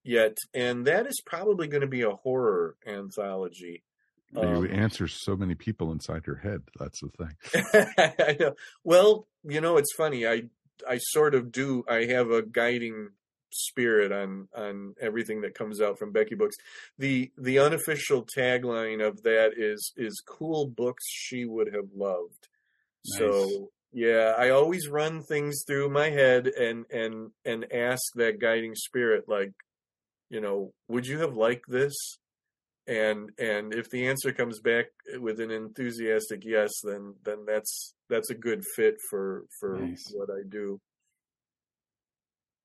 yet, 0.04 0.36
and 0.54 0.86
that 0.86 1.06
is 1.06 1.20
probably 1.24 1.68
going 1.68 1.82
to 1.82 1.86
be 1.86 2.02
a 2.02 2.10
horror 2.10 2.76
anthology. 2.86 3.82
Um, 4.34 4.64
you 4.64 4.72
answer 4.72 5.08
so 5.08 5.36
many 5.36 5.54
people 5.54 5.92
inside 5.92 6.26
your 6.26 6.36
head. 6.36 6.62
That's 6.78 7.00
the 7.00 7.10
thing. 7.10 7.94
I 8.18 8.36
know. 8.40 8.54
Well, 8.82 9.28
you 9.44 9.60
know, 9.60 9.76
it's 9.76 9.92
funny. 9.94 10.26
I 10.26 10.44
I 10.88 10.98
sort 10.98 11.34
of 11.34 11.52
do. 11.52 11.84
I 11.88 12.04
have 12.06 12.30
a 12.30 12.42
guiding 12.42 13.10
spirit 13.52 14.12
on 14.12 14.48
on 14.56 14.94
everything 15.00 15.42
that 15.42 15.54
comes 15.54 15.80
out 15.80 15.98
from 15.98 16.12
Becky 16.12 16.34
Books. 16.34 16.56
The 16.98 17.30
the 17.38 17.58
unofficial 17.58 18.26
tagline 18.36 19.06
of 19.06 19.22
that 19.22 19.52
is 19.56 19.92
is 19.96 20.22
cool 20.26 20.66
books 20.66 21.04
she 21.06 21.44
would 21.44 21.72
have 21.72 21.88
loved. 21.94 22.48
Nice. 23.06 23.18
So 23.18 23.70
yeah, 23.92 24.34
I 24.38 24.50
always 24.50 24.88
run 24.88 25.22
things 25.22 25.64
through 25.66 25.90
my 25.90 26.10
head 26.10 26.46
and 26.46 26.86
and 26.90 27.30
and 27.44 27.72
ask 27.72 28.02
that 28.14 28.40
guiding 28.40 28.74
spirit 28.74 29.24
like, 29.28 29.52
you 30.30 30.40
know, 30.40 30.72
would 30.88 31.06
you 31.06 31.20
have 31.20 31.36
liked 31.36 31.68
this? 31.68 31.94
And 32.86 33.30
and 33.38 33.72
if 33.74 33.88
the 33.90 34.06
answer 34.08 34.32
comes 34.32 34.58
back 34.60 34.86
with 35.18 35.38
an 35.40 35.50
enthusiastic 35.50 36.42
yes 36.44 36.70
then 36.82 37.14
then 37.24 37.44
that's 37.46 37.94
that's 38.10 38.30
a 38.30 38.34
good 38.34 38.64
fit 38.74 38.96
for 39.08 39.44
for 39.60 39.78
Nice. 39.78 40.12
what 40.14 40.28
i 40.30 40.42
do 40.48 40.80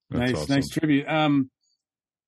That's 0.09 0.31
nice, 0.31 0.41
awesome. 0.41 0.55
nice 0.55 0.69
tribute. 0.69 1.07
Um, 1.07 1.49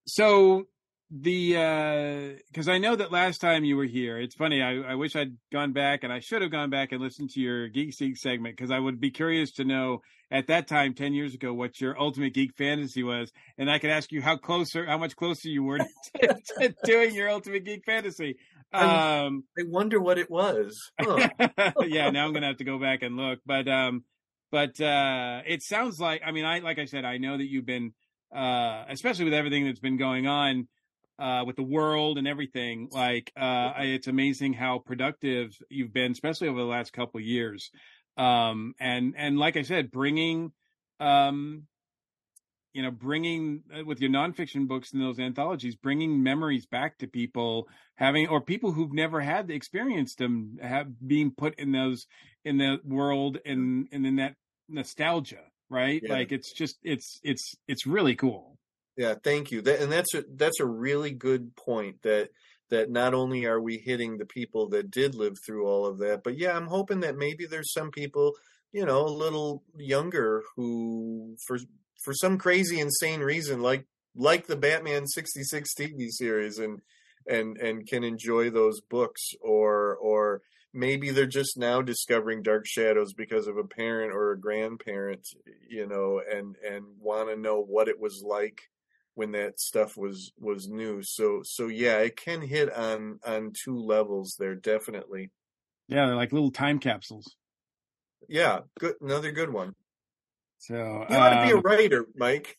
so 0.05 0.65
the 1.11 2.37
because 2.47 2.67
I 2.67 2.77
know 2.77 2.95
that 2.95 3.11
last 3.11 3.39
time 3.39 3.63
you 3.63 3.75
were 3.75 3.85
here, 3.85 4.19
it's 4.19 4.35
funny. 4.35 4.61
I, 4.61 4.91
I 4.91 4.95
wish 4.95 5.15
I'd 5.15 5.35
gone 5.51 5.73
back, 5.73 6.03
and 6.03 6.13
I 6.13 6.19
should 6.19 6.41
have 6.41 6.51
gone 6.51 6.69
back 6.69 6.91
and 6.91 7.01
listened 7.01 7.31
to 7.31 7.39
your 7.39 7.67
Geek 7.67 7.93
Seat 7.93 8.17
segment 8.17 8.55
because 8.55 8.71
I 8.71 8.79
would 8.79 8.99
be 8.99 9.09
curious 9.09 9.51
to 9.53 9.63
know 9.63 10.01
at 10.31 10.47
that 10.47 10.67
time, 10.67 10.93
ten 10.93 11.13
years 11.13 11.33
ago, 11.33 11.53
what 11.53 11.81
your 11.81 11.99
ultimate 11.99 12.33
geek 12.35 12.55
fantasy 12.55 13.01
was, 13.01 13.31
and 13.57 13.71
I 13.71 13.79
could 13.79 13.89
ask 13.89 14.11
you 14.11 14.21
how 14.21 14.37
closer, 14.37 14.85
how 14.85 14.99
much 14.99 15.15
closer 15.15 15.49
you 15.49 15.63
were 15.63 15.79
to, 16.21 16.39
to 16.59 16.75
doing 16.83 17.15
your 17.15 17.29
ultimate 17.29 17.65
geek 17.65 17.85
fantasy. 17.85 18.37
Um, 18.71 19.45
i 19.57 19.63
wonder 19.65 19.99
what 19.99 20.19
it 20.19 20.29
was 20.29 20.91
huh. 21.01 21.27
yeah, 21.87 22.11
now 22.11 22.27
I'm 22.27 22.33
gonna 22.33 22.45
have 22.45 22.57
to 22.57 22.63
go 22.63 22.77
back 22.77 23.01
and 23.01 23.17
look. 23.17 23.39
But 23.43 23.67
um, 23.67 24.03
but 24.51 24.79
uh, 24.79 25.41
it 25.47 25.63
sounds 25.63 25.99
like 25.99 26.21
I 26.23 26.31
mean, 26.31 26.45
I 26.45 26.59
like 26.59 26.77
I 26.77 26.85
said, 26.85 27.03
I 27.03 27.17
know 27.17 27.35
that 27.35 27.49
you've 27.49 27.65
been, 27.65 27.93
uh, 28.31 28.85
especially 28.89 29.25
with 29.25 29.33
everything 29.33 29.65
that's 29.65 29.79
been 29.79 29.97
going 29.97 30.27
on 30.27 30.67
uh, 31.19 31.43
with 31.45 31.57
the 31.57 31.63
world 31.63 32.17
and 32.17 32.27
everything. 32.27 32.89
Like, 32.91 33.31
uh, 33.37 33.73
I- 33.75 33.83
it's 33.95 34.07
amazing 34.07 34.53
how 34.53 34.79
productive 34.79 35.51
you've 35.69 35.93
been, 35.93 36.11
especially 36.13 36.47
over 36.47 36.59
the 36.59 36.65
last 36.65 36.93
couple 36.93 37.19
of 37.19 37.25
years. 37.25 37.71
Um, 38.17 38.73
and 38.79 39.13
and 39.17 39.37
like 39.37 39.57
I 39.57 39.61
said, 39.63 39.91
bringing 39.91 40.51
um 40.99 41.67
you 42.73 42.83
know, 42.83 42.91
bringing 42.91 43.63
uh, 43.75 43.83
with 43.83 43.99
your 43.99 44.11
nonfiction 44.11 44.67
books 44.67 44.93
and 44.93 45.01
those 45.01 45.19
anthologies, 45.19 45.75
bringing 45.75 46.21
memories 46.21 46.67
back 46.67 46.97
to 46.99 47.07
people 47.07 47.67
having, 47.95 48.27
or 48.27 48.41
people 48.41 48.71
who've 48.71 48.93
never 48.93 49.21
had 49.21 49.47
the 49.47 49.55
experienced 49.55 50.19
them, 50.19 50.57
have 50.61 50.87
being 51.07 51.31
put 51.31 51.57
in 51.59 51.71
those 51.71 52.05
in 52.45 52.57
the 52.57 52.79
world 52.85 53.39
and 53.43 53.87
and 53.91 54.05
in 54.05 54.17
that 54.17 54.35
nostalgia, 54.67 55.41
right? 55.69 56.03
Yeah. 56.03 56.13
Like 56.13 56.31
it's 56.31 56.53
just 56.53 56.77
it's 56.83 57.19
it's 57.23 57.55
it's 57.67 57.87
really 57.87 58.15
cool. 58.15 58.58
Yeah, 58.99 59.13
thank 59.23 59.49
you. 59.49 59.61
That, 59.61 59.79
and 59.79 59.89
that's 59.89 60.13
a 60.13 60.25
that's 60.35 60.59
a 60.59 60.65
really 60.65 61.11
good 61.11 61.55
point. 61.55 62.01
That 62.01 62.31
that 62.69 62.91
not 62.91 63.13
only 63.13 63.45
are 63.45 63.61
we 63.61 63.77
hitting 63.77 64.17
the 64.17 64.25
people 64.25 64.67
that 64.71 64.91
did 64.91 65.15
live 65.15 65.37
through 65.45 65.65
all 65.65 65.85
of 65.85 65.99
that, 65.99 66.21
but 66.21 66.37
yeah, 66.37 66.51
I'm 66.53 66.67
hoping 66.67 66.99
that 66.99 67.15
maybe 67.15 67.45
there's 67.45 67.71
some 67.71 67.91
people, 67.91 68.33
you 68.73 68.85
know, 68.85 69.05
a 69.05 69.07
little 69.07 69.63
younger 69.77 70.43
who, 70.57 71.37
for 71.47 71.59
for 72.03 72.13
some 72.13 72.37
crazy, 72.37 72.81
insane 72.81 73.21
reason, 73.21 73.61
like 73.61 73.85
like 74.17 74.47
the 74.47 74.57
Batman 74.57 75.07
'66 75.07 75.69
TV 75.79 76.09
series, 76.09 76.59
and 76.59 76.81
and 77.25 77.55
and 77.55 77.87
can 77.87 78.03
enjoy 78.03 78.49
those 78.49 78.81
books, 78.81 79.21
or 79.39 79.95
or 79.95 80.41
maybe 80.73 81.09
they're 81.11 81.25
just 81.25 81.57
now 81.57 81.81
discovering 81.81 82.43
Dark 82.43 82.65
Shadows 82.67 83.13
because 83.13 83.47
of 83.47 83.55
a 83.55 83.63
parent 83.63 84.11
or 84.11 84.31
a 84.31 84.37
grandparent, 84.37 85.25
you 85.69 85.87
know, 85.87 86.21
and 86.29 86.57
and 86.69 86.83
want 86.99 87.29
to 87.29 87.37
know 87.37 87.61
what 87.61 87.87
it 87.87 87.97
was 87.97 88.21
like 88.27 88.59
when 89.15 89.31
that 89.33 89.59
stuff 89.59 89.97
was 89.97 90.31
was 90.37 90.67
new. 90.69 91.01
So 91.03 91.41
so 91.43 91.67
yeah, 91.67 91.97
it 91.99 92.15
can 92.15 92.41
hit 92.41 92.71
on 92.73 93.19
on 93.25 93.51
two 93.53 93.77
levels 93.77 94.35
there 94.39 94.55
definitely. 94.55 95.31
Yeah, 95.87 96.05
they're 96.05 96.15
like 96.15 96.31
little 96.31 96.51
time 96.51 96.79
capsules. 96.79 97.35
Yeah, 98.27 98.59
good 98.79 98.95
another 99.01 99.31
good 99.31 99.51
one. 99.51 99.73
So 100.59 100.75
You 101.09 101.15
ought 101.15 101.29
to 101.41 101.45
be 101.47 101.51
a 101.51 101.55
um, 101.57 101.61
writer, 101.61 102.05
Mike. 102.15 102.57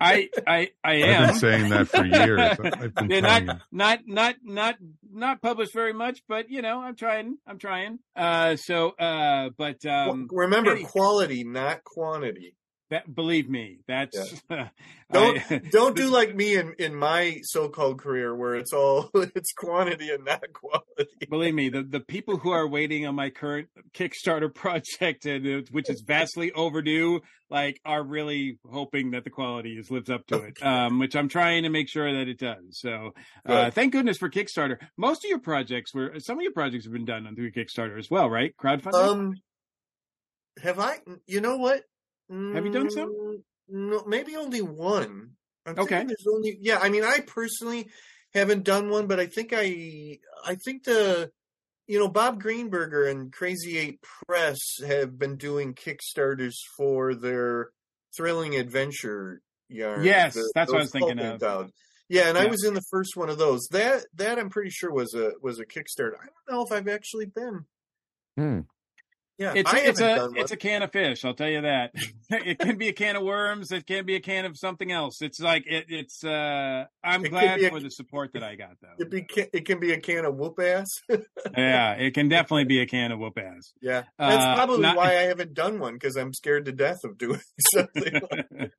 I 0.00 0.30
I 0.46 0.70
I 0.82 0.92
I've 0.94 1.02
am 1.04 1.26
been 1.28 1.34
saying 1.36 1.68
that 1.70 1.88
for 1.88 2.04
years. 2.04 2.58
I've 2.58 2.94
been 2.94 3.10
Yeah, 3.10 3.20
telling 3.20 3.46
not 3.46 3.58
not 3.70 3.98
not 4.06 4.34
not 4.42 4.76
not 5.12 5.42
published 5.42 5.74
very 5.74 5.92
much, 5.92 6.22
but 6.28 6.48
you 6.50 6.62
know, 6.62 6.80
I'm 6.80 6.96
trying. 6.96 7.36
I'm 7.46 7.58
trying. 7.58 7.98
Uh, 8.16 8.56
so 8.56 8.90
uh, 8.90 9.50
but 9.58 9.84
um, 9.84 10.28
Well, 10.30 10.44
Remember, 10.44 10.70
any- 10.72 10.84
quality, 10.84 11.44
not 11.44 11.84
quantity. 11.84 12.54
That 12.92 13.12
believe 13.14 13.48
me, 13.48 13.78
that's 13.88 14.42
Don't 15.12 15.40
I- 15.50 15.58
don't 15.70 15.96
do 15.96 16.08
like 16.18 16.34
me 16.36 16.56
in 16.56 16.74
in 16.78 16.94
my 16.94 17.40
so-called 17.42 17.98
career 17.98 18.34
where 18.34 18.54
it's 18.54 18.72
all 18.72 19.10
it's 19.14 19.52
quantity 19.52 20.10
and 20.10 20.24
not 20.24 20.42
quality. 20.52 21.26
believe 21.28 21.54
me, 21.54 21.68
the 21.70 21.82
the 21.82 22.00
people 22.00 22.36
who 22.36 22.50
are 22.50 22.68
waiting 22.68 23.06
on 23.06 23.14
my 23.14 23.30
current 23.30 23.68
Kickstarter 23.94 24.54
project, 24.54 25.26
and 25.26 25.66
which 25.70 25.88
is 25.90 26.02
vastly 26.06 26.52
overdue, 26.52 27.20
like 27.50 27.80
are 27.84 28.02
really 28.04 28.58
hoping 28.70 29.10
that 29.12 29.24
the 29.24 29.30
quality 29.30 29.78
is 29.78 29.90
lives 29.90 30.10
up 30.10 30.26
to 30.26 30.36
it. 30.42 30.62
Um, 30.62 30.98
which 30.98 31.16
I'm 31.16 31.28
trying 31.28 31.62
to 31.64 31.70
make 31.70 31.88
sure 31.88 32.12
that 32.12 32.28
it 32.28 32.38
does. 32.38 32.78
So, 32.78 33.12
uh, 33.46 33.70
thank 33.70 33.92
goodness 33.92 34.18
for 34.18 34.28
Kickstarter. 34.30 34.76
Most 34.98 35.24
of 35.24 35.28
your 35.30 35.40
projects 35.40 35.94
were 35.94 36.12
some 36.18 36.36
of 36.38 36.42
your 36.42 36.52
projects 36.52 36.84
have 36.84 36.92
been 36.92 37.04
done 37.06 37.26
on 37.26 37.34
through 37.36 37.52
Kickstarter 37.52 37.98
as 37.98 38.10
well, 38.10 38.28
right? 38.28 38.54
Crowdfunding. 38.62 38.94
Um, 39.08 39.32
have 40.62 40.78
I? 40.78 40.98
You 41.26 41.40
know 41.40 41.56
what? 41.56 41.82
Have 42.54 42.64
you 42.64 42.72
done 42.72 42.90
some? 42.90 43.10
Mm, 43.10 43.42
No, 43.68 44.04
maybe 44.06 44.36
only 44.36 44.62
one. 44.62 45.30
I'm 45.66 45.78
Okay. 45.78 46.04
There's 46.04 46.26
only 46.32 46.58
yeah. 46.60 46.78
I 46.80 46.88
mean, 46.88 47.04
I 47.04 47.20
personally 47.20 47.88
haven't 48.34 48.64
done 48.64 48.88
one, 48.90 49.06
but 49.06 49.20
I 49.20 49.26
think 49.26 49.52
I 49.54 50.18
I 50.44 50.56
think 50.64 50.84
the 50.84 51.30
you 51.86 51.98
know 51.98 52.08
Bob 52.08 52.42
Greenberger 52.42 53.10
and 53.10 53.32
Crazy 53.32 53.78
Eight 53.78 54.00
Press 54.02 54.58
have 54.86 55.18
been 55.18 55.36
doing 55.36 55.74
kickstarters 55.74 56.54
for 56.76 57.14
their 57.14 57.70
thrilling 58.16 58.56
adventure 58.56 59.40
yarn. 59.68 60.02
Yes, 60.04 60.36
that's 60.54 60.70
what 60.70 60.78
I 60.78 60.82
was 60.82 60.90
thinking 60.90 61.18
of. 61.20 61.38
Down. 61.38 61.70
Yeah, 62.08 62.28
and 62.28 62.36
I 62.36 62.46
was 62.46 62.64
in 62.64 62.74
the 62.74 62.82
first 62.90 63.16
one 63.16 63.30
of 63.30 63.38
those. 63.38 63.66
That 63.70 64.04
that 64.14 64.38
I'm 64.38 64.50
pretty 64.50 64.70
sure 64.70 64.92
was 64.92 65.14
a 65.14 65.32
was 65.40 65.60
a 65.60 65.64
Kickstarter. 65.64 66.14
I 66.20 66.26
don't 66.26 66.50
know 66.50 66.62
if 66.64 66.72
I've 66.72 66.88
actually 66.88 67.26
been. 67.26 67.66
Hmm. 68.36 68.60
Yeah, 69.38 69.54
It's 69.56 69.72
a, 69.72 69.88
it's 69.88 70.00
a 70.00 70.28
it's 70.36 70.50
a 70.52 70.56
can 70.56 70.82
of 70.82 70.92
fish. 70.92 71.24
I'll 71.24 71.34
tell 71.34 71.48
you 71.48 71.62
that. 71.62 71.90
it 72.30 72.58
can 72.58 72.76
be 72.78 72.88
a 72.88 72.92
can 72.92 73.16
of 73.16 73.22
worms. 73.22 73.72
It 73.72 73.86
can 73.86 74.04
be 74.04 74.14
a 74.14 74.20
can 74.20 74.44
of 74.44 74.56
something 74.56 74.92
else. 74.92 75.20
It's 75.22 75.40
like 75.40 75.64
it, 75.66 75.86
it's. 75.88 76.22
uh 76.22 76.84
I'm 77.02 77.24
It 77.24 77.30
glad 77.30 77.60
a- 77.60 77.70
for 77.70 77.80
the 77.80 77.90
support 77.90 78.34
that 78.34 78.42
I 78.44 78.54
got 78.56 78.76
though. 78.80 78.94
It, 78.98 79.10
be, 79.10 79.26
it 79.52 79.64
can 79.64 79.80
be 79.80 79.92
a 79.92 79.98
can 80.00 80.26
of 80.26 80.36
whoop 80.36 80.60
ass. 80.60 80.86
yeah, 81.56 81.92
it 81.94 82.12
can 82.14 82.28
definitely 82.28 82.64
be 82.66 82.80
a 82.80 82.86
can 82.86 83.10
of 83.10 83.18
whoop 83.18 83.38
ass. 83.38 83.72
yeah, 83.80 84.02
that's 84.18 84.44
Uh, 84.44 84.54
probably 84.54 84.80
not- 84.80 84.96
why 84.96 85.10
I 85.18 85.22
haven't 85.22 85.54
done 85.54 85.80
one 85.80 85.94
because 85.94 86.14
I'm 86.16 86.32
scared 86.34 86.66
to 86.66 86.72
death 86.72 86.98
of 87.04 87.16
doing 87.18 87.40
something. 87.74 88.20
like 88.30 88.72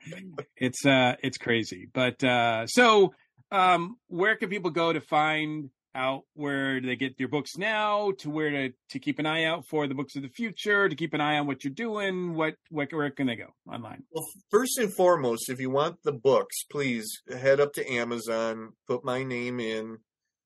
it's 0.56 0.86
uh 0.86 1.16
it's 1.24 1.38
crazy. 1.38 1.89
But 1.93 2.24
uh 2.24 2.68
so 2.68 3.14
um 3.51 3.97
where 4.08 4.36
can 4.36 4.49
people 4.49 4.72
go 4.72 4.93
to 4.93 5.01
find 5.01 5.70
out 5.96 6.24
where 6.34 6.80
do 6.80 6.88
they 6.88 6.96
get 6.96 7.20
your 7.20 7.30
books 7.30 7.58
now 7.58 8.12
to 8.20 8.30
where 8.30 8.50
to 8.50 8.74
to 8.89 9.00
keep 9.00 9.20
an 9.20 9.26
eye 9.26 9.44
out 9.46 9.66
for 9.68 9.88
the 9.88 9.96
books 9.96 10.16
of 10.16 10.22
the 10.22 10.30
future, 10.30 10.89
to 10.89 10.96
keep 10.96 11.14
an 11.14 11.22
eye 11.22 11.38
on 11.38 11.48
what 11.48 11.64
you're 11.64 11.74
doing, 11.74 12.34
what 12.34 12.56
what 12.70 12.91
where 12.91 13.12
can 13.12 13.28
they 13.28 13.36
go 13.36 13.54
online? 13.72 14.04
Well, 14.12 14.28
first 14.50 14.78
and 14.78 14.94
foremost, 14.94 15.50
if 15.50 15.60
you 15.60 15.70
want 15.70 15.98
the 16.04 16.12
books, 16.12 16.64
please 16.72 17.22
head 17.30 17.60
up 17.60 17.74
to 17.74 17.91
Amazon, 17.91 18.74
put 18.88 19.04
my 19.04 19.24
name 19.24 19.60
in 19.60 19.98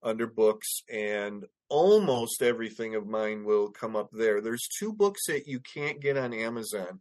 under 0.04 0.28
books, 0.28 0.82
and 0.92 1.46
almost 1.70 2.42
everything 2.42 2.96
of 2.96 3.08
mine 3.08 3.44
will 3.44 3.70
come 3.70 3.96
up 3.96 4.10
there. 4.12 4.42
There's 4.42 4.68
two 4.80 4.94
books 4.94 5.28
that 5.28 5.48
you 5.48 5.60
can't 5.60 6.00
get 6.00 6.18
on 6.18 6.34
Amazon, 6.34 7.00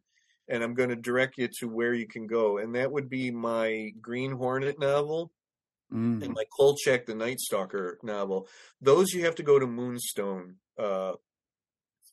and 0.49 0.63
I'm 0.63 0.75
going 0.75 0.89
to 0.89 0.97
direct 0.97 1.39
you 1.39 1.49
to 1.61 1.69
where 1.69 1.95
you 1.95 2.07
can 2.07 2.27
go, 2.27 2.59
and 2.59 2.75
that 2.75 2.91
would 2.91 3.09
be 3.09 3.31
my 3.31 3.93
Green 4.01 4.33
Hornet 4.33 4.79
novel 4.79 5.31
Mm. 5.93 6.23
and 6.23 6.35
my 6.35 6.45
Kolchak 6.57 7.07
the 7.07 7.15
Night 7.15 7.39
Stalker 7.39 7.99
novel. 8.03 8.49
Those 8.81 9.13
you 9.13 9.25
have 9.25 9.37
to 9.37 9.45
go 9.45 9.59
to 9.59 9.67
Moonstone. 9.67 10.57
Uh, 10.77 11.13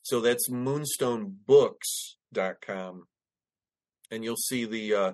so 0.02 0.20
that's 0.20 0.48
moonstonebooks.com. 0.48 3.06
And 4.10 4.22
you'll 4.22 4.36
see 4.36 4.66
the 4.66 4.94
uh, 4.94 5.12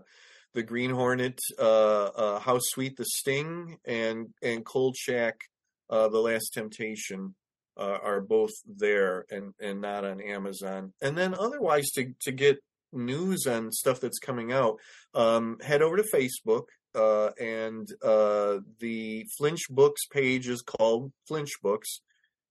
the 0.53 0.63
Green 0.63 0.91
Hornet, 0.91 1.39
uh, 1.59 2.07
uh, 2.07 2.39
How 2.41 2.59
Sweet 2.61 2.97
the 2.97 3.07
Sting, 3.07 3.79
and 3.87 4.29
and 4.43 4.65
Kolchak, 4.65 5.41
uh, 5.89 6.09
The 6.09 6.19
Last 6.19 6.53
Temptation. 6.53 7.35
Uh, 7.77 7.99
are 8.03 8.21
both 8.21 8.51
there 8.67 9.25
and, 9.31 9.55
and 9.59 9.81
not 9.81 10.05
on 10.05 10.21
Amazon. 10.21 10.93
And 11.01 11.17
then 11.17 11.35
otherwise 11.39 11.89
to, 11.93 12.13
to 12.23 12.33
get 12.33 12.59
news 12.93 13.47
on 13.47 13.73
stuff 13.73 14.01
that's 14.01 14.19
coming 14.19 14.53
out, 14.53 14.77
um, 15.15 15.57
head 15.63 15.81
over 15.81 15.97
to 15.97 16.03
Facebook 16.03 16.65
uh, 16.95 17.31
and 17.41 17.89
uh, 18.03 18.59
the 18.79 19.27
Flinch 19.37 19.69
Books 19.71 20.07
page 20.07 20.49
is 20.49 20.63
called 20.63 21.13
Flinch 21.27 21.53
Books, 21.63 22.01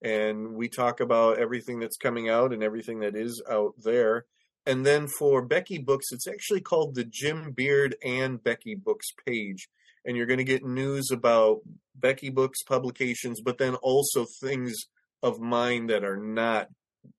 and 0.01 0.53
we 0.53 0.69
talk 0.69 0.99
about 0.99 1.39
everything 1.39 1.79
that's 1.79 1.97
coming 1.97 2.29
out 2.29 2.53
and 2.53 2.63
everything 2.63 2.99
that 2.99 3.15
is 3.15 3.41
out 3.49 3.73
there. 3.83 4.25
And 4.65 4.85
then 4.85 5.07
for 5.07 5.41
Becky 5.41 5.77
Books, 5.79 6.11
it's 6.11 6.27
actually 6.27 6.61
called 6.61 6.95
the 6.95 7.03
Jim 7.03 7.51
Beard 7.51 7.95
and 8.03 8.43
Becky 8.43 8.75
Books 8.75 9.07
page, 9.25 9.67
and 10.05 10.15
you're 10.15 10.25
going 10.25 10.37
to 10.37 10.43
get 10.43 10.63
news 10.63 11.11
about 11.11 11.59
Becky 11.95 12.29
Books 12.29 12.63
publications, 12.63 13.41
but 13.41 13.57
then 13.57 13.75
also 13.75 14.25
things 14.41 14.75
of 15.21 15.39
mine 15.39 15.87
that 15.87 16.03
are 16.03 16.17
not 16.17 16.69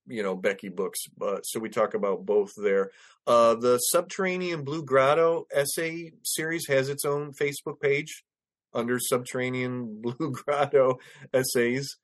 you 0.06 0.22
know 0.22 0.36
Becky 0.36 0.68
books. 0.68 1.00
Uh, 1.20 1.40
so 1.42 1.60
we 1.60 1.68
talk 1.68 1.94
about 1.94 2.26
both 2.26 2.50
there. 2.56 2.90
Uh, 3.26 3.54
the 3.54 3.78
Subterranean 3.78 4.64
Blue 4.64 4.84
Grotto 4.84 5.46
essay 5.52 6.12
series 6.22 6.66
has 6.68 6.88
its 6.88 7.04
own 7.04 7.32
Facebook 7.32 7.80
page 7.80 8.24
under 8.74 8.98
Subterranean 8.98 10.00
Blue 10.02 10.32
Grotto 10.32 10.98
essays. 11.32 11.96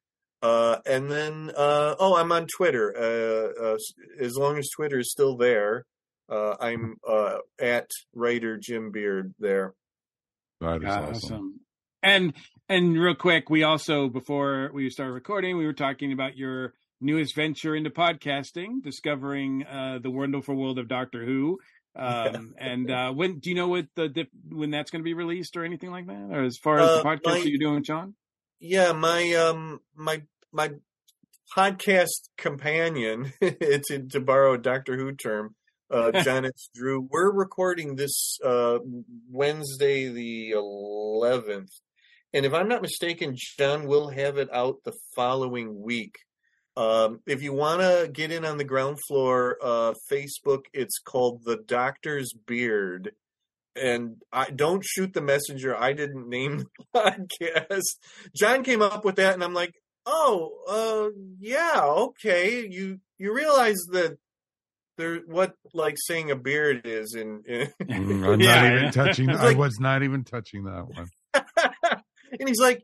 Uh, 0.43 0.79
and 0.85 1.11
then, 1.11 1.51
uh, 1.57 1.97
oh, 1.99 2.17
I'm 2.17 2.31
on 2.31 2.47
Twitter. 2.47 2.95
Uh, 2.97 3.75
uh, 3.75 3.77
as 4.21 4.37
long 4.37 4.59
as 4.59 4.69
Twitter 4.69 4.99
is 4.99 5.11
still 5.11 5.37
there, 5.37 5.87
uh, 6.29 6.57
I'm 6.61 6.97
uh, 7.09 7.39
at 7.61 7.89
writer 8.15 8.59
Jim 8.59 8.91
Beard 8.91 9.35
there. 9.39 9.75
That 10.61 10.83
is 10.83 10.89
awesome. 10.89 11.15
awesome. 11.15 11.61
And 12.03 12.35
and 12.69 13.01
real 13.01 13.15
quick, 13.15 13.51
we 13.51 13.63
also 13.63 14.09
before 14.09 14.71
we 14.73 14.91
started 14.91 15.13
recording, 15.13 15.57
we 15.57 15.67
were 15.67 15.73
talking 15.73 16.13
about 16.13 16.37
your 16.37 16.75
newest 17.01 17.35
venture 17.35 17.75
into 17.77 17.91
podcasting, 17.91 18.83
discovering 18.83 19.65
uh, 19.67 19.99
the 20.03 20.11
wonderful 20.11 20.55
world 20.55 20.79
of 20.79 20.89
Doctor 20.89 21.25
Who. 21.25 21.59
Um, 21.95 22.55
and 22.59 22.91
uh, 22.91 23.13
when 23.13 23.39
do 23.39 23.51
you 23.51 23.57
know 23.57 23.69
what 23.69 23.87
the, 23.95 24.09
the 24.09 24.27
when 24.55 24.71
that's 24.71 24.91
going 24.91 25.01
to 25.03 25.05
be 25.05 25.15
released 25.15 25.57
or 25.57 25.65
anything 25.65 25.91
like 25.91 26.07
that, 26.07 26.29
or 26.31 26.43
as 26.45 26.59
far 26.63 26.79
as 26.79 26.89
the 26.89 27.01
Uh, 27.01 27.05
podcast 27.05 27.25
my- 27.25 27.39
that 27.41 27.49
you're 27.49 27.59
doing, 27.59 27.83
John? 27.85 28.15
Yeah, 28.61 28.93
my 28.93 29.35
um 29.35 29.81
my 29.95 30.23
my 30.53 30.71
podcast 31.57 32.29
companion, 32.37 33.33
it's 33.41 33.91
in, 33.91 34.09
to 34.11 34.21
borrow 34.21 34.55
a 34.55 34.59
Doctor 34.59 34.97
Who 34.97 35.13
term, 35.13 35.55
uh 35.91 36.11
John. 36.23 36.49
Drew. 36.75 37.07
We're 37.11 37.31
recording 37.33 37.97
this 37.97 38.39
uh 38.45 38.79
Wednesday 39.31 40.09
the 40.09 40.51
eleventh. 40.51 41.71
And 42.33 42.45
if 42.45 42.53
I'm 42.53 42.69
not 42.69 42.83
mistaken, 42.83 43.35
John 43.59 43.87
will 43.87 44.09
have 44.11 44.37
it 44.37 44.49
out 44.53 44.77
the 44.85 44.93
following 45.15 45.81
week. 45.81 46.17
Um, 46.77 47.21
if 47.27 47.43
you 47.43 47.53
want 47.53 47.81
to 47.81 48.09
get 48.13 48.31
in 48.33 48.45
on 48.45 48.59
the 48.59 48.65
ground 48.65 48.99
floor, 49.09 49.57
uh, 49.63 49.95
Facebook, 50.13 50.65
it's 50.75 50.99
called 50.99 51.43
The 51.45 51.57
Doctor's 51.57 52.33
Beard. 52.47 53.13
and 53.75 54.17
I 54.33 54.51
don't 54.51 54.85
shoot 54.85 55.13
the 55.15 55.21
messenger. 55.23 55.77
I 55.77 55.93
didn't 55.95 56.29
name 56.29 56.59
the 56.59 56.67
podcast. 56.95 57.83
John 58.35 58.63
came 58.63 58.83
up 58.83 59.05
with 59.05 59.17
that, 59.17 59.35
and 59.35 59.43
I'm 59.45 59.55
like, 59.55 59.75
oh, 60.07 60.53
uh, 60.69 61.17
yeah, 61.41 61.83
okay. 61.85 62.67
You 62.69 63.01
you 63.19 63.35
realize 63.35 63.77
that 63.93 64.19
there 64.99 65.17
what 65.27 65.55
like 65.75 65.97
saying 65.99 66.31
a 66.31 66.37
beard 66.37 66.83
is 66.87 67.15
in. 67.15 67.43
in 67.47 67.73
Mm, 67.87 68.27
I'm 68.35 68.41
Yeah, 68.41 68.55
not 68.63 68.73
even 68.73 68.85
yeah. 68.85 68.91
touching. 68.91 69.31
It's 69.31 69.41
I 69.41 69.45
like- 69.47 69.57
was 69.59 69.79
not 69.81 70.03
even 70.03 70.25
touching 70.25 70.65
that 70.65 70.87
one. 70.89 71.09
and 72.39 72.49
he's 72.49 72.61
like, 72.61 72.83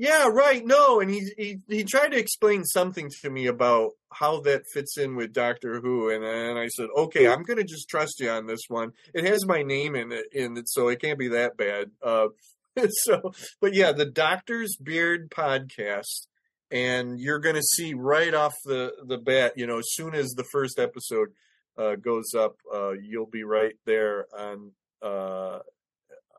"Yeah, 0.00 0.28
right, 0.28 0.64
no." 0.64 1.00
And 1.00 1.10
he 1.10 1.30
he 1.36 1.58
he 1.68 1.84
tried 1.84 2.12
to 2.12 2.18
explain 2.18 2.64
something 2.64 3.10
to 3.20 3.28
me 3.28 3.46
about 3.46 3.90
how 4.10 4.40
that 4.40 4.62
fits 4.72 4.96
in 4.96 5.14
with 5.14 5.34
Doctor 5.34 5.80
Who, 5.80 6.08
and 6.08 6.24
I 6.24 6.68
said, 6.68 6.88
"Okay, 6.96 7.28
I'm 7.28 7.42
gonna 7.42 7.64
just 7.64 7.90
trust 7.90 8.18
you 8.18 8.30
on 8.30 8.46
this 8.46 8.62
one. 8.68 8.92
It 9.14 9.26
has 9.26 9.46
my 9.46 9.62
name 9.62 9.94
in 9.94 10.10
it, 10.10 10.24
in 10.32 10.56
it, 10.56 10.70
so 10.70 10.88
it 10.88 11.02
can't 11.02 11.18
be 11.18 11.28
that 11.28 11.58
bad." 11.58 11.90
Uh, 12.02 12.28
so, 12.88 13.32
but 13.60 13.74
yeah, 13.74 13.92
the 13.92 14.06
Doctor's 14.06 14.76
Beard 14.82 15.30
podcast. 15.30 16.26
And 16.72 17.18
you're 17.18 17.40
going 17.40 17.56
to 17.56 17.62
see 17.62 17.94
right 17.94 18.32
off 18.32 18.54
the, 18.64 18.92
the 19.04 19.18
bat, 19.18 19.54
you 19.56 19.66
know, 19.66 19.78
as 19.78 19.90
soon 19.90 20.14
as 20.14 20.28
the 20.28 20.46
first 20.52 20.78
episode 20.78 21.30
uh, 21.76 21.96
goes 21.96 22.32
up, 22.32 22.58
uh, 22.72 22.92
you'll 22.92 23.26
be 23.26 23.42
right 23.42 23.74
there 23.86 24.26
on 24.38 24.70
uh, 25.02 25.58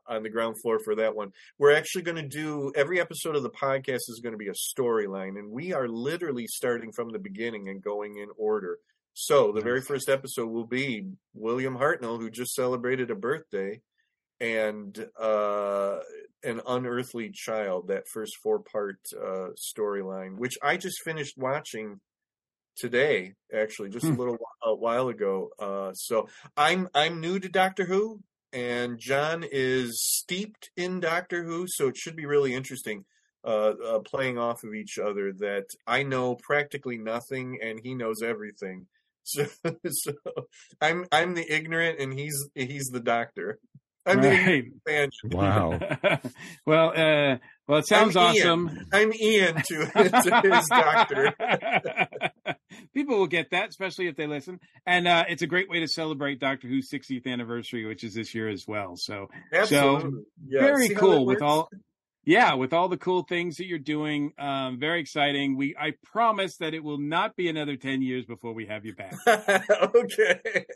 on 0.06 0.22
the 0.22 0.30
ground 0.30 0.56
floor 0.62 0.78
for 0.84 0.94
that 0.96 1.14
one. 1.14 1.32
We're 1.58 1.76
actually 1.76 2.02
going 2.02 2.16
to 2.16 2.28
do 2.28 2.72
every 2.74 3.00
episode 3.00 3.36
of 3.36 3.42
the 3.42 3.50
podcast 3.50 4.08
is 4.08 4.20
going 4.22 4.32
to 4.32 4.38
be 4.38 4.48
a 4.48 4.80
storyline, 4.80 5.38
and 5.38 5.50
we 5.50 5.72
are 5.72 5.88
literally 5.88 6.46
starting 6.46 6.92
from 6.92 7.10
the 7.10 7.18
beginning 7.18 7.68
and 7.68 7.82
going 7.82 8.16
in 8.16 8.28
order. 8.36 8.78
So 9.14 9.52
the 9.52 9.60
very 9.60 9.82
first 9.82 10.08
episode 10.08 10.48
will 10.48 10.66
be 10.66 11.06
William 11.34 11.76
Hartnell, 11.76 12.18
who 12.18 12.30
just 12.30 12.54
celebrated 12.54 13.10
a 13.10 13.14
birthday, 13.14 13.80
and 14.40 14.98
uh, 15.20 15.98
an 16.42 16.60
unearthly 16.66 17.30
child. 17.32 17.88
That 17.88 18.08
first 18.12 18.32
four 18.42 18.60
part 18.60 18.96
uh, 19.14 19.48
storyline, 19.76 20.36
which 20.38 20.54
I 20.62 20.76
just 20.78 21.02
finished 21.04 21.36
watching 21.36 22.00
today, 22.76 23.34
actually, 23.54 23.90
just 23.90 24.06
a 24.06 24.08
Hmm. 24.08 24.18
little 24.18 24.38
while 24.64 25.08
ago. 25.08 25.50
Uh, 25.58 25.92
so 25.92 26.28
I'm 26.56 26.88
I'm 26.94 27.20
new 27.20 27.38
to 27.38 27.48
Doctor 27.48 27.84
Who, 27.84 28.20
and 28.52 28.98
John 28.98 29.44
is 29.50 30.00
steeped 30.02 30.70
in 30.76 31.00
Doctor 31.00 31.44
Who, 31.44 31.66
so 31.68 31.88
it 31.88 31.96
should 31.96 32.16
be 32.16 32.26
really 32.26 32.54
interesting. 32.54 33.04
Uh, 33.44 33.74
uh, 33.84 33.98
playing 33.98 34.38
off 34.38 34.62
of 34.62 34.72
each 34.72 34.98
other, 34.98 35.32
that 35.32 35.64
I 35.84 36.04
know 36.04 36.36
practically 36.36 36.96
nothing 36.96 37.58
and 37.60 37.80
he 37.82 37.94
knows 37.94 38.22
everything. 38.22 38.86
So, 39.24 39.46
so 39.88 40.12
I'm 40.80 41.06
I'm 41.12 41.34
the 41.34 41.46
ignorant 41.48 42.00
and 42.00 42.12
he's 42.12 42.34
he's 42.56 42.86
the 42.92 42.98
doctor. 42.98 43.60
I'm 44.04 44.20
the 44.20 44.28
Right. 44.30 44.64
fan. 44.84 45.10
Wow. 45.30 45.78
well, 46.66 46.88
uh, 46.90 47.36
well, 47.68 47.78
it 47.78 47.86
sounds 47.86 48.16
I'm 48.16 48.34
Ian. 48.34 48.48
awesome. 48.48 48.86
I'm 48.92 49.12
Ian 49.12 49.54
to, 49.54 49.86
to 49.94 50.40
his 50.56 50.66
doctor. 50.68 51.34
People 52.94 53.18
will 53.18 53.26
get 53.26 53.50
that, 53.50 53.70
especially 53.70 54.06
if 54.08 54.16
they 54.16 54.26
listen. 54.26 54.60
And 54.86 55.08
uh, 55.08 55.24
it's 55.28 55.42
a 55.42 55.46
great 55.46 55.68
way 55.68 55.80
to 55.80 55.88
celebrate 55.88 56.40
Doctor 56.40 56.68
Who's 56.68 56.90
60th 56.90 57.26
anniversary, 57.26 57.86
which 57.86 58.04
is 58.04 58.14
this 58.14 58.34
year 58.34 58.48
as 58.48 58.64
well. 58.66 58.94
So 58.96 59.28
Absolutely. 59.52 60.22
Yeah, 60.46 60.60
very 60.60 60.88
see 60.88 60.94
cool 60.94 61.26
with 61.26 61.42
all. 61.42 61.68
Yeah, 62.24 62.54
with 62.54 62.72
all 62.72 62.88
the 62.88 62.96
cool 62.96 63.24
things 63.24 63.56
that 63.56 63.66
you're 63.66 63.80
doing, 63.80 64.32
um, 64.38 64.78
very 64.78 65.00
exciting. 65.00 65.56
We 65.56 65.74
I 65.76 65.94
promise 66.04 66.56
that 66.58 66.72
it 66.72 66.84
will 66.84 66.98
not 66.98 67.34
be 67.34 67.48
another 67.48 67.76
ten 67.76 68.00
years 68.00 68.26
before 68.26 68.52
we 68.52 68.66
have 68.66 68.84
you 68.86 68.94
back. 68.94 69.14
okay. 69.26 70.66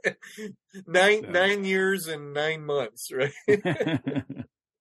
Nine 0.88 1.22
So. 1.22 1.30
nine 1.30 1.64
years 1.64 2.08
and 2.08 2.34
nine 2.34 2.66
months, 2.66 3.10
right? 3.12 3.32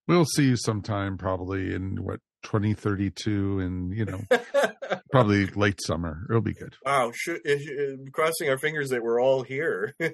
We'll 0.07 0.25
see 0.25 0.43
you 0.43 0.55
sometime, 0.55 1.17
probably 1.17 1.73
in 1.73 2.03
what 2.03 2.19
2032, 2.43 3.59
and 3.59 3.91
you 3.91 4.05
know, 4.05 4.21
probably 5.11 5.45
late 5.47 5.79
summer. 5.85 6.25
It'll 6.29 6.41
be 6.41 6.53
good. 6.53 6.75
wow, 6.85 7.11
should, 7.13 7.41
uh, 7.47 8.09
crossing 8.11 8.49
our 8.49 8.57
fingers 8.57 8.89
that 8.89 9.03
we're 9.03 9.21
all 9.21 9.43
here. 9.43 9.95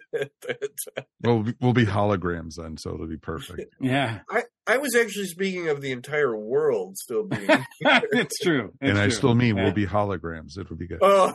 We'll 1.23 1.43
be, 1.43 1.53
we'll 1.61 1.73
be 1.73 1.85
holograms 1.85 2.55
then, 2.57 2.77
so 2.77 2.95
it'll 2.95 3.05
be 3.07 3.15
perfect. 3.17 3.75
yeah, 3.79 4.21
I, 4.27 4.41
I 4.65 4.77
was 4.77 4.95
actually 4.95 5.27
speaking 5.27 5.69
of 5.69 5.79
the 5.79 5.91
entire 5.91 6.35
world 6.35 6.97
still 6.97 7.23
being. 7.27 7.47
it's 7.79 8.39
true. 8.39 8.73
and 8.81 8.91
It's 8.91 8.99
I 8.99 9.03
true. 9.03 9.11
still 9.11 9.35
mean 9.35 9.55
Yeah. 9.55 9.65
we'll 9.65 9.73
be 9.73 9.85
holograms. 9.85 10.57
It'll 10.59 10.75
be 10.75 10.87
good. 10.87 10.97
oh, 11.03 11.33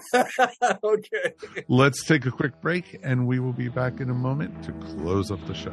okay. 0.82 1.34
Let's 1.68 2.04
take 2.04 2.26
a 2.26 2.32
quick 2.32 2.60
break, 2.60 2.98
and 3.04 3.28
we 3.28 3.38
will 3.38 3.52
be 3.52 3.68
back 3.68 4.00
in 4.00 4.10
a 4.10 4.14
moment 4.14 4.60
to 4.64 4.72
close 4.72 5.30
up 5.30 5.44
the 5.46 5.54
show. 5.54 5.70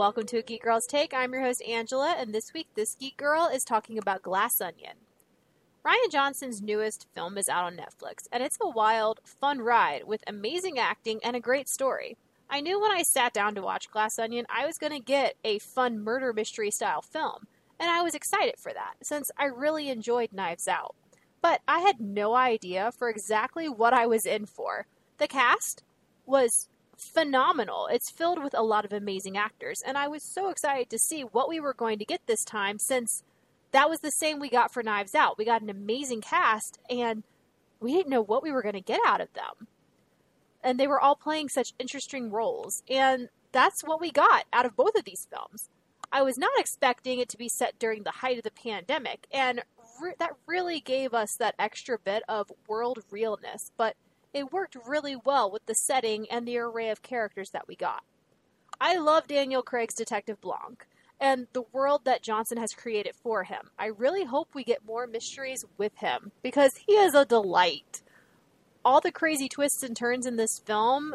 Welcome 0.00 0.24
to 0.28 0.38
a 0.38 0.42
Geek 0.42 0.62
Girl's 0.62 0.86
Take. 0.86 1.12
I'm 1.12 1.34
your 1.34 1.42
host, 1.42 1.60
Angela, 1.60 2.16
and 2.18 2.34
this 2.34 2.54
week, 2.54 2.68
this 2.74 2.94
Geek 2.94 3.18
Girl 3.18 3.50
is 3.52 3.64
talking 3.64 3.98
about 3.98 4.22
Glass 4.22 4.58
Onion. 4.58 4.94
Rian 5.84 6.10
Johnson's 6.10 6.62
newest 6.62 7.06
film 7.14 7.36
is 7.36 7.50
out 7.50 7.64
on 7.64 7.76
Netflix, 7.76 8.26
and 8.32 8.42
it's 8.42 8.56
a 8.62 8.70
wild, 8.70 9.20
fun 9.24 9.58
ride 9.60 10.04
with 10.06 10.24
amazing 10.26 10.78
acting 10.78 11.20
and 11.22 11.36
a 11.36 11.38
great 11.38 11.68
story. 11.68 12.16
I 12.48 12.62
knew 12.62 12.80
when 12.80 12.90
I 12.90 13.02
sat 13.02 13.34
down 13.34 13.54
to 13.56 13.60
watch 13.60 13.90
Glass 13.90 14.18
Onion, 14.18 14.46
I 14.48 14.64
was 14.64 14.78
going 14.78 14.94
to 14.94 15.00
get 15.00 15.34
a 15.44 15.58
fun 15.58 16.02
murder 16.02 16.32
mystery 16.32 16.70
style 16.70 17.02
film, 17.02 17.46
and 17.78 17.90
I 17.90 18.00
was 18.00 18.14
excited 18.14 18.54
for 18.56 18.72
that 18.72 18.94
since 19.02 19.30
I 19.36 19.44
really 19.44 19.90
enjoyed 19.90 20.32
Knives 20.32 20.66
Out. 20.66 20.94
But 21.42 21.60
I 21.68 21.80
had 21.80 22.00
no 22.00 22.34
idea 22.34 22.90
for 22.90 23.10
exactly 23.10 23.68
what 23.68 23.92
I 23.92 24.06
was 24.06 24.24
in 24.24 24.46
for. 24.46 24.86
The 25.18 25.28
cast 25.28 25.84
was 26.24 26.69
phenomenal. 27.08 27.86
It's 27.86 28.10
filled 28.10 28.42
with 28.42 28.54
a 28.56 28.62
lot 28.62 28.84
of 28.84 28.92
amazing 28.92 29.36
actors, 29.36 29.82
and 29.84 29.96
I 29.96 30.08
was 30.08 30.22
so 30.22 30.48
excited 30.48 30.90
to 30.90 30.98
see 30.98 31.22
what 31.22 31.48
we 31.48 31.60
were 31.60 31.74
going 31.74 31.98
to 31.98 32.04
get 32.04 32.26
this 32.26 32.44
time 32.44 32.78
since 32.78 33.22
that 33.72 33.88
was 33.88 34.00
the 34.00 34.10
same 34.10 34.40
we 34.40 34.48
got 34.48 34.72
for 34.72 34.82
Knives 34.82 35.14
Out. 35.14 35.38
We 35.38 35.44
got 35.44 35.62
an 35.62 35.70
amazing 35.70 36.20
cast, 36.22 36.78
and 36.88 37.22
we 37.78 37.92
didn't 37.92 38.10
know 38.10 38.22
what 38.22 38.42
we 38.42 38.52
were 38.52 38.62
going 38.62 38.74
to 38.74 38.80
get 38.80 39.00
out 39.06 39.20
of 39.20 39.32
them. 39.32 39.68
And 40.62 40.78
they 40.78 40.86
were 40.86 41.00
all 41.00 41.16
playing 41.16 41.48
such 41.48 41.72
interesting 41.78 42.30
roles, 42.30 42.82
and 42.88 43.28
that's 43.52 43.82
what 43.82 44.00
we 44.00 44.10
got 44.10 44.44
out 44.52 44.66
of 44.66 44.76
both 44.76 44.96
of 44.96 45.04
these 45.04 45.26
films. 45.30 45.68
I 46.12 46.22
was 46.22 46.36
not 46.36 46.50
expecting 46.58 47.20
it 47.20 47.28
to 47.30 47.38
be 47.38 47.48
set 47.48 47.78
during 47.78 48.02
the 48.02 48.10
height 48.10 48.38
of 48.38 48.44
the 48.44 48.50
pandemic, 48.50 49.26
and 49.32 49.62
re- 50.00 50.14
that 50.18 50.34
really 50.46 50.80
gave 50.80 51.14
us 51.14 51.36
that 51.36 51.54
extra 51.58 51.98
bit 51.98 52.22
of 52.28 52.50
world 52.66 52.98
realness, 53.10 53.70
but 53.76 53.96
it 54.32 54.52
worked 54.52 54.76
really 54.86 55.16
well 55.16 55.50
with 55.50 55.66
the 55.66 55.74
setting 55.74 56.26
and 56.30 56.46
the 56.46 56.58
array 56.58 56.88
of 56.90 57.02
characters 57.02 57.50
that 57.50 57.68
we 57.68 57.76
got. 57.76 58.02
I 58.80 58.96
love 58.96 59.26
Daniel 59.26 59.62
Craig's 59.62 59.94
Detective 59.94 60.40
Blanc 60.40 60.86
and 61.20 61.46
the 61.52 61.64
world 61.72 62.04
that 62.04 62.22
Johnson 62.22 62.56
has 62.58 62.72
created 62.72 63.14
for 63.22 63.44
him. 63.44 63.70
I 63.78 63.86
really 63.86 64.24
hope 64.24 64.48
we 64.54 64.64
get 64.64 64.86
more 64.86 65.06
mysteries 65.06 65.64
with 65.76 65.96
him 65.98 66.32
because 66.42 66.72
he 66.86 66.94
is 66.94 67.14
a 67.14 67.26
delight. 67.26 68.02
All 68.84 69.00
the 69.00 69.12
crazy 69.12 69.48
twists 69.48 69.82
and 69.82 69.94
turns 69.94 70.24
in 70.24 70.36
this 70.36 70.60
film 70.64 71.14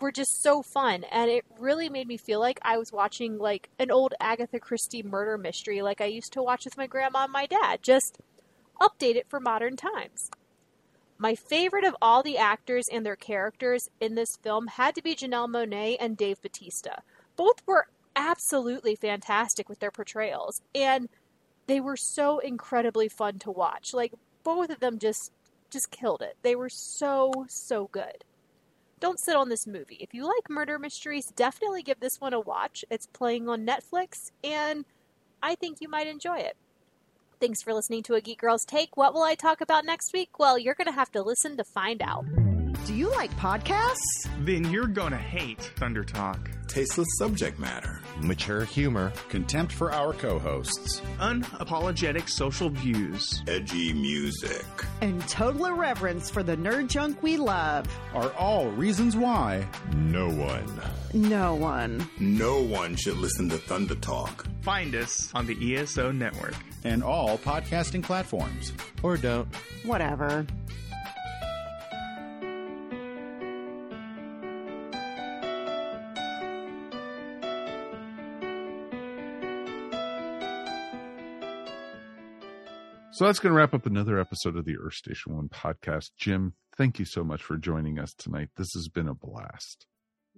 were 0.00 0.10
just 0.10 0.42
so 0.42 0.62
fun 0.62 1.04
and 1.04 1.30
it 1.30 1.44
really 1.58 1.88
made 1.88 2.08
me 2.08 2.16
feel 2.16 2.40
like 2.40 2.58
I 2.62 2.76
was 2.76 2.92
watching 2.92 3.38
like 3.38 3.70
an 3.78 3.92
old 3.92 4.12
Agatha 4.20 4.58
Christie 4.58 5.04
murder 5.04 5.38
mystery 5.38 5.82
like 5.82 6.00
I 6.00 6.06
used 6.06 6.32
to 6.32 6.42
watch 6.42 6.64
with 6.64 6.76
my 6.76 6.88
grandma 6.88 7.24
and 7.24 7.32
my 7.32 7.46
dad, 7.46 7.80
just 7.82 8.18
updated 8.80 9.28
for 9.28 9.38
modern 9.38 9.76
times. 9.76 10.30
My 11.18 11.34
favorite 11.34 11.84
of 11.84 11.96
all 12.02 12.22
the 12.22 12.38
actors 12.38 12.88
and 12.88 13.06
their 13.06 13.16
characters 13.16 13.88
in 14.00 14.14
this 14.14 14.36
film 14.36 14.66
had 14.66 14.94
to 14.96 15.02
be 15.02 15.14
Janelle 15.14 15.48
Monáe 15.48 15.96
and 16.00 16.16
Dave 16.16 16.42
Batista. 16.42 16.96
Both 17.36 17.62
were 17.66 17.88
absolutely 18.16 18.96
fantastic 18.96 19.68
with 19.68 19.80
their 19.80 19.90
portrayals, 19.90 20.60
and 20.74 21.08
they 21.66 21.80
were 21.80 21.96
so 21.96 22.38
incredibly 22.38 23.08
fun 23.08 23.38
to 23.40 23.50
watch. 23.50 23.94
Like 23.94 24.12
both 24.42 24.70
of 24.70 24.80
them 24.80 24.98
just 24.98 25.32
just 25.70 25.90
killed 25.90 26.22
it. 26.22 26.36
They 26.42 26.54
were 26.54 26.68
so 26.68 27.46
so 27.48 27.88
good. 27.92 28.24
Don't 29.00 29.20
sit 29.20 29.36
on 29.36 29.48
this 29.48 29.66
movie. 29.66 29.98
If 30.00 30.14
you 30.14 30.24
like 30.24 30.48
murder 30.48 30.78
mysteries, 30.78 31.32
definitely 31.34 31.82
give 31.82 32.00
this 32.00 32.20
one 32.20 32.32
a 32.32 32.40
watch. 32.40 32.84
It's 32.90 33.06
playing 33.06 33.48
on 33.48 33.66
Netflix, 33.66 34.30
and 34.42 34.84
I 35.42 35.54
think 35.56 35.78
you 35.80 35.88
might 35.88 36.06
enjoy 36.06 36.38
it. 36.38 36.56
Thanks 37.40 37.62
for 37.62 37.74
listening 37.74 38.02
to 38.04 38.14
A 38.14 38.20
Geek 38.20 38.40
Girl's 38.40 38.64
Take. 38.64 38.96
What 38.96 39.14
will 39.14 39.22
I 39.22 39.34
talk 39.34 39.60
about 39.60 39.84
next 39.84 40.12
week? 40.12 40.38
Well, 40.38 40.58
you're 40.58 40.74
going 40.74 40.86
to 40.86 40.92
have 40.92 41.10
to 41.12 41.22
listen 41.22 41.56
to 41.56 41.64
find 41.64 42.00
out. 42.02 42.24
Do 42.86 42.94
you 42.94 43.10
like 43.10 43.30
podcasts? 43.38 44.28
Then 44.40 44.70
you're 44.70 44.86
gonna 44.86 45.16
hate 45.16 45.58
Thunder 45.76 46.04
Talk. 46.04 46.50
Tasteless 46.68 47.08
subject 47.16 47.58
matter, 47.58 48.02
mature 48.20 48.64
humor, 48.64 49.10
contempt 49.30 49.72
for 49.72 49.90
our 49.90 50.12
co 50.12 50.38
hosts, 50.38 51.00
unapologetic 51.18 52.28
social 52.28 52.68
views, 52.68 53.42
edgy 53.48 53.94
music, 53.94 54.66
and 55.00 55.26
total 55.28 55.64
irreverence 55.64 56.28
for 56.28 56.42
the 56.42 56.58
nerd 56.58 56.88
junk 56.88 57.22
we 57.22 57.38
love 57.38 57.86
are 58.12 58.30
all 58.34 58.68
reasons 58.72 59.16
why 59.16 59.66
no 59.94 60.28
one, 60.28 60.80
no 61.14 61.54
one, 61.54 62.06
no 62.18 62.60
one 62.60 62.96
should 62.96 63.16
listen 63.16 63.48
to 63.48 63.56
Thunder 63.56 63.94
Talk. 63.94 64.46
Find 64.60 64.94
us 64.94 65.30
on 65.32 65.46
the 65.46 65.76
ESO 65.76 66.12
network 66.12 66.56
and 66.84 67.02
all 67.02 67.38
podcasting 67.38 68.02
platforms. 68.02 68.72
Or 69.02 69.16
don't. 69.16 69.48
Whatever. 69.84 70.46
So 83.14 83.26
that's 83.26 83.38
going 83.38 83.52
to 83.52 83.56
wrap 83.56 83.74
up 83.74 83.86
another 83.86 84.18
episode 84.18 84.56
of 84.56 84.64
the 84.64 84.76
Earth 84.76 84.94
Station 84.94 85.36
One 85.36 85.48
podcast. 85.48 86.10
Jim, 86.18 86.54
thank 86.76 86.98
you 86.98 87.04
so 87.04 87.22
much 87.22 87.44
for 87.44 87.56
joining 87.56 87.96
us 87.96 88.12
tonight. 88.12 88.48
This 88.56 88.72
has 88.74 88.88
been 88.88 89.06
a 89.06 89.14
blast. 89.14 89.86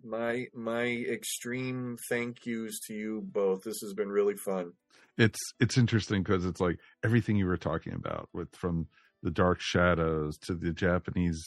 My 0.06 0.46
my 0.54 0.84
extreme 0.84 1.96
thank 2.08 2.46
yous 2.46 2.78
to 2.86 2.94
you 2.94 3.22
both. 3.26 3.62
This 3.64 3.80
has 3.82 3.92
been 3.92 4.08
really 4.08 4.36
fun. 4.36 4.72
It's 5.18 5.38
it's 5.60 5.76
interesting 5.76 6.22
because 6.22 6.44
it's 6.44 6.60
like 6.60 6.78
everything 7.04 7.36
you 7.36 7.46
were 7.46 7.56
talking 7.56 7.92
about 7.94 8.28
with 8.32 8.54
from 8.54 8.86
the 9.22 9.30
Dark 9.30 9.60
Shadows 9.60 10.36
to 10.42 10.54
the 10.54 10.72
Japanese 10.72 11.42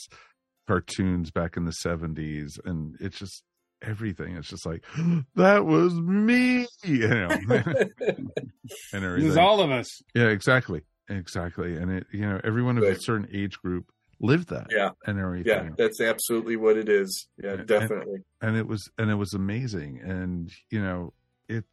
cartoons 0.67 1.31
back 1.31 1.55
in 1.57 1.65
the 1.65 1.71
seventies, 1.71 2.59
and 2.65 2.95
it's 2.99 3.17
just 3.17 3.43
everything. 3.81 4.35
It's 4.35 4.49
just 4.49 4.65
like 4.65 4.83
that 5.35 5.65
was 5.65 5.93
me, 5.93 6.67
you 6.83 7.07
know, 7.07 7.29
and 7.49 7.51
everything. 8.93 9.23
This 9.23 9.31
is 9.31 9.37
all 9.37 9.61
of 9.61 9.71
us. 9.71 9.87
Yeah, 10.13 10.27
exactly. 10.27 10.81
Exactly. 11.07 11.75
And 11.75 11.91
it, 11.91 12.07
you 12.11 12.21
know, 12.21 12.39
everyone 12.43 12.77
of 12.77 12.83
Right. 12.83 12.97
a 12.97 12.99
certain 13.01 13.27
age 13.33 13.57
group 13.59 13.91
lived 14.19 14.49
that. 14.49 14.67
Yeah. 14.69 14.91
And 15.05 15.19
everything. 15.19 15.47
Yeah, 15.47 15.69
that's 15.77 16.01
absolutely 16.01 16.57
what 16.57 16.77
it 16.77 16.89
is. 16.89 17.27
Yeah, 17.41 17.53
And- 17.53 17.67
definitely. 17.67 18.19
And 18.41 18.57
it 18.57 18.67
was, 18.67 18.89
and 18.97 19.09
it 19.09 19.15
was 19.15 19.33
amazing. 19.33 19.99
And, 20.03 20.51
you 20.69 20.81
know, 20.81 21.13
it, 21.47 21.65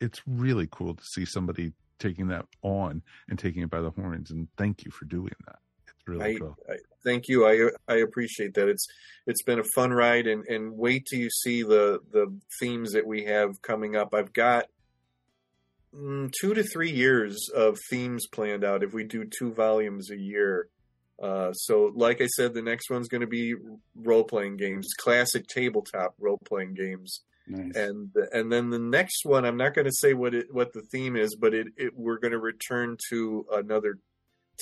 it's 0.00 0.20
really 0.26 0.68
cool 0.70 0.94
to 0.94 1.04
see 1.04 1.24
somebody 1.24 1.72
taking 1.98 2.28
that 2.28 2.46
on 2.62 3.02
and 3.28 3.38
taking 3.38 3.62
it 3.62 3.70
by 3.70 3.80
the 3.80 3.90
horns. 3.90 4.30
And 4.30 4.48
thank 4.56 4.84
you 4.84 4.90
for 4.90 5.04
doing 5.04 5.34
that. 5.46 5.58
It's 5.86 6.08
really 6.08 6.36
I, 6.36 6.38
cool. 6.38 6.56
I 6.68 6.76
thank 7.04 7.28
you. 7.28 7.46
I 7.46 7.70
I 7.92 7.98
appreciate 7.98 8.54
that. 8.54 8.68
It's 8.68 8.86
it's 9.26 9.42
been 9.42 9.58
a 9.58 9.64
fun 9.74 9.92
ride, 9.92 10.26
and 10.26 10.46
and 10.46 10.72
wait 10.76 11.06
till 11.08 11.18
you 11.18 11.28
see 11.30 11.62
the 11.62 12.00
the 12.10 12.34
themes 12.58 12.92
that 12.92 13.06
we 13.06 13.24
have 13.24 13.60
coming 13.60 13.96
up. 13.96 14.14
I've 14.14 14.32
got 14.32 14.66
mm, 15.94 16.32
two 16.40 16.54
to 16.54 16.62
three 16.62 16.90
years 16.90 17.50
of 17.54 17.78
themes 17.90 18.26
planned 18.26 18.64
out. 18.64 18.82
If 18.82 18.94
we 18.94 19.04
do 19.04 19.24
two 19.24 19.52
volumes 19.52 20.10
a 20.10 20.16
year. 20.16 20.68
Uh, 21.20 21.52
so, 21.52 21.92
like 21.94 22.20
I 22.22 22.26
said, 22.26 22.54
the 22.54 22.62
next 22.62 22.88
one's 22.90 23.08
going 23.08 23.20
to 23.20 23.26
be 23.26 23.54
role 23.94 24.24
playing 24.24 24.56
games, 24.56 24.88
classic 24.98 25.46
tabletop 25.48 26.14
role 26.18 26.38
playing 26.46 26.74
games, 26.74 27.20
Nice. 27.46 27.76
and 27.76 28.10
and 28.32 28.50
then 28.50 28.70
the 28.70 28.78
next 28.78 29.24
one, 29.26 29.44
I'm 29.44 29.56
not 29.58 29.74
going 29.74 29.84
to 29.86 29.92
say 29.92 30.14
what 30.14 30.34
it 30.34 30.46
what 30.52 30.72
the 30.72 30.82
theme 30.90 31.16
is, 31.16 31.36
but 31.36 31.52
it, 31.52 31.66
it 31.76 31.92
we're 31.94 32.18
going 32.18 32.32
to 32.32 32.38
return 32.38 32.96
to 33.10 33.44
another 33.52 33.98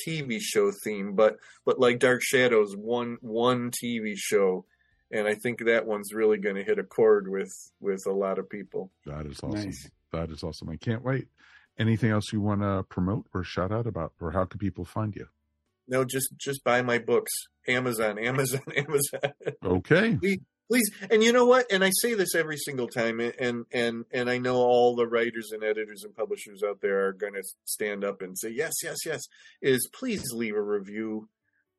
TV 0.06 0.38
show 0.40 0.72
theme, 0.84 1.14
but 1.14 1.36
but 1.64 1.78
like 1.78 1.98
Dark 2.00 2.22
Shadows, 2.22 2.74
one 2.76 3.18
one 3.20 3.70
TV 3.70 4.14
show, 4.16 4.64
and 5.12 5.26
I 5.28 5.34
think 5.34 5.64
that 5.64 5.86
one's 5.86 6.12
really 6.12 6.38
going 6.38 6.56
to 6.56 6.64
hit 6.64 6.78
a 6.78 6.84
chord 6.84 7.28
with 7.28 7.52
with 7.80 8.04
a 8.06 8.12
lot 8.12 8.38
of 8.38 8.48
people. 8.50 8.90
That 9.06 9.26
is 9.26 9.38
awesome. 9.42 9.64
Nice. 9.64 9.90
That 10.12 10.30
is 10.30 10.42
awesome. 10.42 10.70
I 10.70 10.76
can't 10.76 11.04
wait. 11.04 11.28
Anything 11.78 12.10
else 12.10 12.32
you 12.32 12.40
want 12.40 12.62
to 12.62 12.84
promote 12.88 13.26
or 13.32 13.44
shout 13.44 13.70
out 13.70 13.86
about, 13.86 14.12
or 14.20 14.32
how 14.32 14.44
can 14.44 14.58
people 14.58 14.84
find 14.84 15.14
you? 15.14 15.28
No, 15.88 16.04
just 16.04 16.28
just 16.36 16.62
buy 16.64 16.82
my 16.82 16.98
books, 16.98 17.32
Amazon, 17.66 18.18
Amazon, 18.18 18.62
Amazon. 18.76 19.32
Okay. 19.64 20.18
please 20.68 20.90
and 21.10 21.22
you 21.24 21.32
know 21.32 21.46
what? 21.46 21.66
And 21.72 21.82
i 21.82 21.90
say 21.90 22.14
this 22.14 22.34
every 22.34 22.58
single 22.58 22.88
time 22.88 23.20
and 23.20 23.64
and 23.72 24.04
and 24.12 24.30
i 24.30 24.38
know 24.38 24.56
all 24.56 24.94
the 24.94 25.06
writers 25.06 25.50
and 25.52 25.64
editors 25.64 26.04
and 26.04 26.14
publishers 26.14 26.62
out 26.62 26.80
there 26.82 27.06
are 27.06 27.12
going 27.12 27.32
to 27.34 27.42
stand 27.64 28.04
up 28.04 28.20
and 28.22 28.38
say 28.38 28.50
yes 28.50 28.74
yes 28.84 28.98
yes 29.06 29.22
is 29.62 29.88
please 29.92 30.24
leave 30.32 30.54
a 30.54 30.62
review. 30.62 31.28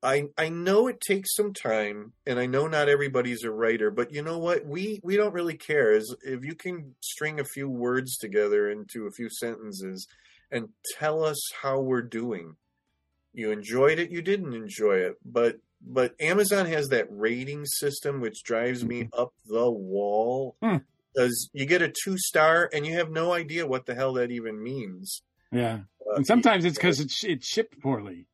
I 0.02 0.24
i 0.38 0.50
know 0.50 0.88
it 0.88 1.02
takes 1.02 1.36
some 1.36 1.54
time 1.54 2.14
and 2.26 2.40
i 2.40 2.46
know 2.46 2.68
not 2.68 2.90
everybody's 2.90 3.44
a 3.44 3.52
writer 3.52 3.92
but 3.92 4.12
you 4.12 4.24
know 4.24 4.40
what? 4.40 4.66
We 4.66 5.00
we 5.04 5.18
don't 5.18 5.34
really 5.34 5.58
care. 5.58 5.92
Is 5.92 6.16
if 6.24 6.44
you 6.44 6.56
can 6.56 6.96
string 7.02 7.40
a 7.40 7.46
few 7.46 7.70
words 7.70 8.18
together 8.18 8.72
into 8.72 9.06
a 9.06 9.12
few 9.12 9.30
sentences 9.30 10.08
and 10.52 10.70
tell 10.98 11.24
us 11.24 11.40
how 11.62 11.80
we're 11.80 12.02
doing 12.02 12.56
you 13.34 13.52
enjoyed 13.52 14.00
it 14.00 14.10
you 14.12 14.22
didn't 14.22 14.54
enjoy 14.54 14.96
it 14.96 15.16
but 15.26 15.58
but 15.82 16.14
Amazon 16.20 16.66
has 16.66 16.90
that 16.90 17.08
rating 17.10 17.66
system 17.66 18.20
which 18.20 18.44
drives 18.44 18.84
me 18.84 19.10
up 19.18 19.34
the 19.46 19.70
wall 19.72 20.56
Hmm. 20.62 20.78
because 21.14 21.50
you 21.54 21.66
get 21.66 21.82
a 21.82 21.90
two 22.04 22.18
star 22.18 22.70
and 22.74 22.86
you 22.86 22.94
have 22.96 23.10
no 23.12 23.32
idea 23.32 23.66
what 23.66 23.86
the 23.86 23.96
hell 23.96 24.14
that 24.14 24.30
even 24.32 24.62
means. 24.62 25.22
Yeah. 25.52 25.80
Uh, 26.06 26.16
And 26.18 26.28
sometimes 26.28 26.66
it's 26.66 26.78
because 26.78 27.00
it's 27.00 27.24
it's 27.24 27.48
shipped 27.48 27.80
poorly. 27.82 28.28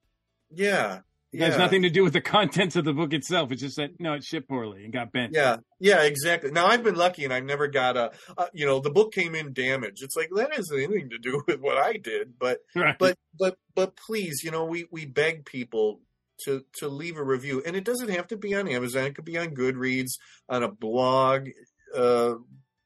yeah, 0.49 1.01
It 1.36 1.41
yeah, 1.41 1.47
has 1.47 1.57
nothing 1.57 1.81
to 1.81 1.89
do 1.89 2.03
with 2.03 2.13
the 2.13 2.21
contents 2.21 2.77
of 2.77 2.86
the 2.86 2.93
book 2.93 3.11
itself. 3.13 3.51
It's 3.51 3.61
just 3.61 3.75
that 3.75 3.99
no, 3.99 4.13
it's 4.13 4.25
shipped 4.25 4.47
poorly 4.47 4.86
and 4.86 4.93
got 4.93 5.11
bent. 5.11 5.33
yeah, 5.33 5.57
yeah, 5.79 6.03
exactly. 6.03 6.49
Now 6.51 6.67
I've 6.67 6.81
been 6.83 6.95
lucky 6.95 7.25
and 7.25 7.33
I've 7.33 7.43
never 7.43 7.67
got 7.67 7.97
a, 7.97 8.11
uh, 8.38 8.47
you 8.53 8.65
know, 8.65 8.79
the 8.79 8.89
book 8.89 9.13
came 9.13 9.36
in 9.36 9.51
damaged. 9.51 10.01
It's 10.01 10.15
like 10.15 10.29
that 10.36 10.55
has 10.55 10.71
anything 10.71 11.09
to 11.09 11.17
do 11.17 11.43
with 11.47 11.59
what 11.59 11.77
I 11.77 11.93
did, 11.97 12.39
but 12.39 12.59
Right. 12.73 12.97
but 12.97 13.17
but 13.38 13.57
but 13.75 13.97
please, 13.97 14.43
you 14.43 14.51
know, 14.51 14.63
we 14.65 14.86
we 14.91 15.05
beg 15.05 15.45
people 15.45 15.99
to 16.45 16.63
to 16.79 16.88
leave 16.88 17.17
a 17.17 17.23
review, 17.23 17.61
and 17.65 17.75
it 17.75 17.83
doesn't 17.83 18.09
have 18.09 18.27
to 18.27 18.38
be 18.38 18.55
on 18.55 18.67
Amazon. 18.67 19.05
It 19.05 19.15
could 19.15 19.25
be 19.25 19.38
on 19.38 19.55
Goodreads, 19.55 20.11
on 20.49 20.63
a 20.63 20.71
blog, 20.71 21.49
uh, 21.93 22.36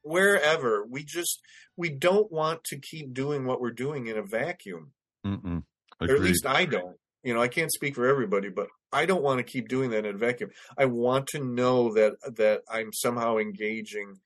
wherever. 0.02 0.84
We 0.88 1.04
just 1.04 1.40
we 1.76 1.88
don't 1.90 2.30
want 2.30 2.64
to 2.64 2.78
keep 2.78 3.14
doing 3.14 3.44
what 3.46 3.60
we're 3.60 3.70
doing 3.70 4.06
in 4.08 4.16
a 4.18 4.22
vacuum, 4.22 4.92
Mm-mm. 5.26 5.62
or 6.00 6.10
at 6.14 6.20
least 6.20 6.46
I 6.46 6.64
don't. 6.64 6.96
You 7.22 7.34
know, 7.34 7.42
I 7.42 7.48
can't 7.48 7.72
speak 7.72 7.94
for 7.94 8.06
everybody, 8.06 8.48
but 8.48 8.68
I 8.92 9.06
don't 9.06 9.22
want 9.22 9.38
to 9.38 9.44
keep 9.44 9.68
doing 9.68 9.90
that 9.90 10.06
in 10.06 10.14
a 10.14 10.18
vacuum. 10.18 10.50
I 10.78 10.86
want 10.86 11.26
to 11.28 11.44
know 11.44 11.92
that 11.94 12.14
that 12.36 12.62
I'm 12.70 12.92
somehow 12.92 13.38
engaging 13.38 14.16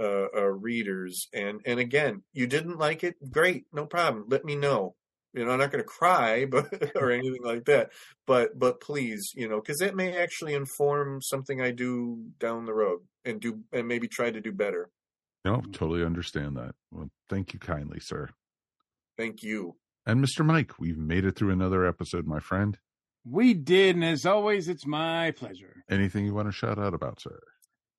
uh, 0.00 0.26
uh, 0.34 0.46
readers. 0.46 1.28
And 1.32 1.60
and 1.66 1.78
again, 1.78 2.22
you 2.32 2.46
didn't 2.46 2.78
like 2.78 3.04
it, 3.04 3.16
great, 3.30 3.66
no 3.72 3.86
problem. 3.86 4.24
Let 4.28 4.44
me 4.44 4.56
know. 4.56 4.94
You 5.32 5.44
know, 5.44 5.52
I'm 5.52 5.60
not 5.60 5.70
going 5.70 5.84
to 5.84 5.88
cry, 5.88 6.44
but 6.50 6.92
or 6.96 7.10
anything 7.10 7.42
like 7.44 7.66
that. 7.66 7.90
But 8.26 8.58
but 8.58 8.80
please, 8.80 9.32
you 9.34 9.48
know, 9.48 9.60
because 9.60 9.78
that 9.78 9.94
may 9.94 10.16
actually 10.16 10.54
inform 10.54 11.22
something 11.22 11.60
I 11.60 11.70
do 11.70 12.24
down 12.38 12.66
the 12.66 12.74
road 12.74 13.00
and 13.24 13.40
do 13.40 13.60
and 13.72 13.86
maybe 13.86 14.08
try 14.08 14.30
to 14.30 14.40
do 14.40 14.52
better. 14.52 14.88
No, 15.44 15.62
totally 15.72 16.04
understand 16.04 16.56
that. 16.56 16.74
Well, 16.90 17.10
thank 17.28 17.54
you 17.54 17.58
kindly, 17.58 18.00
sir. 18.00 18.28
Thank 19.16 19.42
you. 19.42 19.76
And 20.06 20.24
Mr. 20.24 20.44
Mike, 20.44 20.78
we've 20.78 20.98
made 20.98 21.24
it 21.24 21.36
through 21.36 21.50
another 21.50 21.86
episode, 21.86 22.26
my 22.26 22.40
friend. 22.40 22.78
We 23.24 23.52
did, 23.54 23.96
and 23.96 24.04
as 24.04 24.24
always, 24.24 24.68
it's 24.68 24.86
my 24.86 25.32
pleasure. 25.32 25.84
Anything 25.90 26.24
you 26.24 26.34
want 26.34 26.48
to 26.48 26.52
shout 26.52 26.78
out 26.78 26.94
about, 26.94 27.20
sir? 27.20 27.38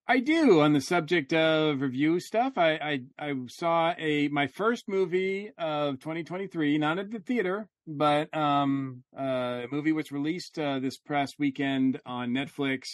I 0.07 0.19
do. 0.19 0.61
On 0.61 0.73
the 0.73 0.81
subject 0.81 1.31
of 1.31 1.79
review 1.79 2.19
stuff, 2.19 2.57
I 2.57 2.71
I, 2.73 2.99
I 3.19 3.33
saw 3.47 3.93
a 3.97 4.27
my 4.29 4.47
first 4.47 4.89
movie 4.89 5.51
of 5.57 5.99
2023, 5.99 6.79
not 6.79 6.97
at 6.97 7.11
the 7.11 7.19
theater, 7.19 7.69
but 7.87 8.35
um, 8.35 9.03
uh, 9.17 9.21
a 9.63 9.67
movie 9.71 9.91
was 9.91 10.11
released 10.11 10.57
uh, 10.57 10.79
this 10.79 10.97
past 10.97 11.35
weekend 11.37 12.01
on 12.05 12.31
Netflix, 12.31 12.87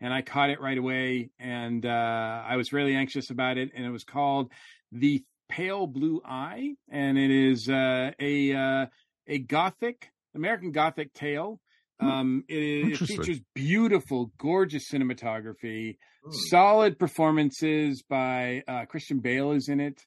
and 0.00 0.14
I 0.14 0.22
caught 0.22 0.50
it 0.50 0.60
right 0.60 0.78
away, 0.78 1.30
and 1.38 1.84
uh, 1.84 2.42
I 2.46 2.56
was 2.56 2.72
really 2.72 2.94
anxious 2.94 3.30
about 3.30 3.58
it, 3.58 3.70
and 3.74 3.84
it 3.84 3.90
was 3.90 4.04
called 4.04 4.50
The 4.92 5.24
Pale 5.52 5.88
Blue 5.88 6.22
Eye, 6.24 6.76
and 6.90 7.18
it 7.18 7.30
is 7.30 7.68
uh, 7.68 8.10
a 8.18 8.54
uh, 8.54 8.86
a 9.26 9.38
gothic 9.38 10.10
American 10.34 10.72
gothic 10.72 11.12
tale. 11.12 11.60
Um, 12.00 12.44
it, 12.48 12.94
it 12.94 12.98
features 12.98 13.38
beautiful, 13.54 14.32
gorgeous 14.38 14.90
cinematography, 14.90 15.98
Hmm. 16.24 16.30
solid 16.48 16.98
performances 16.98 18.02
by 18.08 18.62
uh, 18.66 18.86
Christian 18.86 19.20
Bale 19.20 19.52
is 19.52 19.68
in 19.68 19.78
it. 19.80 20.00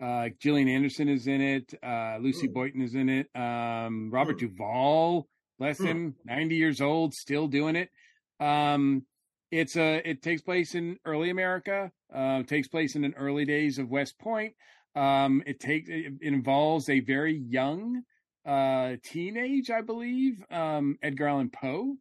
Uh, 0.00 0.28
Gillian 0.40 0.68
Anderson 0.68 1.08
is 1.08 1.26
in 1.26 1.40
it. 1.40 1.74
Uh, 1.82 2.18
Lucy 2.20 2.46
Hmm. 2.46 2.52
Boynton 2.52 2.82
is 2.82 2.94
in 2.94 3.08
it. 3.08 3.26
Um, 3.34 4.10
Robert 4.12 4.38
Duvall, 4.38 5.26
bless 5.58 5.78
Hmm. 5.78 5.86
him, 5.86 6.14
ninety 6.24 6.54
years 6.54 6.80
old, 6.80 7.14
still 7.14 7.48
doing 7.48 7.74
it. 7.74 7.90
Um, 8.38 9.04
it's 9.50 9.76
a 9.76 10.08
it 10.08 10.22
takes 10.22 10.42
place 10.42 10.74
in 10.76 10.98
early 11.04 11.30
America. 11.30 11.90
Uh, 12.14 12.44
takes 12.44 12.68
place 12.68 12.94
in 12.94 13.02
the 13.02 13.12
early 13.16 13.44
days 13.44 13.78
of 13.78 13.90
West 13.90 14.18
Point. 14.20 14.54
Um, 14.94 15.42
it 15.46 15.60
takes 15.60 15.88
it 15.88 16.14
involves 16.20 16.88
a 16.88 17.00
very 17.00 17.36
young 17.36 18.02
uh, 18.46 18.96
teenage, 19.02 19.70
I 19.70 19.80
believe, 19.80 20.42
um, 20.50 20.96
Edgar 21.02 21.28
Allan 21.28 21.50
Poe, 21.50 21.96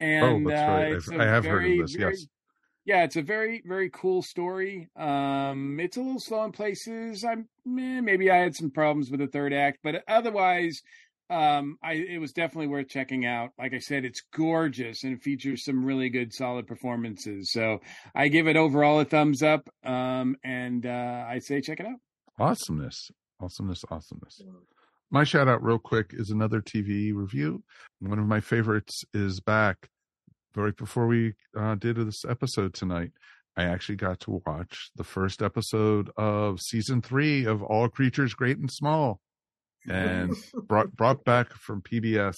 And 0.00 0.46
oh, 0.46 0.50
that's 0.50 0.68
right. 0.68 0.92
uh, 0.92 0.96
it's 0.96 1.08
I've- 1.08 1.18
a 1.18 1.22
I 1.22 1.26
have 1.26 1.42
very, 1.44 1.70
heard 1.76 1.80
of 1.80 1.86
this. 1.88 1.96
very- 1.96 2.12
Yes. 2.12 2.26
Yeah, 2.86 3.04
it's 3.04 3.16
a 3.16 3.22
very, 3.22 3.62
very 3.64 3.88
cool 3.88 4.20
story. 4.20 4.88
Um, 4.94 5.80
it's 5.80 5.96
a 5.96 6.02
little 6.02 6.20
slow 6.20 6.44
in 6.44 6.52
places. 6.52 7.24
I'm 7.24 7.48
meh, 7.64 8.02
maybe 8.02 8.30
I 8.30 8.36
had 8.36 8.54
some 8.54 8.70
problems 8.70 9.10
with 9.10 9.20
the 9.20 9.26
third 9.26 9.54
act, 9.54 9.78
but 9.82 10.04
otherwise, 10.06 10.82
um, 11.30 11.78
I 11.82 11.94
it 11.94 12.18
was 12.18 12.34
definitely 12.34 12.66
worth 12.66 12.88
checking 12.90 13.24
out. 13.24 13.52
Like 13.58 13.72
I 13.72 13.78
said, 13.78 14.04
it's 14.04 14.20
gorgeous 14.34 15.02
and 15.02 15.18
features 15.22 15.64
some 15.64 15.82
really 15.82 16.10
good, 16.10 16.34
solid 16.34 16.66
performances. 16.66 17.50
So 17.52 17.80
I 18.14 18.28
give 18.28 18.46
it 18.48 18.56
overall 18.58 19.00
a 19.00 19.06
thumbs 19.06 19.42
up. 19.42 19.70
Um, 19.82 20.36
and 20.44 20.84
uh, 20.84 21.24
I 21.26 21.38
say 21.38 21.62
check 21.62 21.80
it 21.80 21.86
out. 21.86 21.98
Awesomeness. 22.38 23.10
Awesomeness. 23.40 23.84
Awesomeness. 23.90 24.40
My 25.10 25.24
shout 25.24 25.48
out, 25.48 25.62
real 25.62 25.78
quick, 25.78 26.10
is 26.12 26.30
another 26.30 26.60
TV 26.60 27.12
review. 27.14 27.62
One 28.00 28.18
of 28.18 28.26
my 28.26 28.40
favorites 28.40 29.04
is 29.12 29.40
back. 29.40 29.88
Right 30.56 30.76
before 30.76 31.06
we 31.06 31.34
uh, 31.56 31.74
did 31.74 31.96
this 31.96 32.24
episode 32.28 32.74
tonight, 32.74 33.10
I 33.56 33.64
actually 33.64 33.96
got 33.96 34.20
to 34.20 34.40
watch 34.46 34.90
the 34.96 35.04
first 35.04 35.42
episode 35.42 36.10
of 36.16 36.60
season 36.60 37.02
three 37.02 37.44
of 37.44 37.62
All 37.62 37.88
Creatures 37.88 38.34
Great 38.34 38.58
and 38.58 38.70
Small, 38.70 39.20
and 39.88 40.32
brought 40.68 40.94
brought 40.94 41.24
back 41.24 41.52
from 41.54 41.82
PBS. 41.82 42.36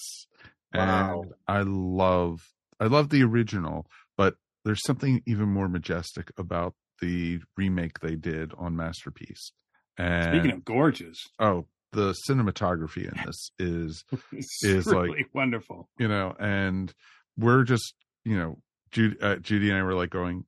And 0.73 0.89
Wow. 0.89 1.23
I 1.47 1.61
love 1.65 2.41
I 2.79 2.85
love 2.85 3.09
the 3.09 3.23
original, 3.23 3.85
but 4.17 4.35
there's 4.65 4.83
something 4.83 5.21
even 5.25 5.47
more 5.49 5.69
majestic 5.69 6.31
about 6.37 6.73
the 7.01 7.39
remake 7.55 7.99
they 7.99 8.15
did 8.15 8.51
on 8.57 8.75
Masterpiece. 8.75 9.51
And 9.97 10.35
Speaking 10.35 10.51
of 10.51 10.65
gorgeous, 10.65 11.27
oh, 11.39 11.65
the 11.91 12.13
cinematography 12.29 13.11
in 13.11 13.25
this 13.25 13.51
is 13.57 14.03
is 14.61 14.85
really 14.87 15.09
like 15.09 15.29
wonderful. 15.33 15.89
you 15.97 16.07
know, 16.07 16.35
and 16.39 16.93
we're 17.37 17.63
just 17.63 17.93
you 18.23 18.37
know, 18.37 18.57
Judy, 18.91 19.17
uh, 19.21 19.37
Judy 19.37 19.69
and 19.69 19.77
I 19.79 19.83
were 19.83 19.93
like 19.93 20.09
going, 20.09 20.45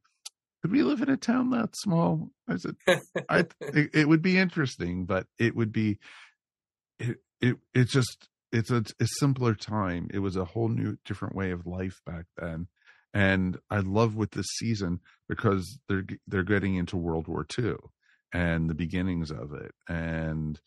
could 0.61 0.71
we 0.71 0.83
live 0.83 1.01
in 1.01 1.09
a 1.09 1.17
town 1.17 1.51
that 1.51 1.75
small? 1.75 2.29
I 2.47 2.57
said, 2.57 2.75
I 3.29 3.39
it, 3.61 3.89
it 3.93 4.07
would 4.07 4.21
be 4.21 4.37
interesting, 4.37 5.05
but 5.05 5.25
it 5.37 5.55
would 5.55 5.71
be 5.71 5.97
it 6.99 7.17
it 7.41 7.57
it's 7.73 7.91
just 7.91 8.27
it's 8.51 8.71
a, 8.71 8.83
a 8.99 9.07
simpler 9.19 9.55
time. 9.55 10.09
It 10.13 10.19
was 10.19 10.35
a 10.35 10.45
whole 10.45 10.69
new 10.69 10.97
different 11.05 11.35
way 11.35 11.51
of 11.51 11.65
life 11.65 12.01
back 12.05 12.25
then. 12.37 12.67
And 13.13 13.57
I 13.69 13.79
love 13.79 14.15
with 14.15 14.31
this 14.31 14.47
season 14.57 14.99
because 15.27 15.79
they're 15.87 16.05
they're 16.27 16.43
getting 16.43 16.75
into 16.75 16.97
World 16.97 17.27
War 17.27 17.45
II 17.57 17.75
and 18.33 18.69
the 18.69 18.75
beginnings 18.75 19.31
of 19.31 19.53
it 19.53 19.71
and 19.87 20.59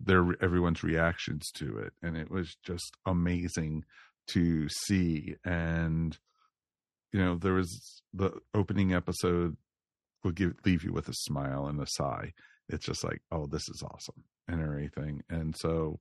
their 0.00 0.24
everyone's 0.40 0.82
reactions 0.82 1.50
to 1.54 1.78
it 1.78 1.92
and 2.02 2.16
it 2.16 2.30
was 2.30 2.56
just 2.64 2.96
amazing 3.06 3.84
to 4.26 4.68
see 4.68 5.36
and 5.44 6.18
you 7.12 7.20
know 7.20 7.36
there 7.36 7.54
was 7.54 8.02
the 8.14 8.32
opening 8.54 8.92
episode 8.92 9.56
will 10.24 10.32
give 10.32 10.54
leave 10.64 10.84
you 10.84 10.92
with 10.92 11.08
a 11.08 11.14
smile 11.14 11.66
and 11.66 11.80
a 11.80 11.86
sigh. 11.86 12.32
It's 12.68 12.86
just 12.86 13.04
like 13.04 13.20
oh 13.30 13.46
this 13.46 13.68
is 13.68 13.82
awesome 13.82 14.24
and 14.48 14.60
everything 14.60 15.22
and 15.30 15.54
so 15.56 16.00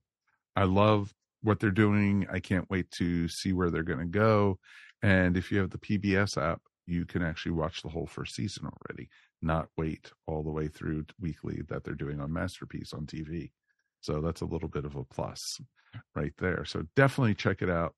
i 0.55 0.63
love 0.63 1.13
what 1.43 1.59
they're 1.59 1.71
doing. 1.71 2.27
I 2.31 2.39
can't 2.39 2.69
wait 2.69 2.91
to 2.99 3.27
see 3.27 3.51
where 3.51 3.69
they're 3.71 3.83
going 3.83 3.99
to 3.99 4.05
go 4.05 4.59
and 5.01 5.37
if 5.37 5.51
you 5.51 5.59
have 5.59 5.71
the 5.71 5.77
pbs 5.77 6.37
app 6.37 6.61
you 6.85 7.05
can 7.05 7.23
actually 7.23 7.53
watch 7.53 7.81
the 7.81 7.89
whole 7.89 8.07
first 8.07 8.35
season 8.35 8.65
already 8.65 9.09
not 9.41 9.67
wait 9.77 10.11
all 10.27 10.43
the 10.43 10.51
way 10.51 10.67
through 10.67 11.05
weekly 11.19 11.61
that 11.67 11.83
they're 11.83 11.93
doing 11.93 12.19
on 12.19 12.31
masterpiece 12.31 12.93
on 12.93 13.05
tv 13.05 13.51
so 14.01 14.19
that's 14.19 14.41
a 14.41 14.45
little 14.45 14.67
bit 14.67 14.85
of 14.85 14.95
a 14.95 15.03
plus 15.03 15.59
right 16.15 16.33
there. 16.39 16.65
So 16.65 16.83
definitely 16.95 17.35
check 17.35 17.61
it 17.61 17.69
out. 17.69 17.93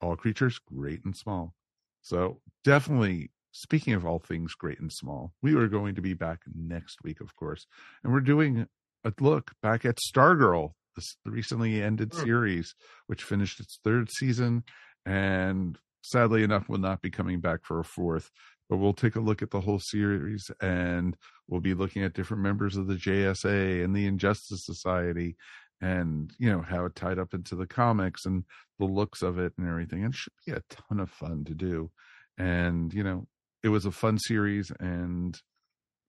All 0.00 0.16
creatures 0.16 0.58
great 0.58 1.04
and 1.04 1.16
small. 1.16 1.54
So 2.00 2.40
definitely 2.64 3.30
speaking 3.52 3.92
of 3.92 4.06
all 4.06 4.18
things 4.18 4.54
great 4.54 4.80
and 4.80 4.90
small 4.90 5.30
we 5.42 5.54
are 5.54 5.68
going 5.68 5.94
to 5.94 6.00
be 6.00 6.14
back 6.14 6.40
next 6.54 6.96
week 7.04 7.20
of 7.20 7.36
course 7.36 7.66
and 8.02 8.10
we're 8.10 8.18
doing 8.18 8.66
a 9.04 9.12
look 9.20 9.50
back 9.60 9.84
at 9.84 9.98
stargirl 9.98 10.70
this 10.96 11.18
recently 11.26 11.82
ended 11.82 12.10
hmm. 12.14 12.22
series 12.22 12.74
which 13.08 13.22
finished 13.22 13.60
its 13.60 13.78
third 13.84 14.10
season 14.10 14.64
and 15.04 15.76
sadly 16.00 16.42
enough 16.42 16.66
will 16.66 16.78
not 16.78 17.02
be 17.02 17.10
coming 17.10 17.40
back 17.40 17.60
for 17.62 17.78
a 17.78 17.84
fourth 17.84 18.30
but 18.72 18.78
we'll 18.78 18.94
take 18.94 19.16
a 19.16 19.20
look 19.20 19.42
at 19.42 19.50
the 19.50 19.60
whole 19.60 19.78
series 19.78 20.50
and 20.62 21.14
we'll 21.46 21.60
be 21.60 21.74
looking 21.74 22.04
at 22.04 22.14
different 22.14 22.42
members 22.42 22.74
of 22.74 22.86
the 22.86 22.94
JSA 22.94 23.84
and 23.84 23.94
the 23.94 24.06
Injustice 24.06 24.64
Society 24.64 25.36
and 25.82 26.32
you 26.38 26.50
know 26.50 26.62
how 26.62 26.86
it 26.86 26.94
tied 26.94 27.18
up 27.18 27.34
into 27.34 27.54
the 27.54 27.66
comics 27.66 28.24
and 28.24 28.44
the 28.78 28.86
looks 28.86 29.20
of 29.20 29.38
it 29.38 29.52
and 29.58 29.68
everything 29.68 30.04
and 30.04 30.14
it 30.14 30.16
should 30.16 30.32
be 30.46 30.52
a 30.52 30.62
ton 30.70 31.00
of 31.00 31.10
fun 31.10 31.44
to 31.44 31.54
do. 31.54 31.90
And 32.38 32.94
you 32.94 33.04
know 33.04 33.26
it 33.62 33.68
was 33.68 33.84
a 33.84 33.92
fun 33.92 34.18
series 34.18 34.72
and 34.80 35.38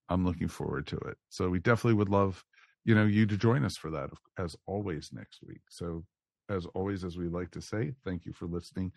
i'm 0.08 0.26
looking 0.26 0.48
forward 0.48 0.88
to 0.88 0.96
it. 0.96 1.18
So 1.28 1.50
we 1.50 1.60
definitely 1.60 1.96
would 1.96 2.08
love 2.08 2.46
you 2.86 2.96
know 2.96 3.06
you 3.06 3.26
to 3.26 3.36
join 3.36 3.66
us 3.66 3.76
for 3.76 3.92
that 3.92 4.10
as 4.40 4.56
always 4.68 5.10
next 5.12 5.40
week. 5.46 5.64
So 5.68 6.06
as 6.48 6.66
always 6.68 7.04
as 7.04 7.18
we 7.18 7.28
like 7.28 7.52
to 7.52 7.62
say 7.62 7.92
thank 8.06 8.26
you 8.26 8.32
for 8.32 8.46
listening 8.46 8.94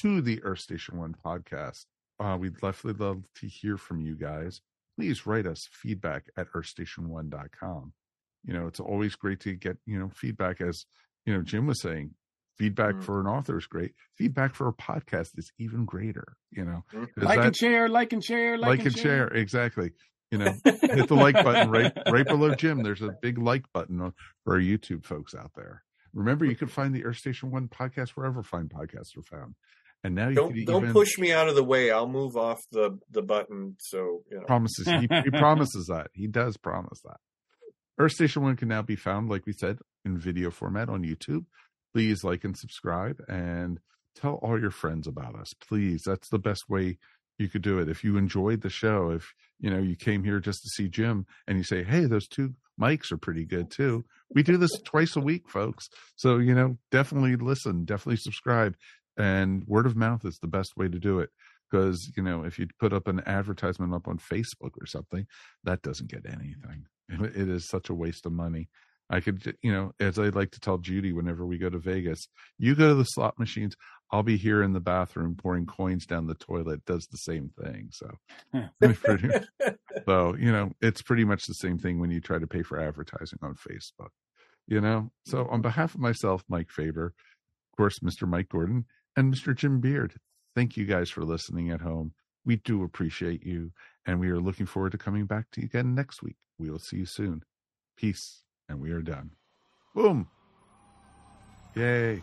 to 0.00 0.22
the 0.22 0.42
earth 0.42 0.60
station 0.60 0.96
one 0.96 1.14
podcast 1.22 1.84
uh, 2.20 2.36
we'd 2.38 2.54
definitely 2.60 3.04
love 3.04 3.22
to 3.40 3.46
hear 3.48 3.76
from 3.76 4.00
you 4.00 4.14
guys. 4.14 4.60
Please 4.98 5.26
write 5.26 5.46
us 5.46 5.66
feedback 5.72 6.24
at 6.36 6.46
earthstation1.com 6.52 7.92
you 8.44 8.54
know 8.54 8.66
it's 8.66 8.80
always 8.80 9.14
great 9.16 9.40
to 9.40 9.52
get 9.54 9.76
you 9.86 9.98
know 9.98 10.10
feedback. 10.14 10.60
As 10.60 10.86
you 11.26 11.34
know 11.34 11.42
jim 11.42 11.66
was 11.66 11.80
saying 11.82 12.12
feedback 12.56 12.94
Mm-hmm. 12.94 13.02
for 13.04 13.20
an 13.20 13.26
author 13.26 13.58
is 13.58 13.66
great. 13.66 13.92
Feedback 14.18 14.54
for 14.54 14.68
a 14.68 14.72
podcast 14.72 15.30
is 15.38 15.52
even 15.58 15.84
greater 15.84 16.36
you 16.50 16.64
know 16.64 16.82
'cause 16.90 17.06
Like 17.16 17.38
that- 17.38 17.46
and 17.48 17.56
share, 17.56 17.88
like 17.88 18.12
and 18.12 18.24
share, 18.24 18.56
like, 18.58 18.78
like 18.78 18.86
and 18.86 18.96
share 18.96 19.28
exactly. 19.28 19.90
You 20.30 20.38
know 20.38 20.52
hit 20.64 21.08
the 21.08 21.14
like 21.16 21.34
button 21.44 21.70
right 21.70 21.92
right 22.10 22.26
below 22.26 22.54
jim. 22.62 22.82
There's 22.82 23.02
a 23.02 23.14
big 23.20 23.36
like 23.38 23.64
button 23.74 23.98
for 24.44 24.54
our 24.54 24.60
youtube 24.60 25.04
folks 25.04 25.34
out 25.34 25.50
there. 25.56 25.82
Remember 26.14 26.44
you 26.44 26.56
can 26.56 26.68
find 26.68 26.94
the 26.94 27.04
earth 27.04 27.18
station 27.18 27.50
one 27.50 27.68
podcast 27.68 28.10
wherever 28.10 28.42
fine 28.42 28.68
podcasts 28.68 29.16
are 29.18 29.22
found 29.22 29.54
and 30.02 30.14
now 30.14 30.28
you 30.28 30.34
Don't 30.34 30.64
don't 30.64 30.82
even 30.82 30.92
push 30.92 31.18
me 31.18 31.32
out 31.32 31.48
of 31.48 31.54
the 31.54 31.64
way. 31.64 31.90
I'll 31.90 32.08
move 32.08 32.36
off 32.36 32.58
the 32.72 32.98
the 33.10 33.22
button. 33.22 33.76
So 33.80 34.22
you 34.30 34.38
know. 34.38 34.44
promises. 34.46 34.86
He, 34.86 35.00
he 35.00 35.30
promises 35.38 35.86
that. 35.86 36.08
He 36.14 36.26
does 36.26 36.56
promise 36.56 37.00
that. 37.04 37.18
Earth 37.98 38.12
station 38.12 38.42
one 38.42 38.56
can 38.56 38.68
now 38.68 38.82
be 38.82 38.96
found 38.96 39.28
like 39.28 39.44
we 39.44 39.52
said 39.52 39.78
in 40.04 40.18
video 40.18 40.50
format 40.50 40.88
on 40.88 41.02
youtube. 41.02 41.44
Please 41.92 42.24
like 42.24 42.44
and 42.44 42.56
subscribe 42.56 43.20
and 43.28 43.78
tell 44.14 44.34
all 44.36 44.58
your 44.58 44.70
friends 44.70 45.06
about 45.06 45.34
us 45.34 45.52
please. 45.68 46.02
That's 46.06 46.28
the 46.30 46.38
best 46.38 46.64
way 46.68 46.98
you 47.38 47.48
could 47.48 47.62
do 47.62 47.78
it. 47.78 47.88
If 47.88 48.02
you 48.02 48.16
enjoyed 48.16 48.62
the 48.62 48.70
show 48.70 49.10
if 49.10 49.34
you 49.58 49.70
know 49.70 49.78
you 49.78 49.96
came 49.96 50.24
here 50.24 50.40
just 50.40 50.62
to 50.62 50.68
see 50.70 50.88
jim 50.88 51.26
and 51.46 51.58
you 51.58 51.64
say 51.64 51.84
hey 51.84 52.06
those 52.06 52.26
two 52.26 52.54
mics 52.80 53.12
are 53.12 53.18
pretty 53.18 53.44
good 53.44 53.70
too. 53.70 54.06
We 54.34 54.42
do 54.42 54.56
this 54.56 54.80
twice 54.82 55.14
a 55.16 55.20
week 55.20 55.50
folks. 55.50 55.88
So 56.16 56.38
you 56.38 56.54
know 56.54 56.78
definitely 56.90 57.36
listen 57.36 57.84
definitely 57.84 58.16
subscribe 58.16 58.76
and 59.20 59.64
word 59.66 59.86
of 59.86 59.96
mouth 59.96 60.24
is 60.24 60.38
the 60.40 60.48
best 60.48 60.76
way 60.76 60.88
to 60.88 60.98
do 60.98 61.20
it 61.20 61.30
because 61.70 62.10
you 62.16 62.22
know 62.22 62.44
if 62.44 62.58
you 62.58 62.66
put 62.78 62.92
up 62.92 63.06
an 63.06 63.20
advertisement 63.26 63.94
up 63.94 64.08
on 64.08 64.18
facebook 64.18 64.72
or 64.80 64.86
something 64.86 65.26
that 65.64 65.82
doesn't 65.82 66.10
get 66.10 66.26
anything. 66.26 66.86
It 67.10 67.48
is 67.48 67.66
such 67.66 67.90
a 67.90 67.94
waste 67.94 68.24
of 68.24 68.30
money. 68.30 68.68
I 69.10 69.18
could 69.18 69.56
you 69.62 69.72
know 69.72 69.92
as 69.98 70.18
i 70.18 70.28
like 70.28 70.52
to 70.52 70.60
tell 70.60 70.78
judy 70.78 71.12
whenever 71.12 71.44
we 71.44 71.58
go 71.58 71.68
to 71.68 71.78
vegas 71.78 72.28
you 72.58 72.76
go 72.76 72.90
to 72.90 72.94
the 72.94 73.04
slot 73.04 73.38
machines 73.38 73.74
i'll 74.12 74.22
be 74.22 74.36
here 74.36 74.62
in 74.62 74.72
the 74.72 74.80
bathroom 74.80 75.34
pouring 75.34 75.66
coins 75.66 76.06
down 76.06 76.28
the 76.28 76.36
toilet 76.36 76.84
does 76.84 77.08
the 77.10 77.18
same 77.18 77.50
thing 77.60 77.88
so. 77.90 78.08
So 80.06 80.36
you 80.36 80.52
know 80.52 80.70
it's 80.80 81.02
pretty 81.02 81.24
much 81.24 81.46
the 81.46 81.54
same 81.54 81.78
thing 81.78 81.98
when 81.98 82.12
you 82.12 82.20
try 82.20 82.38
to 82.38 82.46
pay 82.46 82.62
for 82.62 82.80
advertising 82.80 83.40
on 83.42 83.54
facebook 83.54 84.10
you 84.68 84.80
know? 84.80 85.10
So 85.26 85.48
on 85.50 85.60
behalf 85.60 85.94
of 85.94 86.00
myself 86.00 86.44
mike 86.48 86.70
faber 86.70 87.06
of 87.06 87.76
course 87.76 87.98
mr 87.98 88.28
mike 88.28 88.48
gordon 88.48 88.86
and 89.16 89.32
mr 89.32 89.54
jim 89.54 89.80
beard 89.80 90.14
thank 90.54 90.76
you 90.76 90.84
guys 90.84 91.10
for 91.10 91.22
listening 91.22 91.70
at 91.70 91.80
home. 91.80 92.12
We 92.44 92.56
do 92.56 92.82
appreciate 92.84 93.44
you 93.44 93.72
and 94.06 94.18
we 94.18 94.30
are 94.30 94.40
looking 94.40 94.66
forward 94.66 94.92
to 94.92 94.98
coming 94.98 95.26
back 95.26 95.46
to 95.52 95.60
you 95.60 95.66
again 95.66 95.94
next 95.94 96.22
week. 96.22 96.36
We 96.58 96.70
will 96.70 96.78
see 96.78 96.96
you 96.96 97.06
soon. 97.06 97.42
Peace 97.96 98.42
and 98.68 98.80
we 98.80 98.90
are 98.92 99.02
done. 99.02 99.30
Boom. 99.94 100.28
Yay 101.74 102.22